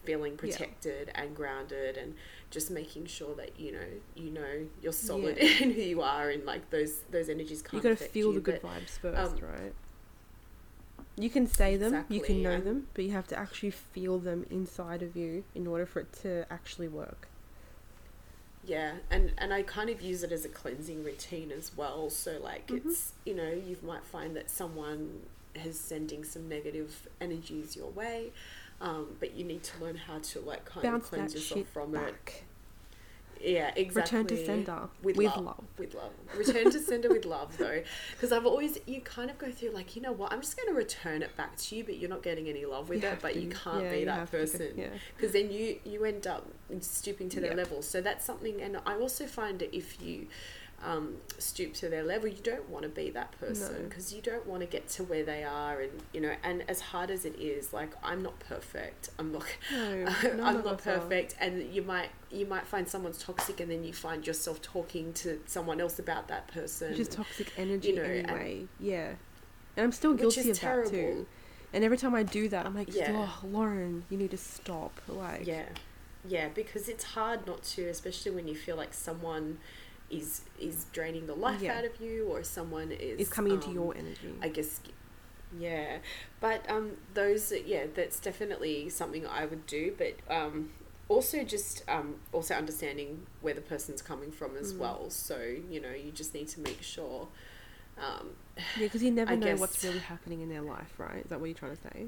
feeling 0.04 0.36
protected 0.36 1.10
and 1.14 1.34
grounded 1.34 1.96
and 1.96 2.14
just 2.50 2.70
making 2.70 3.06
sure 3.06 3.34
that 3.34 3.58
you 3.58 3.72
know 3.72 3.86
you 4.14 4.30
know 4.30 4.66
you're 4.82 4.92
solid 4.92 5.36
yeah. 5.36 5.48
in 5.60 5.70
who 5.72 5.80
you 5.80 6.02
are 6.02 6.30
and 6.30 6.44
like 6.44 6.68
those 6.70 7.00
those 7.10 7.28
energies 7.28 7.62
can't 7.62 7.82
you 7.82 7.90
got 7.90 7.98
to 7.98 8.04
feel 8.04 8.28
you, 8.28 8.34
the 8.34 8.40
good 8.40 8.60
but, 8.62 8.70
vibes 8.70 8.98
first 8.98 9.34
um, 9.34 9.38
right 9.40 9.74
you 11.16 11.28
can 11.28 11.46
say 11.46 11.76
them 11.76 11.94
exactly, 11.94 12.16
you 12.16 12.22
can 12.22 12.42
know 12.42 12.60
them 12.60 12.86
but 12.94 13.04
you 13.04 13.12
have 13.12 13.26
to 13.26 13.38
actually 13.38 13.70
feel 13.70 14.18
them 14.18 14.46
inside 14.50 15.02
of 15.02 15.16
you 15.16 15.44
in 15.54 15.66
order 15.66 15.86
for 15.86 16.00
it 16.00 16.12
to 16.12 16.50
actually 16.50 16.88
work 16.88 17.28
yeah 18.64 18.92
and 19.10 19.32
and 19.38 19.52
i 19.52 19.62
kind 19.62 19.90
of 19.90 20.00
use 20.00 20.22
it 20.22 20.32
as 20.32 20.44
a 20.44 20.48
cleansing 20.48 21.04
routine 21.04 21.50
as 21.50 21.72
well 21.76 22.10
so 22.10 22.38
like 22.42 22.66
mm-hmm. 22.66 22.88
it's 22.88 23.12
you 23.24 23.34
know 23.34 23.50
you 23.50 23.76
might 23.82 24.04
find 24.04 24.36
that 24.36 24.50
someone 24.50 25.20
is 25.54 25.78
sending 25.78 26.24
some 26.24 26.48
negative 26.48 27.08
energies 27.20 27.74
your 27.76 27.90
way 27.90 28.30
um, 28.80 29.16
but 29.18 29.34
you 29.34 29.44
need 29.44 29.62
to 29.64 29.84
learn 29.84 29.96
how 29.96 30.18
to 30.18 30.40
like 30.40 30.64
kind 30.64 30.82
Bounce 30.82 31.04
of 31.04 31.10
cleanse 31.10 31.34
yourself 31.34 31.66
from 31.68 31.92
back. 31.92 32.34
it 32.34 32.44
yeah, 33.42 33.72
exactly. 33.74 34.18
Return 34.18 34.26
to 34.36 34.44
sender 34.44 34.88
with, 35.02 35.16
with 35.16 35.26
love. 35.28 35.44
love. 35.44 35.64
With 35.78 35.94
love. 35.94 36.12
Return 36.36 36.70
to 36.70 36.78
sender 36.78 37.08
with 37.08 37.24
love, 37.24 37.56
though, 37.56 37.82
because 38.12 38.32
I've 38.32 38.44
always 38.44 38.78
you 38.86 39.00
kind 39.00 39.30
of 39.30 39.38
go 39.38 39.50
through 39.50 39.70
like 39.70 39.96
you 39.96 40.02
know 40.02 40.12
what 40.12 40.32
I'm 40.32 40.40
just 40.40 40.56
going 40.56 40.68
to 40.68 40.74
return 40.74 41.22
it 41.22 41.34
back 41.36 41.56
to 41.56 41.76
you, 41.76 41.84
but 41.84 41.98
you're 41.98 42.10
not 42.10 42.22
getting 42.22 42.48
any 42.48 42.66
love 42.66 42.88
with 42.88 43.02
you 43.02 43.08
it, 43.08 43.18
but 43.22 43.32
to. 43.34 43.40
you 43.40 43.48
can't 43.48 43.84
yeah, 43.84 43.92
be 43.92 44.04
that 44.04 44.30
person 44.30 44.90
because 45.16 45.34
yeah. 45.34 45.42
then 45.42 45.50
you 45.50 45.78
you 45.84 46.04
end 46.04 46.26
up 46.26 46.46
stooping 46.80 47.28
to 47.30 47.40
their 47.40 47.54
level. 47.54 47.82
So 47.82 48.00
that's 48.00 48.24
something, 48.24 48.60
and 48.60 48.78
I 48.84 48.96
also 48.96 49.26
find 49.26 49.58
that 49.60 49.74
if 49.74 50.02
you 50.02 50.26
um, 50.82 51.16
stoop 51.38 51.74
to 51.74 51.88
their 51.88 52.02
level. 52.02 52.28
You 52.28 52.42
don't 52.42 52.68
want 52.68 52.84
to 52.84 52.88
be 52.88 53.10
that 53.10 53.32
person 53.38 53.88
because 53.88 54.10
no. 54.10 54.16
you 54.16 54.22
don't 54.22 54.46
want 54.46 54.60
to 54.62 54.66
get 54.66 54.88
to 54.90 55.04
where 55.04 55.22
they 55.22 55.44
are, 55.44 55.80
and 55.80 55.92
you 56.12 56.20
know. 56.20 56.34
And 56.42 56.64
as 56.68 56.80
hard 56.80 57.10
as 57.10 57.24
it 57.24 57.38
is, 57.38 57.72
like 57.72 57.90
I'm 58.02 58.22
not 58.22 58.38
perfect. 58.40 59.10
I'm 59.18 59.32
not. 59.32 59.44
No, 59.72 60.06
I'm 60.42 60.62
not 60.62 60.78
perfect, 60.78 61.36
are. 61.40 61.44
and 61.44 61.74
you 61.74 61.82
might 61.82 62.10
you 62.30 62.46
might 62.46 62.66
find 62.66 62.88
someone's 62.88 63.22
toxic, 63.22 63.60
and 63.60 63.70
then 63.70 63.84
you 63.84 63.92
find 63.92 64.26
yourself 64.26 64.60
talking 64.62 65.12
to 65.14 65.40
someone 65.46 65.80
else 65.80 65.98
about 65.98 66.28
that 66.28 66.48
person. 66.48 66.92
Is 66.94 67.08
toxic 67.08 67.52
energy 67.56 67.88
you 67.88 67.96
know, 67.96 68.02
anyway. 68.02 68.66
yeah, 68.78 69.12
and 69.76 69.84
I'm 69.84 69.92
still 69.92 70.14
guilty 70.14 70.50
of 70.50 70.58
terrible. 70.58 70.90
that 70.90 70.96
too. 70.96 71.26
And 71.72 71.84
every 71.84 71.98
time 71.98 72.16
I 72.16 72.24
do 72.24 72.48
that, 72.48 72.66
I'm 72.66 72.74
like, 72.74 72.92
yeah. 72.92 73.12
oh, 73.14 73.46
Loren, 73.46 74.04
you 74.10 74.18
need 74.18 74.32
to 74.32 74.36
stop. 74.36 75.00
Like, 75.06 75.46
yeah, 75.46 75.66
yeah, 76.26 76.48
because 76.48 76.88
it's 76.88 77.04
hard 77.04 77.46
not 77.46 77.62
to, 77.62 77.88
especially 77.88 78.32
when 78.32 78.48
you 78.48 78.54
feel 78.54 78.76
like 78.76 78.92
someone 78.92 79.58
is 80.10 80.42
is 80.58 80.86
draining 80.92 81.26
the 81.26 81.34
life 81.34 81.62
yeah. 81.62 81.78
out 81.78 81.84
of 81.84 82.00
you 82.00 82.26
or 82.26 82.42
someone 82.42 82.90
is 82.92 83.20
is 83.20 83.28
coming 83.28 83.52
um, 83.52 83.58
into 83.58 83.72
your 83.72 83.94
energy 83.96 84.34
i 84.42 84.48
guess 84.48 84.80
yeah 85.58 85.98
but 86.40 86.68
um 86.70 86.92
those 87.14 87.52
yeah 87.66 87.86
that's 87.94 88.20
definitely 88.20 88.88
something 88.88 89.26
i 89.26 89.44
would 89.44 89.66
do 89.66 89.94
but 89.98 90.14
um 90.28 90.70
also 91.08 91.42
just 91.42 91.82
um 91.88 92.16
also 92.32 92.54
understanding 92.54 93.26
where 93.40 93.54
the 93.54 93.60
person's 93.60 94.00
coming 94.00 94.30
from 94.30 94.56
as 94.56 94.72
mm. 94.72 94.78
well 94.78 95.10
so 95.10 95.40
you 95.68 95.80
know 95.80 95.90
you 95.90 96.12
just 96.12 96.34
need 96.34 96.46
to 96.46 96.60
make 96.60 96.80
sure 96.82 97.26
um 97.98 98.30
yeah 98.56 98.86
because 98.86 99.02
you 99.02 99.10
never 99.10 99.32
I 99.32 99.36
know 99.36 99.46
guess, 99.46 99.60
what's 99.60 99.84
really 99.84 99.98
happening 99.98 100.40
in 100.40 100.48
their 100.48 100.62
life 100.62 100.92
right 100.98 101.24
is 101.24 101.30
that 101.30 101.40
what 101.40 101.46
you're 101.46 101.58
trying 101.58 101.76
to 101.76 101.82
say 101.82 102.06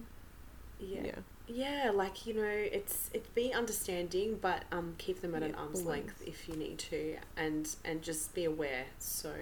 yeah. 0.79 1.01
yeah 1.05 1.15
yeah 1.49 1.91
like 1.93 2.27
you 2.27 2.35
know 2.35 2.43
it's 2.43 3.11
it's 3.13 3.29
be 3.31 3.53
understanding 3.53 4.39
but 4.41 4.65
um 4.71 4.95
keep 4.99 5.21
them 5.21 5.35
at 5.35 5.43
yeah, 5.43 5.49
an 5.49 5.55
arm's 5.55 5.83
length 5.83 6.23
if 6.27 6.49
you 6.49 6.57
need 6.57 6.79
to 6.79 7.17
and 7.37 7.77
and 7.85 8.03
just 8.03 8.35
be 8.35 8.45
aware. 8.45 8.85
So 8.99 9.33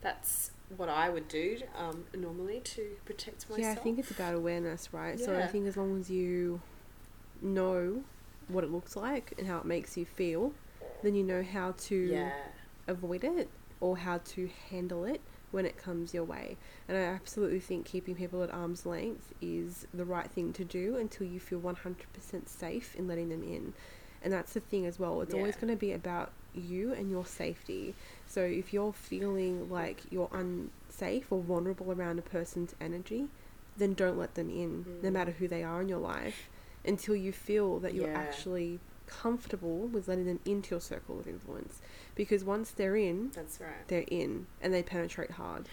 that's 0.00 0.50
what 0.76 0.88
I 0.88 1.08
would 1.08 1.28
do 1.28 1.58
um 1.76 2.04
normally 2.14 2.60
to 2.60 2.90
protect 3.04 3.48
myself 3.48 3.58
yeah 3.60 3.72
I 3.72 3.74
think 3.76 3.98
it's 3.98 4.10
about 4.10 4.34
awareness 4.34 4.92
right? 4.92 5.18
Yeah. 5.18 5.26
so 5.26 5.36
I 5.38 5.46
think 5.46 5.66
as 5.66 5.76
long 5.76 5.98
as 5.98 6.10
you 6.10 6.60
know 7.40 8.02
what 8.48 8.64
it 8.64 8.70
looks 8.70 8.96
like 8.96 9.32
and 9.38 9.46
how 9.46 9.58
it 9.58 9.64
makes 9.64 9.96
you 9.96 10.04
feel 10.04 10.52
then 11.02 11.14
you 11.14 11.22
know 11.22 11.42
how 11.42 11.72
to 11.78 11.96
yeah. 11.96 12.32
avoid 12.86 13.24
it 13.24 13.48
or 13.80 13.96
how 13.96 14.18
to 14.18 14.50
handle 14.70 15.04
it 15.04 15.20
when 15.50 15.64
it 15.64 15.76
comes 15.76 16.12
your 16.12 16.24
way. 16.24 16.56
And 16.88 16.96
I 16.96 17.00
absolutely 17.00 17.60
think 17.60 17.86
keeping 17.86 18.14
people 18.14 18.42
at 18.42 18.52
arm's 18.52 18.84
length 18.84 19.32
is 19.40 19.86
the 19.92 20.04
right 20.04 20.30
thing 20.30 20.52
to 20.54 20.64
do 20.64 20.96
until 20.96 21.26
you 21.26 21.40
feel 21.40 21.60
100% 21.60 21.96
safe 22.46 22.94
in 22.96 23.08
letting 23.08 23.28
them 23.28 23.42
in. 23.42 23.72
And 24.22 24.32
that's 24.32 24.52
the 24.52 24.60
thing 24.60 24.84
as 24.86 24.98
well. 24.98 25.20
It's 25.20 25.32
yeah. 25.32 25.40
always 25.40 25.56
going 25.56 25.72
to 25.72 25.76
be 25.76 25.92
about 25.92 26.32
you 26.54 26.92
and 26.92 27.10
your 27.10 27.24
safety. 27.24 27.94
So 28.26 28.42
if 28.42 28.72
you're 28.72 28.92
feeling 28.92 29.70
like 29.70 30.00
you're 30.10 30.30
unsafe 30.32 31.30
or 31.30 31.40
vulnerable 31.40 31.92
around 31.92 32.18
a 32.18 32.22
person's 32.22 32.74
energy, 32.80 33.26
then 33.76 33.94
don't 33.94 34.18
let 34.18 34.34
them 34.34 34.50
in, 34.50 34.84
mm. 34.84 35.02
no 35.02 35.10
matter 35.10 35.30
who 35.32 35.46
they 35.46 35.62
are 35.62 35.80
in 35.80 35.88
your 35.88 36.00
life, 36.00 36.48
until 36.84 37.14
you 37.14 37.32
feel 37.32 37.78
that 37.78 37.94
you're 37.94 38.10
yeah. 38.10 38.18
actually 38.18 38.80
comfortable 39.08 39.86
with 39.86 40.08
letting 40.08 40.26
them 40.26 40.40
into 40.44 40.70
your 40.70 40.80
circle 40.80 41.18
of 41.18 41.26
influence 41.26 41.80
because 42.14 42.44
once 42.44 42.70
they're 42.70 42.96
in, 42.96 43.30
that's 43.34 43.60
right, 43.60 43.88
they're 43.88 44.04
in 44.08 44.46
and 44.60 44.72
they 44.72 44.82
penetrate 44.82 45.32
hard. 45.32 45.68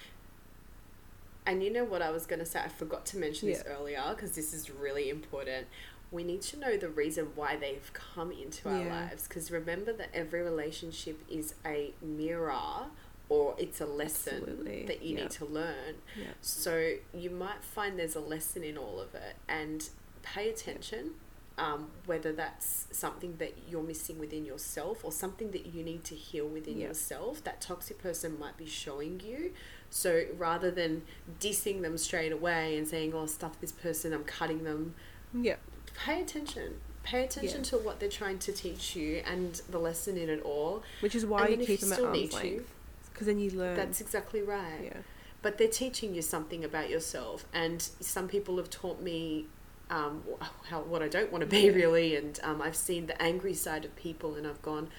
And 1.46 1.62
you 1.62 1.72
know 1.72 1.84
what 1.84 2.02
I 2.02 2.10
was 2.10 2.26
going 2.26 2.40
to 2.40 2.46
say? 2.46 2.60
I 2.60 2.70
forgot 2.70 3.06
to 3.08 3.18
mention 3.18 3.50
yeah. 3.50 3.56
this 3.56 3.64
earlier 3.68 4.02
because 4.10 4.32
this 4.32 4.54
is 4.54 4.72
really 4.72 5.10
important. 5.10 5.68
We 6.12 6.24
need 6.24 6.42
to 6.44 6.60
know 6.60 6.78
the 6.78 6.90
reason 6.90 7.30
why 7.36 7.56
they've 7.56 7.92
come 7.94 8.32
into 8.32 8.70
our 8.70 8.82
yeah. 8.82 9.04
lives 9.04 9.28
because 9.28 9.52
remember 9.52 9.94
that 9.94 10.10
every 10.14 10.42
relationship 10.42 11.22
is 11.30 11.54
a 11.66 11.94
mirror 12.02 12.88
or 13.30 13.56
it's 13.58 13.82
a 13.82 13.86
lesson 13.86 14.38
Absolutely. 14.38 14.86
that 14.86 15.04
you 15.04 15.16
yep. 15.16 15.24
need 15.24 15.32
to 15.32 15.46
learn. 15.46 15.96
Yep. 16.18 16.36
So 16.42 16.94
you 17.14 17.30
might 17.30 17.64
find 17.64 18.00
there's 18.00 18.16
a 18.16 18.20
lesson 18.20 18.64
in 18.64 18.78
all 18.78 19.00
of 19.00 19.14
it 19.14 19.36
and 19.48 19.90
pay 20.24 20.50
attention 20.50 21.12
um, 21.58 21.92
whether 22.06 22.34
that's 22.34 22.88
something 22.92 23.38
that 23.38 23.58
you're 23.70 23.84
missing 23.84 24.20
within 24.20 24.46
yourself 24.46 25.06
or 25.06 25.12
something 25.12 25.52
that 25.52 25.68
you 25.68 25.84
need 25.84 26.04
to 26.06 26.16
heal 26.16 26.48
within 26.48 26.78
yeah. 26.78 26.88
yourself, 26.88 27.44
that 27.44 27.62
toxic 27.62 28.02
person 28.02 28.38
might 28.38 28.58
be 28.58 28.66
showing 28.66 29.22
you. 29.22 29.54
So 29.90 30.26
rather 30.38 30.70
than 30.70 31.04
dissing 31.40 31.82
them 31.82 31.98
straight 31.98 32.32
away 32.32 32.78
and 32.78 32.88
saying, 32.88 33.14
oh, 33.14 33.26
stuff 33.26 33.60
this 33.62 33.72
person, 33.72 34.14
I'm 34.14 34.26
cutting 34.26 34.64
them, 34.64 34.96
yeah. 35.34 35.56
pay 35.98 36.22
attention. 36.22 36.82
Pay 37.04 37.24
attention 37.26 37.60
yeah. 37.60 37.70
to 37.70 37.78
what 37.78 38.00
they're 38.00 38.10
trying 38.10 38.40
to 38.40 38.52
teach 38.52 38.96
you 38.96 39.22
and 39.26 39.62
the 39.70 39.78
lesson 39.78 40.18
in 40.18 40.28
it 40.28 40.42
all. 40.42 40.84
Which 41.02 41.16
is 41.16 41.26
why 41.26 41.48
you 41.48 41.58
keep 41.58 41.80
them 41.80 41.94
at 41.94 42.00
arm's 42.00 42.34
length. 42.34 42.74
Because 43.12 43.28
then 43.28 43.40
you 43.40 43.52
learn. 43.52 43.78
That's 43.78 44.02
exactly 44.02 44.42
right. 44.42 44.82
Yeah. 44.84 44.98
But 45.42 45.60
they're 45.60 45.68
teaching 45.68 46.16
you 46.16 46.24
something 46.24 46.66
about 46.66 46.90
yourself. 46.90 47.46
And 47.54 47.82
some 47.82 48.28
people 48.28 48.58
have 48.58 48.72
taught 48.72 49.02
me 49.02 49.46
um, 49.90 50.24
how, 50.70 50.82
what 50.82 51.02
I 51.02 51.08
don't 51.08 51.32
want 51.32 51.42
to 51.42 51.48
be 51.48 51.70
really, 51.70 52.16
and 52.16 52.40
um, 52.44 52.62
I've 52.62 52.76
seen 52.76 53.08
the 53.08 53.22
angry 53.22 53.54
side 53.54 53.86
of 53.86 53.96
people, 53.96 54.36
and 54.36 54.48
I've 54.48 54.62
gone, 54.62 54.90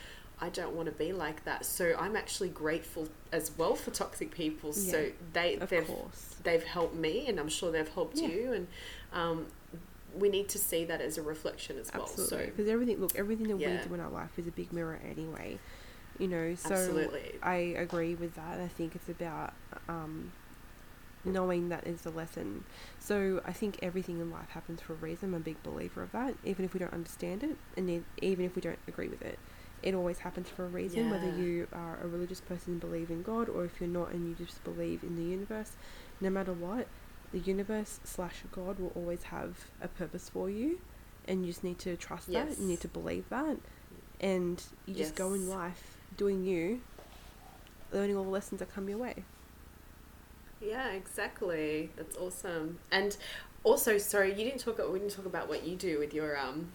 I 0.41 0.49
don't 0.49 0.75
want 0.75 0.87
to 0.87 0.93
be 0.93 1.13
like 1.13 1.45
that. 1.45 1.65
So 1.67 1.95
I'm 1.99 2.17
actually 2.17 2.51
grateful 2.51 3.09
as 3.33 3.51
well 3.57 3.75
for 3.75 3.91
toxic 3.91 4.31
people. 4.31 4.73
Yeah, 4.75 4.91
so 4.91 5.11
they 5.33 5.57
they've 5.57 5.87
course. 5.87 6.37
they've 6.43 6.65
helped 6.65 6.95
me, 6.95 7.27
and 7.29 7.41
I'm 7.41 7.49
sure 7.49 7.73
they've 7.73 7.89
helped 7.89 8.19
yeah. 8.19 8.29
you, 8.29 8.53
and 8.53 8.67
um, 9.13 9.47
we 10.15 10.29
need 10.29 10.49
to 10.51 10.59
see 10.59 10.85
that 10.85 11.01
as 11.01 11.19
a 11.19 11.23
reflection 11.23 11.79
as 11.79 11.91
Absolutely. 11.93 12.37
well. 12.37 12.45
So 12.45 12.51
because 12.51 12.69
everything, 12.69 13.01
look, 13.01 13.17
everything 13.17 13.49
that 13.49 13.59
yeah. 13.59 13.83
we 13.83 13.89
do 13.89 13.95
in 13.95 14.01
our 14.01 14.11
life 14.11 14.39
is 14.39 14.47
a 14.47 14.53
big 14.53 14.73
mirror 14.73 15.01
anyway. 15.11 15.59
You 16.19 16.29
know, 16.29 16.55
so 16.55 16.75
Absolutely. 16.75 17.35
I 17.43 17.55
agree 17.77 18.15
with 18.15 18.35
that. 18.37 18.61
I 18.61 18.69
think 18.69 18.95
it's 18.95 19.09
about 19.11 19.53
um, 19.89 20.33
knowing 21.27 21.69
that 21.69 21.87
is 21.87 22.03
the 22.03 22.11
lesson. 22.11 22.65
So 22.99 23.43
I 23.45 23.53
think 23.53 23.79
everything 23.83 24.21
in 24.21 24.31
life 24.31 24.51
happens 24.51 24.81
for 24.81 24.93
a 24.93 24.97
reason. 24.97 25.31
I'm 25.31 25.35
a 25.35 25.41
big 25.41 25.63
believer 25.63 26.03
of 26.03 26.13
that, 26.13 26.35
even 26.45 26.65
if 26.65 26.73
we 26.73 26.81
don't 26.81 26.93
understand 26.93 27.43
it, 27.43 27.57
and 27.77 28.05
even 28.23 28.45
if 28.45 28.55
we 28.55 28.63
don't 28.63 28.79
agree 28.89 29.09
with 29.09 29.23
it. 29.23 29.39
It 29.83 29.95
always 29.95 30.21
happens 30.21 30.49
for 30.49 30.65
a 30.65 30.69
reason, 30.69 31.05
yeah. 31.05 31.11
whether 31.11 31.37
you 31.39 31.69
are 31.73 31.99
a 32.03 32.09
religious 32.09 32.41
person 32.41 32.73
and 32.73 32.81
believe 32.81 33.11
in 33.11 33.23
God, 33.23 33.49
or 33.49 33.65
if 33.65 33.79
you're 33.79 33.89
not 33.89 34.13
and 34.13 34.27
you 34.27 34.35
just 34.35 34.65
believe 34.65 35.03
in 35.03 35.17
the 35.17 35.23
universe. 35.23 35.73
No 36.21 36.31
matter 36.31 36.53
what, 36.53 36.87
the 37.33 37.41
universe 37.41 38.01
slash 38.05 38.43
God 38.51 38.79
will 38.79 38.93
always 38.95 39.25
have 39.25 39.67
a 39.83 39.89
purpose 39.89 40.29
for 40.29 40.49
you, 40.49 40.81
and 41.29 41.45
you 41.45 41.53
just 41.53 41.63
need 41.63 41.79
to 41.81 41.97
trust 41.97 42.29
yes. 42.29 42.49
that. 42.57 42.63
You 42.63 42.69
need 42.69 42.81
to 42.81 42.89
believe 42.89 43.29
that, 43.29 43.59
and 44.21 44.63
you 44.87 44.95
yes. 44.95 45.09
just 45.09 45.15
go 45.15 45.35
in 45.35 45.49
life 45.49 45.99
doing 46.17 46.45
you, 46.45 46.81
learning 47.93 48.17
all 48.17 48.25
the 48.25 48.31
lessons 48.31 48.61
that 48.61 48.73
come 48.73 48.89
your 48.89 48.99
way. 48.99 49.25
Yeah, 50.61 50.91
exactly. 50.93 51.91
That's 51.97 52.17
awesome. 52.17 52.79
And 52.91 53.17
also, 53.65 53.99
sorry, 53.99 54.31
you 54.31 54.45
didn't 54.45 54.61
talk. 54.61 54.79
We 54.79 54.99
didn't 54.99 55.15
talk 55.15 55.27
about 55.27 55.49
what 55.49 55.67
you 55.67 55.77
do 55.77 55.99
with 55.99 56.15
your 56.15 56.39
um, 56.39 56.69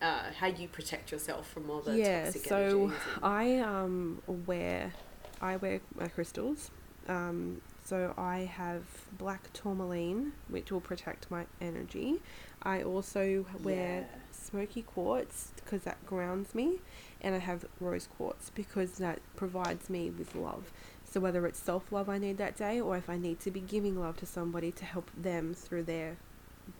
uh, 0.00 0.30
how 0.38 0.46
you 0.46 0.68
protect 0.68 1.10
yourself 1.10 1.48
from 1.50 1.70
all 1.70 1.80
the 1.80 1.96
yeah. 1.96 2.24
Toxic 2.24 2.44
so 2.44 2.92
I 3.22 3.58
um 3.58 4.22
wear, 4.26 4.92
I 5.40 5.56
wear 5.56 5.80
my 5.94 6.08
crystals. 6.08 6.70
Um, 7.08 7.60
so 7.84 8.12
I 8.18 8.40
have 8.40 8.82
black 9.16 9.50
tourmaline, 9.54 10.32
which 10.48 10.70
will 10.70 10.80
protect 10.80 11.30
my 11.30 11.46
energy. 11.60 12.20
I 12.62 12.82
also 12.82 13.46
wear 13.62 14.00
yeah. 14.00 14.18
smoky 14.30 14.82
quartz 14.82 15.52
because 15.56 15.82
that 15.84 16.04
grounds 16.04 16.54
me, 16.54 16.80
and 17.22 17.34
I 17.34 17.38
have 17.38 17.64
rose 17.80 18.06
quartz 18.18 18.50
because 18.50 18.92
that 18.98 19.20
provides 19.36 19.88
me 19.88 20.10
with 20.10 20.34
love. 20.34 20.70
So 21.10 21.20
whether 21.20 21.46
it's 21.46 21.58
self 21.58 21.90
love 21.90 22.08
I 22.08 22.18
need 22.18 22.38
that 22.38 22.56
day, 22.56 22.80
or 22.80 22.96
if 22.96 23.08
I 23.08 23.16
need 23.16 23.40
to 23.40 23.50
be 23.50 23.60
giving 23.60 23.98
love 23.98 24.16
to 24.18 24.26
somebody 24.26 24.70
to 24.72 24.84
help 24.84 25.10
them 25.16 25.54
through 25.54 25.84
their 25.84 26.16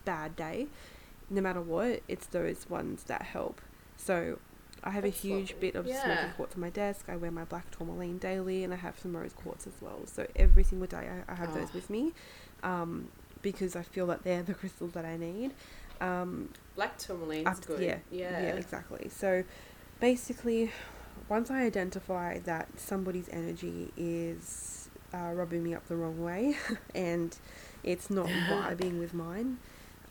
bad 0.04 0.36
day, 0.36 0.66
no 1.30 1.40
matter 1.40 1.60
what, 1.60 2.02
it's 2.08 2.26
those 2.26 2.68
ones 2.68 3.04
that 3.04 3.22
help. 3.22 3.60
So 3.96 4.38
I 4.84 4.90
have 4.90 5.02
That's 5.02 5.18
a 5.18 5.20
huge 5.20 5.52
lovely. 5.52 5.70
bit 5.70 5.74
of 5.76 5.86
yeah. 5.86 6.04
smoky 6.04 6.32
quartz 6.36 6.54
on 6.54 6.60
my 6.60 6.70
desk. 6.70 7.06
I 7.08 7.16
wear 7.16 7.30
my 7.30 7.44
black 7.44 7.70
tourmaline 7.70 8.18
daily, 8.18 8.64
and 8.64 8.72
I 8.72 8.76
have 8.76 8.98
some 8.98 9.16
rose 9.16 9.32
quartz 9.32 9.66
as 9.66 9.74
well. 9.80 10.00
So 10.06 10.26
every 10.36 10.62
single 10.62 10.86
day 10.86 11.08
I, 11.08 11.32
I 11.32 11.34
have 11.34 11.50
oh. 11.52 11.60
those 11.60 11.72
with 11.72 11.88
me, 11.90 12.12
um, 12.62 13.08
because 13.42 13.76
I 13.76 13.82
feel 13.82 14.06
that 14.08 14.24
they're 14.24 14.42
the 14.42 14.54
crystals 14.54 14.92
that 14.92 15.04
I 15.04 15.16
need. 15.16 15.52
Um, 16.00 16.50
black 16.76 16.98
tourmaline 16.98 17.46
is 17.46 17.60
good. 17.60 17.80
Yeah, 17.80 17.98
yeah, 18.10 18.40
yeah, 18.40 18.54
exactly. 18.54 19.08
So 19.08 19.42
basically, 20.00 20.70
once 21.28 21.50
I 21.50 21.62
identify 21.62 22.38
that 22.40 22.78
somebody's 22.78 23.28
energy 23.30 23.92
is 23.96 24.88
uh, 25.12 25.32
rubbing 25.34 25.62
me 25.62 25.74
up 25.74 25.86
the 25.88 25.96
wrong 25.96 26.22
way, 26.22 26.56
and 26.94 27.36
it's 27.82 28.10
not 28.10 28.26
vibing 28.48 28.98
with 28.98 29.14
mine, 29.14 29.58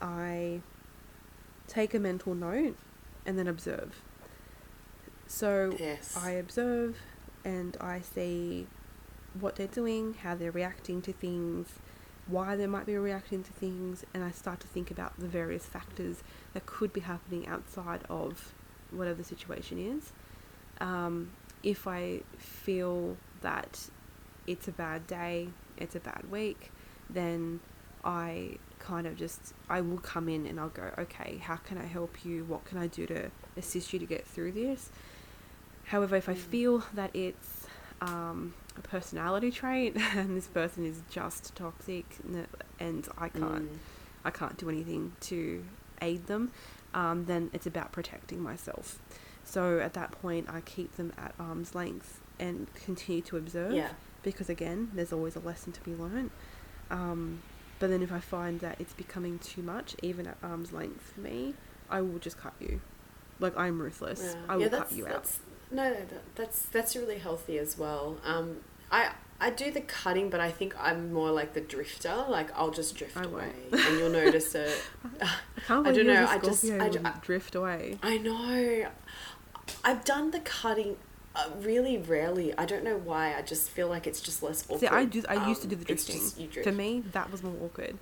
I 0.00 0.60
take 1.66 1.94
a 1.94 1.98
mental 1.98 2.34
note 2.34 2.76
and 3.26 3.38
then 3.38 3.46
observe. 3.46 4.00
So 5.26 5.76
yes. 5.78 6.16
I 6.16 6.30
observe 6.30 6.96
and 7.44 7.76
I 7.80 8.00
see 8.00 8.66
what 9.38 9.56
they're 9.56 9.66
doing, 9.66 10.14
how 10.22 10.34
they're 10.34 10.50
reacting 10.50 11.02
to 11.02 11.12
things, 11.12 11.68
why 12.26 12.56
they 12.56 12.66
might 12.66 12.86
be 12.86 12.96
reacting 12.96 13.42
to 13.42 13.52
things, 13.52 14.04
and 14.12 14.24
I 14.24 14.30
start 14.30 14.60
to 14.60 14.66
think 14.66 14.90
about 14.90 15.18
the 15.18 15.26
various 15.26 15.66
factors 15.66 16.22
that 16.54 16.66
could 16.66 16.92
be 16.92 17.00
happening 17.00 17.46
outside 17.46 18.02
of 18.08 18.54
whatever 18.90 19.16
the 19.16 19.24
situation 19.24 19.78
is. 19.78 20.12
Um, 20.80 21.30
if 21.62 21.86
I 21.86 22.20
feel 22.38 23.16
that 23.40 23.88
it's 24.46 24.68
a 24.68 24.72
bad 24.72 25.06
day, 25.06 25.48
it's 25.76 25.96
a 25.96 26.00
bad 26.00 26.30
week, 26.30 26.72
then 27.10 27.60
I 28.04 28.58
kind 28.78 29.06
of 29.06 29.16
just 29.16 29.54
I 29.68 29.80
will 29.80 29.98
come 29.98 30.28
in 30.28 30.46
and 30.46 30.58
I'll 30.58 30.68
go, 30.68 30.90
okay, 30.98 31.38
how 31.42 31.56
can 31.56 31.78
I 31.78 31.84
help 31.84 32.24
you? 32.24 32.44
What 32.44 32.64
can 32.64 32.78
I 32.78 32.86
do 32.86 33.06
to 33.06 33.30
assist 33.56 33.92
you 33.92 33.98
to 33.98 34.06
get 34.06 34.26
through 34.26 34.52
this? 34.52 34.90
However, 35.84 36.16
if 36.16 36.28
I 36.28 36.34
mm. 36.34 36.38
feel 36.38 36.84
that 36.94 37.14
it's 37.14 37.66
um, 38.00 38.54
a 38.76 38.80
personality 38.80 39.50
trait 39.50 39.96
and 40.14 40.36
this 40.36 40.46
person 40.46 40.86
is 40.86 41.00
just 41.10 41.54
toxic 41.54 42.06
and 42.78 43.08
I 43.18 43.28
can't 43.28 43.72
mm. 43.72 43.78
I 44.24 44.30
can't 44.30 44.56
do 44.56 44.68
anything 44.68 45.12
to 45.20 45.64
aid 46.02 46.26
them, 46.26 46.50
um, 46.94 47.24
then 47.26 47.50
it's 47.52 47.66
about 47.66 47.92
protecting 47.92 48.42
myself. 48.42 48.98
So 49.48 49.78
at 49.78 49.94
that 49.94 50.12
point, 50.12 50.46
I 50.50 50.60
keep 50.60 50.96
them 50.96 51.10
at 51.16 51.34
arm's 51.40 51.74
length 51.74 52.20
and 52.38 52.66
continue 52.74 53.22
to 53.22 53.38
observe. 53.38 53.72
Yeah. 53.72 53.88
Because 54.22 54.50
again, 54.50 54.90
there's 54.92 55.10
always 55.10 55.36
a 55.36 55.40
lesson 55.40 55.72
to 55.72 55.80
be 55.80 55.94
learned. 55.94 56.30
Um, 56.90 57.42
but 57.78 57.88
then 57.88 58.02
if 58.02 58.12
I 58.12 58.20
find 58.20 58.60
that 58.60 58.78
it's 58.78 58.92
becoming 58.92 59.38
too 59.38 59.62
much, 59.62 59.96
even 60.02 60.26
at 60.26 60.36
arm's 60.42 60.72
length 60.72 61.12
for 61.14 61.20
me, 61.20 61.54
I 61.88 62.02
will 62.02 62.18
just 62.18 62.36
cut 62.36 62.52
you. 62.60 62.82
Like 63.40 63.56
I'm 63.56 63.80
ruthless. 63.80 64.20
Yeah. 64.22 64.34
I 64.50 64.56
will 64.56 64.62
yeah, 64.64 64.68
cut 64.68 64.92
you 64.92 65.06
out. 65.06 65.30
No, 65.70 65.90
no, 65.90 65.96
that's 66.34 66.62
that's 66.66 66.94
really 66.94 67.18
healthy 67.18 67.56
as 67.56 67.78
well. 67.78 68.18
Um, 68.24 68.58
I 68.90 69.12
I 69.40 69.50
do 69.50 69.70
the 69.70 69.80
cutting, 69.82 70.28
but 70.28 70.40
I 70.40 70.50
think 70.50 70.74
I'm 70.78 71.12
more 71.12 71.30
like 71.30 71.54
the 71.54 71.60
drifter. 71.60 72.26
Like 72.28 72.50
I'll 72.56 72.70
just 72.70 72.96
drift 72.96 73.24
away, 73.24 73.52
and 73.72 73.98
you'll 73.98 74.10
notice 74.10 74.54
it. 74.54 74.82
I 75.22 75.30
can't 75.66 75.86
I 75.86 75.92
don't 75.92 76.06
know. 76.06 76.26
I 76.26 76.38
just 76.38 76.64
I, 76.64 76.86
I 76.86 77.12
drift 77.22 77.54
away. 77.54 77.98
I 78.02 78.18
know. 78.18 78.88
I've 79.84 80.04
done 80.04 80.30
the 80.30 80.40
cutting 80.40 80.96
uh, 81.38 81.50
really 81.60 81.98
rarely. 81.98 82.56
I 82.56 82.64
don't 82.66 82.84
know 82.84 82.96
why. 82.96 83.34
I 83.34 83.42
just 83.42 83.70
feel 83.70 83.88
like 83.88 84.06
it's 84.06 84.20
just 84.20 84.42
less 84.42 84.64
awkward. 84.64 84.80
See, 84.80 84.88
I 84.88 85.04
do. 85.04 85.22
I 85.28 85.36
um, 85.36 85.48
used 85.48 85.62
to 85.62 85.68
do 85.68 85.76
the 85.76 85.82
um, 85.82 85.96
drifting. 85.96 86.62
For 86.64 86.72
me, 86.72 87.04
that 87.12 87.30
was 87.30 87.42
more 87.42 87.54
awkward. 87.62 87.98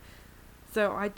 So 0.73 0.93
I. 0.93 1.13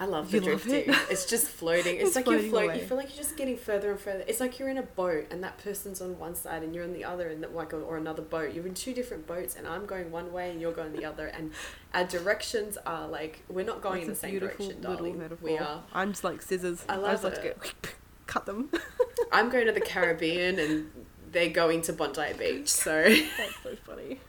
I 0.00 0.04
love 0.04 0.30
the 0.30 0.38
drifting. 0.38 0.88
It? 0.88 0.96
It's 1.10 1.26
just 1.26 1.48
floating. 1.48 1.96
It's, 1.96 2.16
it's 2.16 2.16
like 2.16 2.26
you're 2.26 2.38
floating. 2.38 2.78
You 2.78 2.86
feel 2.86 2.96
like 2.96 3.08
you're 3.08 3.22
just 3.22 3.36
getting 3.36 3.56
further 3.56 3.90
and 3.90 3.98
further. 3.98 4.22
It's 4.28 4.38
like 4.38 4.60
you're 4.60 4.68
in 4.68 4.78
a 4.78 4.82
boat 4.82 5.26
and 5.32 5.42
that 5.42 5.58
person's 5.58 6.00
on 6.00 6.20
one 6.20 6.36
side 6.36 6.62
and 6.62 6.72
you're 6.72 6.84
on 6.84 6.92
the 6.92 7.04
other, 7.04 7.26
and 7.26 7.42
that 7.42 7.52
like 7.52 7.74
or 7.74 7.96
another 7.96 8.22
boat. 8.22 8.54
You're 8.54 8.66
in 8.68 8.74
two 8.74 8.94
different 8.94 9.26
boats, 9.26 9.56
and 9.56 9.66
I'm 9.66 9.86
going 9.86 10.12
one 10.12 10.32
way 10.32 10.52
and 10.52 10.60
you're 10.60 10.72
going 10.72 10.92
the 10.92 11.04
other, 11.04 11.26
and 11.26 11.50
our 11.92 12.04
directions 12.04 12.78
are 12.86 13.08
like 13.08 13.42
we're 13.48 13.66
not 13.66 13.82
going 13.82 14.06
That's 14.06 14.22
in 14.22 14.30
the 14.30 14.38
same 14.38 14.38
direction, 14.38 14.80
darling. 14.80 15.18
Metaphor. 15.18 15.50
We 15.50 15.58
are. 15.58 15.82
I'm 15.92 16.12
just 16.12 16.22
like 16.22 16.42
scissors. 16.42 16.84
I 16.88 16.94
love 16.94 17.04
I 17.04 17.12
just 17.14 17.24
it. 17.24 17.58
like 17.58 17.82
to 17.82 17.88
go 17.88 17.94
cut 18.28 18.46
them. 18.46 18.70
I'm 19.32 19.50
going 19.50 19.66
to 19.66 19.72
the 19.72 19.80
Caribbean 19.80 20.60
and 20.60 20.90
they're 21.32 21.50
going 21.50 21.82
to 21.82 21.92
Bondi 21.92 22.32
Beach. 22.38 22.68
So 22.68 23.02
that's 23.36 23.62
so 23.62 23.76
funny. 23.84 24.20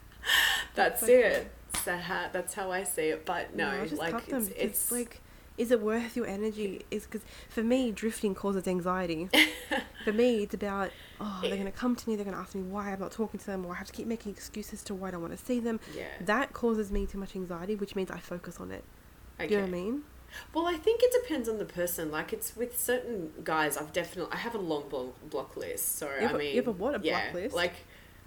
that's, 0.74 1.02
that's 1.02 1.08
it. 1.08 1.52
Funny. 1.72 2.02
how, 2.02 2.28
that's 2.32 2.54
how 2.54 2.72
I 2.72 2.82
see 2.82 3.10
it. 3.10 3.24
But 3.24 3.54
no, 3.54 3.84
no 3.84 3.96
like 3.96 4.28
it's, 4.28 4.48
it's 4.48 4.90
like 4.90 5.20
is 5.56 5.70
it 5.72 5.80
worth 5.80 6.16
your 6.16 6.26
energy? 6.26 6.84
Is 6.90 7.04
because 7.04 7.22
for 7.48 7.62
me, 7.62 7.90
drifting 7.90 8.34
causes 8.34 8.66
anxiety. 8.66 9.28
for 10.04 10.12
me, 10.12 10.42
it's 10.42 10.54
about 10.54 10.90
oh, 11.20 11.40
they're 11.42 11.56
gonna 11.56 11.72
come 11.72 11.96
to 11.96 12.08
me, 12.08 12.16
they're 12.16 12.24
gonna 12.24 12.36
ask 12.36 12.54
me 12.54 12.62
why 12.62 12.92
I'm 12.92 13.00
not 13.00 13.12
talking 13.12 13.40
to 13.40 13.46
them, 13.46 13.66
or 13.66 13.72
I 13.72 13.78
have 13.78 13.88
to 13.88 13.92
keep 13.92 14.06
making 14.06 14.32
excuses 14.32 14.82
to 14.84 14.94
why 14.94 15.08
I 15.08 15.10
don't 15.12 15.20
want 15.22 15.36
to 15.36 15.44
see 15.44 15.60
them. 15.60 15.80
Yeah. 15.96 16.04
That 16.20 16.52
causes 16.52 16.90
me 16.92 17.06
too 17.06 17.18
much 17.18 17.34
anxiety, 17.34 17.74
which 17.74 17.96
means 17.96 18.10
I 18.10 18.18
focus 18.18 18.58
on 18.60 18.70
it. 18.70 18.84
Okay. 19.38 19.48
Do 19.48 19.54
you 19.54 19.60
know 19.60 19.66
what 19.66 19.68
I 19.68 19.80
mean? 19.80 20.02
Well, 20.54 20.66
I 20.66 20.74
think 20.74 21.02
it 21.02 21.12
depends 21.22 21.48
on 21.48 21.58
the 21.58 21.64
person. 21.64 22.10
Like 22.10 22.32
it's 22.32 22.56
with 22.56 22.78
certain 22.78 23.32
guys, 23.44 23.76
I've 23.76 23.92
definitely 23.92 24.32
I 24.32 24.36
have 24.36 24.54
a 24.54 24.58
long 24.58 24.88
block, 24.88 25.14
block 25.30 25.56
list. 25.56 25.96
So 25.96 26.08
I 26.08 26.32
mean, 26.32 26.50
you 26.50 26.56
have 26.56 26.68
a 26.68 26.72
what 26.72 26.94
a 26.94 27.00
yeah, 27.02 27.30
block 27.30 27.34
list? 27.34 27.54
Like 27.54 27.74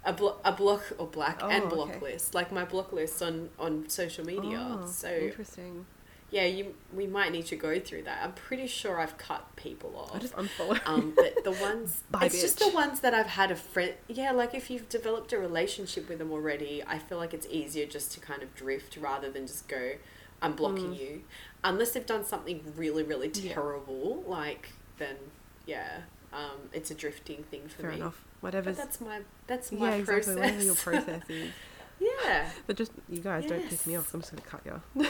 a 0.04 0.12
block, 0.12 0.40
a 0.44 0.52
block 0.52 0.82
or 0.98 1.06
black 1.06 1.40
oh, 1.42 1.48
and 1.48 1.68
block 1.68 1.90
okay. 1.90 2.00
list. 2.00 2.34
Like 2.34 2.52
my 2.52 2.64
block 2.64 2.92
list 2.92 3.22
on 3.22 3.50
on 3.58 3.88
social 3.88 4.24
media. 4.24 4.78
Oh, 4.82 4.86
so 4.86 5.08
interesting. 5.08 5.86
Yeah, 6.30 6.46
you 6.46 6.74
we 6.94 7.06
might 7.06 7.30
need 7.30 7.44
to 7.46 7.56
go 7.56 7.78
through 7.78 8.04
that. 8.04 8.20
I'm 8.24 8.32
pretty 8.32 8.66
sure 8.66 8.98
I've 8.98 9.18
cut 9.18 9.54
people 9.56 9.94
off. 9.96 10.16
I 10.16 10.18
just 10.18 10.34
unfollow. 10.34 10.80
Um, 10.86 11.12
but 11.14 11.44
the 11.44 11.52
ones 11.52 12.02
it's 12.22 12.36
bitch. 12.36 12.40
just 12.40 12.58
the 12.58 12.70
ones 12.70 13.00
that 13.00 13.12
I've 13.12 13.26
had 13.26 13.50
a 13.50 13.56
friend. 13.56 13.92
Yeah, 14.08 14.32
like 14.32 14.54
if 14.54 14.70
you've 14.70 14.88
developed 14.88 15.34
a 15.34 15.38
relationship 15.38 16.08
with 16.08 16.18
them 16.18 16.32
already, 16.32 16.82
I 16.86 16.98
feel 16.98 17.18
like 17.18 17.34
it's 17.34 17.46
easier 17.50 17.84
just 17.84 18.12
to 18.12 18.20
kind 18.20 18.42
of 18.42 18.54
drift 18.54 18.96
rather 18.96 19.30
than 19.30 19.46
just 19.46 19.68
go. 19.68 19.92
I'm 20.42 20.54
blocking 20.54 20.90
mm. 20.90 21.00
you 21.00 21.22
unless 21.64 21.92
they've 21.92 22.06
done 22.06 22.24
something 22.24 22.60
really, 22.76 23.02
really 23.02 23.28
terrible, 23.28 24.22
yeah. 24.24 24.30
like 24.30 24.68
then 24.98 25.16
yeah, 25.66 26.00
um, 26.32 26.68
it's 26.72 26.90
a 26.90 26.94
drifting 26.94 27.44
thing 27.44 27.68
for 27.68 27.82
Fair 27.82 27.90
me. 27.90 27.96
enough. 27.96 28.24
Whatever. 28.40 28.72
That's 28.72 29.00
my 29.00 29.20
that's 29.46 29.72
my 29.72 29.90
yeah, 29.90 29.94
exactly. 29.96 30.34
process. 30.34 30.36
Whatever 30.36 30.64
your 30.64 30.74
process 30.74 31.22
is. 31.28 31.50
yeah. 32.00 32.50
But 32.66 32.76
just 32.76 32.92
you 33.08 33.20
guys 33.20 33.44
yes. 33.44 33.50
don't 33.50 33.68
piss 33.68 33.86
me 33.86 33.96
off. 33.96 34.12
I'm 34.12 34.20
just 34.20 34.32
gonna 34.32 34.42
cut 34.42 34.62
you. 34.64 35.06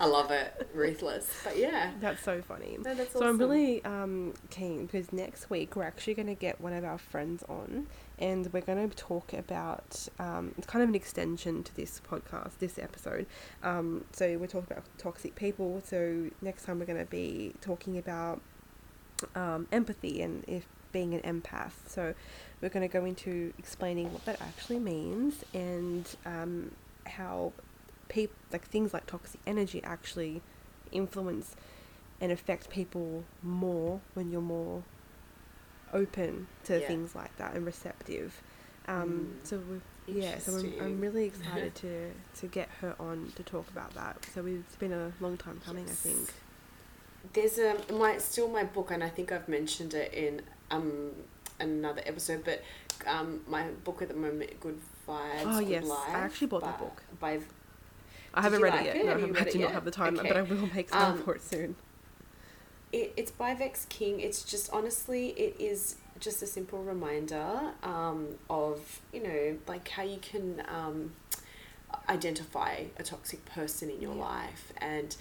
I 0.00 0.06
love 0.06 0.30
it, 0.30 0.68
ruthless. 0.74 1.30
But 1.44 1.56
yeah, 1.58 1.92
that's 2.00 2.22
so 2.22 2.42
funny. 2.42 2.76
No, 2.82 2.94
that's 2.94 3.12
so. 3.12 3.26
I'm 3.26 3.38
really 3.38 3.84
um, 3.84 4.34
keen 4.50 4.86
because 4.86 5.12
next 5.12 5.50
week 5.50 5.76
we're 5.76 5.84
actually 5.84 6.14
going 6.14 6.28
to 6.28 6.34
get 6.34 6.60
one 6.60 6.72
of 6.72 6.84
our 6.84 6.98
friends 6.98 7.44
on, 7.48 7.86
and 8.20 8.52
we're 8.52 8.60
going 8.60 8.88
to 8.88 8.96
talk 8.96 9.32
about 9.32 10.08
um, 10.18 10.54
it's 10.58 10.66
kind 10.66 10.82
of 10.82 10.88
an 10.88 10.94
extension 10.94 11.62
to 11.62 11.74
this 11.74 12.00
podcast, 12.08 12.58
this 12.58 12.78
episode. 12.78 13.26
Um, 13.62 14.04
so 14.12 14.36
we're 14.38 14.46
talking 14.46 14.66
about 14.70 14.84
toxic 14.98 15.34
people. 15.34 15.82
So 15.84 16.30
next 16.42 16.64
time 16.64 16.78
we're 16.78 16.86
going 16.86 16.98
to 16.98 17.10
be 17.10 17.54
talking 17.60 17.98
about 17.98 18.40
um, 19.34 19.66
empathy 19.72 20.22
and 20.22 20.44
if 20.46 20.66
being 20.92 21.14
an 21.14 21.20
empath. 21.20 21.72
So 21.86 22.14
we're 22.60 22.68
going 22.68 22.86
to 22.88 22.92
go 22.92 23.04
into 23.04 23.52
explaining 23.58 24.12
what 24.12 24.24
that 24.26 24.40
actually 24.40 24.78
means 24.78 25.44
and 25.54 26.08
um, 26.26 26.72
how 27.06 27.52
people 28.08 28.34
like 28.52 28.66
things 28.66 28.92
like 28.92 29.06
toxic 29.06 29.40
energy 29.46 29.80
actually 29.84 30.42
influence 30.92 31.54
and 32.20 32.32
affect 32.32 32.68
people 32.68 33.24
more 33.42 34.00
when 34.14 34.30
you're 34.30 34.40
more 34.40 34.82
open 35.92 36.46
to 36.64 36.80
yeah. 36.80 36.86
things 36.86 37.14
like 37.14 37.36
that 37.36 37.54
and 37.54 37.66
receptive. 37.66 38.40
Um, 38.88 39.34
mm. 39.42 39.46
So 39.46 39.60
yeah, 40.06 40.38
so 40.38 40.58
I'm, 40.58 40.74
I'm 40.80 41.00
really 41.00 41.24
excited 41.26 41.74
to 41.76 42.10
to 42.36 42.46
get 42.46 42.68
her 42.80 42.94
on 42.98 43.32
to 43.36 43.42
talk 43.42 43.68
about 43.70 43.94
that. 43.94 44.26
So 44.34 44.44
it's 44.46 44.76
been 44.76 44.92
a 44.92 45.12
long 45.20 45.36
time 45.36 45.60
coming, 45.64 45.86
yes. 45.86 46.04
I 46.04 46.08
think. 46.08 46.32
There's 47.32 47.58
a 47.58 47.76
my 47.92 48.18
still 48.18 48.48
my 48.48 48.64
book, 48.64 48.90
and 48.90 49.04
I 49.04 49.08
think 49.08 49.32
I've 49.32 49.48
mentioned 49.48 49.94
it 49.94 50.12
in 50.14 50.42
um 50.70 51.10
another 51.58 52.02
episode, 52.06 52.44
but 52.44 52.62
um 53.06 53.40
my 53.46 53.64
book 53.84 54.02
at 54.02 54.08
the 54.08 54.14
moment, 54.14 54.58
Good 54.60 54.80
Vibes. 55.06 55.42
Oh 55.44 55.58
Good 55.60 55.68
yes, 55.68 55.84
Life, 55.84 56.08
I 56.08 56.18
actually 56.18 56.46
bought 56.48 56.62
that 56.62 56.78
book. 56.78 57.02
By 57.18 57.40
I 58.32 58.42
haven't 58.42 58.62
read 58.62 58.74
like 58.74 58.86
it 58.86 58.86
yet. 58.86 58.96
It? 58.96 59.32
No, 59.32 59.40
I 59.40 59.44
do 59.44 59.58
not 59.58 59.72
have 59.72 59.84
the 59.84 59.90
time, 59.90 60.18
okay. 60.18 60.28
but 60.28 60.36
I 60.36 60.42
will 60.42 60.68
make 60.74 60.90
time 60.90 61.14
um, 61.14 61.22
for 61.22 61.34
it 61.34 61.42
soon. 61.42 61.76
It, 62.92 63.12
it's 63.16 63.30
by 63.30 63.54
Vex 63.54 63.86
King. 63.88 64.20
It's 64.20 64.42
just 64.42 64.70
honestly, 64.72 65.28
it 65.30 65.56
is 65.58 65.96
just 66.20 66.42
a 66.42 66.46
simple 66.46 66.82
reminder 66.82 67.72
um, 67.82 68.28
of 68.48 69.00
you 69.12 69.22
know 69.22 69.56
like 69.66 69.88
how 69.88 70.02
you 70.02 70.18
can 70.18 70.62
um, 70.68 71.12
identify 72.08 72.84
a 72.98 73.02
toxic 73.02 73.44
person 73.46 73.90
in 73.90 74.00
your 74.00 74.14
yeah. 74.14 74.22
life 74.22 74.72
and 74.78 75.16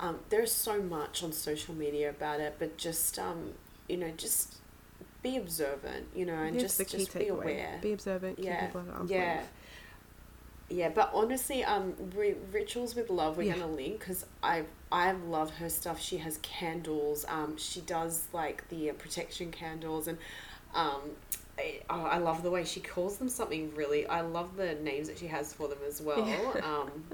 um, 0.00 0.18
there's 0.30 0.52
so 0.52 0.80
much 0.80 1.22
on 1.22 1.32
social 1.32 1.74
media 1.74 2.08
about 2.08 2.40
it 2.40 2.54
but 2.58 2.76
just 2.78 3.18
um, 3.18 3.52
you 3.88 3.96
know 3.96 4.10
just 4.16 4.56
be 5.22 5.36
observant 5.36 6.06
you 6.14 6.24
know 6.24 6.34
and 6.34 6.58
just 6.58 6.78
just 6.88 7.18
be 7.18 7.28
aware 7.28 7.78
be 7.82 7.92
observant 7.92 8.38
yeah 8.38 8.70
yeah 9.06 9.40
yeah 10.68 10.88
but 10.88 11.10
honestly 11.14 11.64
um 11.64 11.94
rituals 12.52 12.94
with 12.94 13.08
love 13.10 13.36
we're 13.36 13.44
yeah. 13.44 13.54
gonna 13.54 13.72
link 13.72 13.98
because 13.98 14.26
i 14.42 14.62
i 14.94 15.10
love 15.10 15.50
her 15.56 15.68
stuff 15.68 16.00
she 16.00 16.18
has 16.18 16.38
candles 16.38 17.26
um 17.28 17.56
she 17.56 17.80
does 17.80 18.28
like 18.32 18.66
the 18.68 18.90
uh, 18.90 18.92
protection 18.94 19.50
candles 19.50 20.06
and 20.06 20.16
um 20.74 21.00
I, 21.58 21.80
oh, 21.88 22.02
I 22.02 22.18
love 22.18 22.42
the 22.42 22.50
way 22.50 22.64
she 22.64 22.80
calls 22.80 23.18
them 23.18 23.28
something 23.28 23.74
really 23.74 24.06
i 24.06 24.20
love 24.20 24.56
the 24.56 24.74
names 24.76 25.08
that 25.08 25.18
she 25.18 25.26
has 25.26 25.52
for 25.52 25.66
them 25.68 25.78
as 25.86 26.00
well 26.00 26.26
yeah. 26.26 26.60
um 26.62 27.04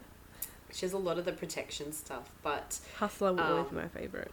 she 0.72 0.84
has 0.84 0.92
a 0.92 0.98
lot 0.98 1.18
of 1.18 1.24
the 1.24 1.32
protection 1.32 1.92
stuff 1.92 2.30
but 2.42 2.78
hustler 2.96 3.32
will 3.32 3.40
um, 3.40 3.52
always 3.52 3.68
be 3.70 3.76
my 3.76 3.88
favorite 3.88 4.30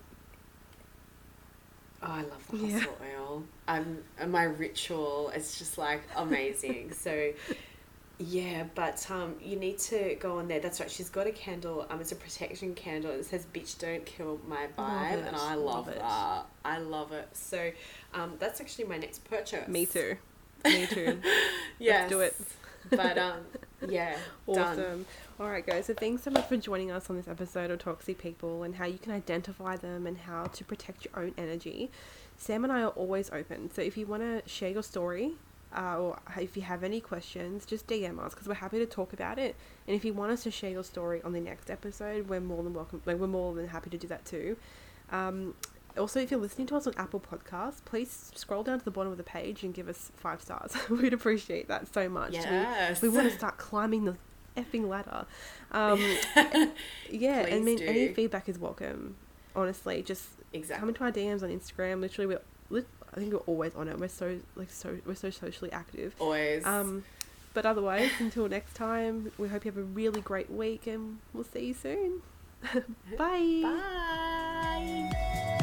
Oh, 2.00 2.12
I 2.12 2.22
love 2.22 2.48
the 2.52 2.58
hustle 2.58 2.94
yeah. 3.02 3.18
oil. 3.18 3.44
Um, 3.68 3.98
my 4.28 4.44
ritual, 4.44 5.32
it's 5.34 5.58
just 5.58 5.80
like 5.80 6.04
amazing. 6.16 6.92
so 6.94 7.32
yeah, 8.20 8.64
but 8.74 9.06
um, 9.12 9.36
you 9.44 9.58
need 9.58 9.78
to 9.80 10.16
go 10.20 10.40
on 10.40 10.48
there. 10.48 10.60
That's 10.60 10.80
right. 10.80 10.90
She's 10.90 11.10
got 11.10 11.28
a 11.28 11.32
candle. 11.32 11.86
Um, 11.90 12.02
it's 12.02 12.12
a 12.12 12.16
protection 12.16 12.74
candle. 12.74 13.12
It 13.12 13.26
says 13.26 13.46
"Bitch, 13.54 13.78
don't 13.78 14.06
kill 14.06 14.40
my 14.48 14.68
vibe," 14.78 15.28
and 15.28 15.36
I 15.36 15.54
love, 15.54 15.88
love 15.88 15.88
it. 15.90 16.00
that. 16.00 16.46
I 16.66 16.80
love 16.80 17.12
it. 17.12 17.30
So, 17.34 17.72
um, 18.14 18.34
that's 18.40 18.60
actually 18.60 18.86
my 18.86 18.98
next 18.98 19.24
purchase. 19.26 19.68
Me 19.68 19.86
too. 19.86 20.18
Me 20.66 20.88
too. 20.88 21.22
yeah, 21.80 22.00
Let's 22.00 22.10
do 22.10 22.20
it. 22.22 22.36
but 22.90 23.18
um, 23.20 23.38
yeah, 23.88 24.18
awesome. 24.48 24.76
Done. 24.76 25.06
All 25.40 25.48
right, 25.48 25.66
guys. 25.66 25.86
So 25.86 25.94
thanks 25.94 26.24
so 26.24 26.32
much 26.32 26.48
for 26.48 26.58
joining 26.58 26.90
us 26.90 27.12
on 27.12 27.16
this 27.16 27.28
episode 27.28 27.70
of 27.70 27.78
Toxic 27.80 28.18
People 28.18 28.64
and 28.64 28.76
how 28.76 28.86
you 28.86 28.98
can 28.98 29.12
identify 29.12 29.78
them 29.78 30.08
and 30.08 30.18
how 30.18 30.46
to 30.46 30.64
protect 30.64 31.06
your 31.06 31.24
own 31.24 31.34
energy. 31.38 31.92
Sam 32.38 32.64
and 32.64 32.74
I 32.74 32.82
are 32.82 32.90
always 32.90 33.30
open. 33.30 33.72
So 33.72 33.84
if 33.84 33.96
you 33.98 34.08
want 34.08 34.24
to 34.24 34.42
share 34.50 34.72
your 34.72 34.84
story 34.84 35.34
uh, 35.78 35.98
or 35.98 36.20
if 36.38 36.58
you 36.58 36.64
have 36.64 36.84
any 36.84 37.00
questions, 37.00 37.66
just 37.66 37.88
DM 37.88 38.20
us 38.20 38.34
because 38.34 38.48
we're 38.48 38.56
happy 38.56 38.80
to 38.80 38.86
talk 38.86 39.14
about 39.14 39.38
it. 39.38 39.56
And 39.86 39.96
if 39.96 40.04
you 40.04 40.14
want 40.14 40.32
us 40.32 40.44
to 40.44 40.52
share 40.52 40.72
your 40.72 40.84
story 40.84 41.22
on 41.22 41.34
the 41.34 41.40
next 41.40 41.70
episode, 41.70 42.28
we're 42.28 42.42
more 42.42 42.64
than 42.64 42.74
welcome. 42.74 43.02
Like 43.06 43.18
we're 43.18 43.28
more 43.28 43.54
than 43.54 43.68
happy 43.68 43.92
to 43.92 43.98
do 43.98 44.08
that 44.08 44.26
too. 44.26 44.58
Um, 45.12 45.54
also, 45.96 46.20
if 46.20 46.32
you're 46.32 46.40
listening 46.40 46.68
to 46.68 46.76
us 46.76 46.88
on 46.88 46.94
Apple 46.98 47.20
Podcasts, 47.20 47.84
please 47.86 48.32
scroll 48.36 48.64
down 48.64 48.80
to 48.80 48.86
the 48.86 48.92
bottom 48.92 49.12
of 49.12 49.18
the 49.18 49.24
page 49.24 49.64
and 49.64 49.74
give 49.74 49.88
us 49.88 50.12
five 50.16 50.42
stars. 50.42 50.76
We'd 50.90 51.14
appreciate 51.14 51.68
that 51.68 51.94
so 51.94 52.10
much. 52.10 52.34
Yes. 52.34 53.02
We, 53.02 53.10
we 53.10 53.16
want 53.16 53.30
to 53.30 53.38
start 53.38 53.58
climbing 53.58 54.06
the 54.06 54.16
effing 54.56 54.88
ladder. 54.88 55.26
Um, 55.72 56.00
yeah, 57.10 57.48
I 57.52 57.60
mean, 57.60 57.78
do. 57.78 57.86
any 57.86 58.14
feedback 58.14 58.50
is 58.50 58.58
welcome. 58.58 59.16
Honestly, 59.56 60.02
just 60.04 60.28
exactly. 60.54 60.80
come 60.80 60.90
into 60.90 61.04
our 61.04 61.12
DMs 61.12 61.44
on 61.44 61.50
Instagram. 61.50 62.02
Literally, 62.02 62.28
we're 62.28 62.42
I 63.14 63.20
think 63.20 63.34
we're 63.34 63.40
always 63.40 63.76
on 63.76 63.88
it. 63.88 64.00
We're 64.00 64.08
so 64.08 64.40
like 64.56 64.70
so 64.70 64.98
we're 65.06 65.16
so 65.16 65.30
socially 65.30 65.72
active. 65.72 66.16
Always. 66.20 66.66
Um, 66.66 67.04
but 67.54 67.66
otherwise, 67.66 68.12
until 68.20 68.48
next 68.48 68.76
time, 68.76 69.32
we 69.38 69.48
hope 69.48 69.66
you 69.66 69.72
have 69.72 69.80
a 69.80 69.84
really 69.84 70.22
great 70.22 70.52
week, 70.52 70.86
and 70.88 71.20
we'll 71.34 71.44
see 71.44 71.68
you 71.68 71.74
soon. 71.74 72.22
Bye. 73.18 73.62
Bye. 73.64 75.54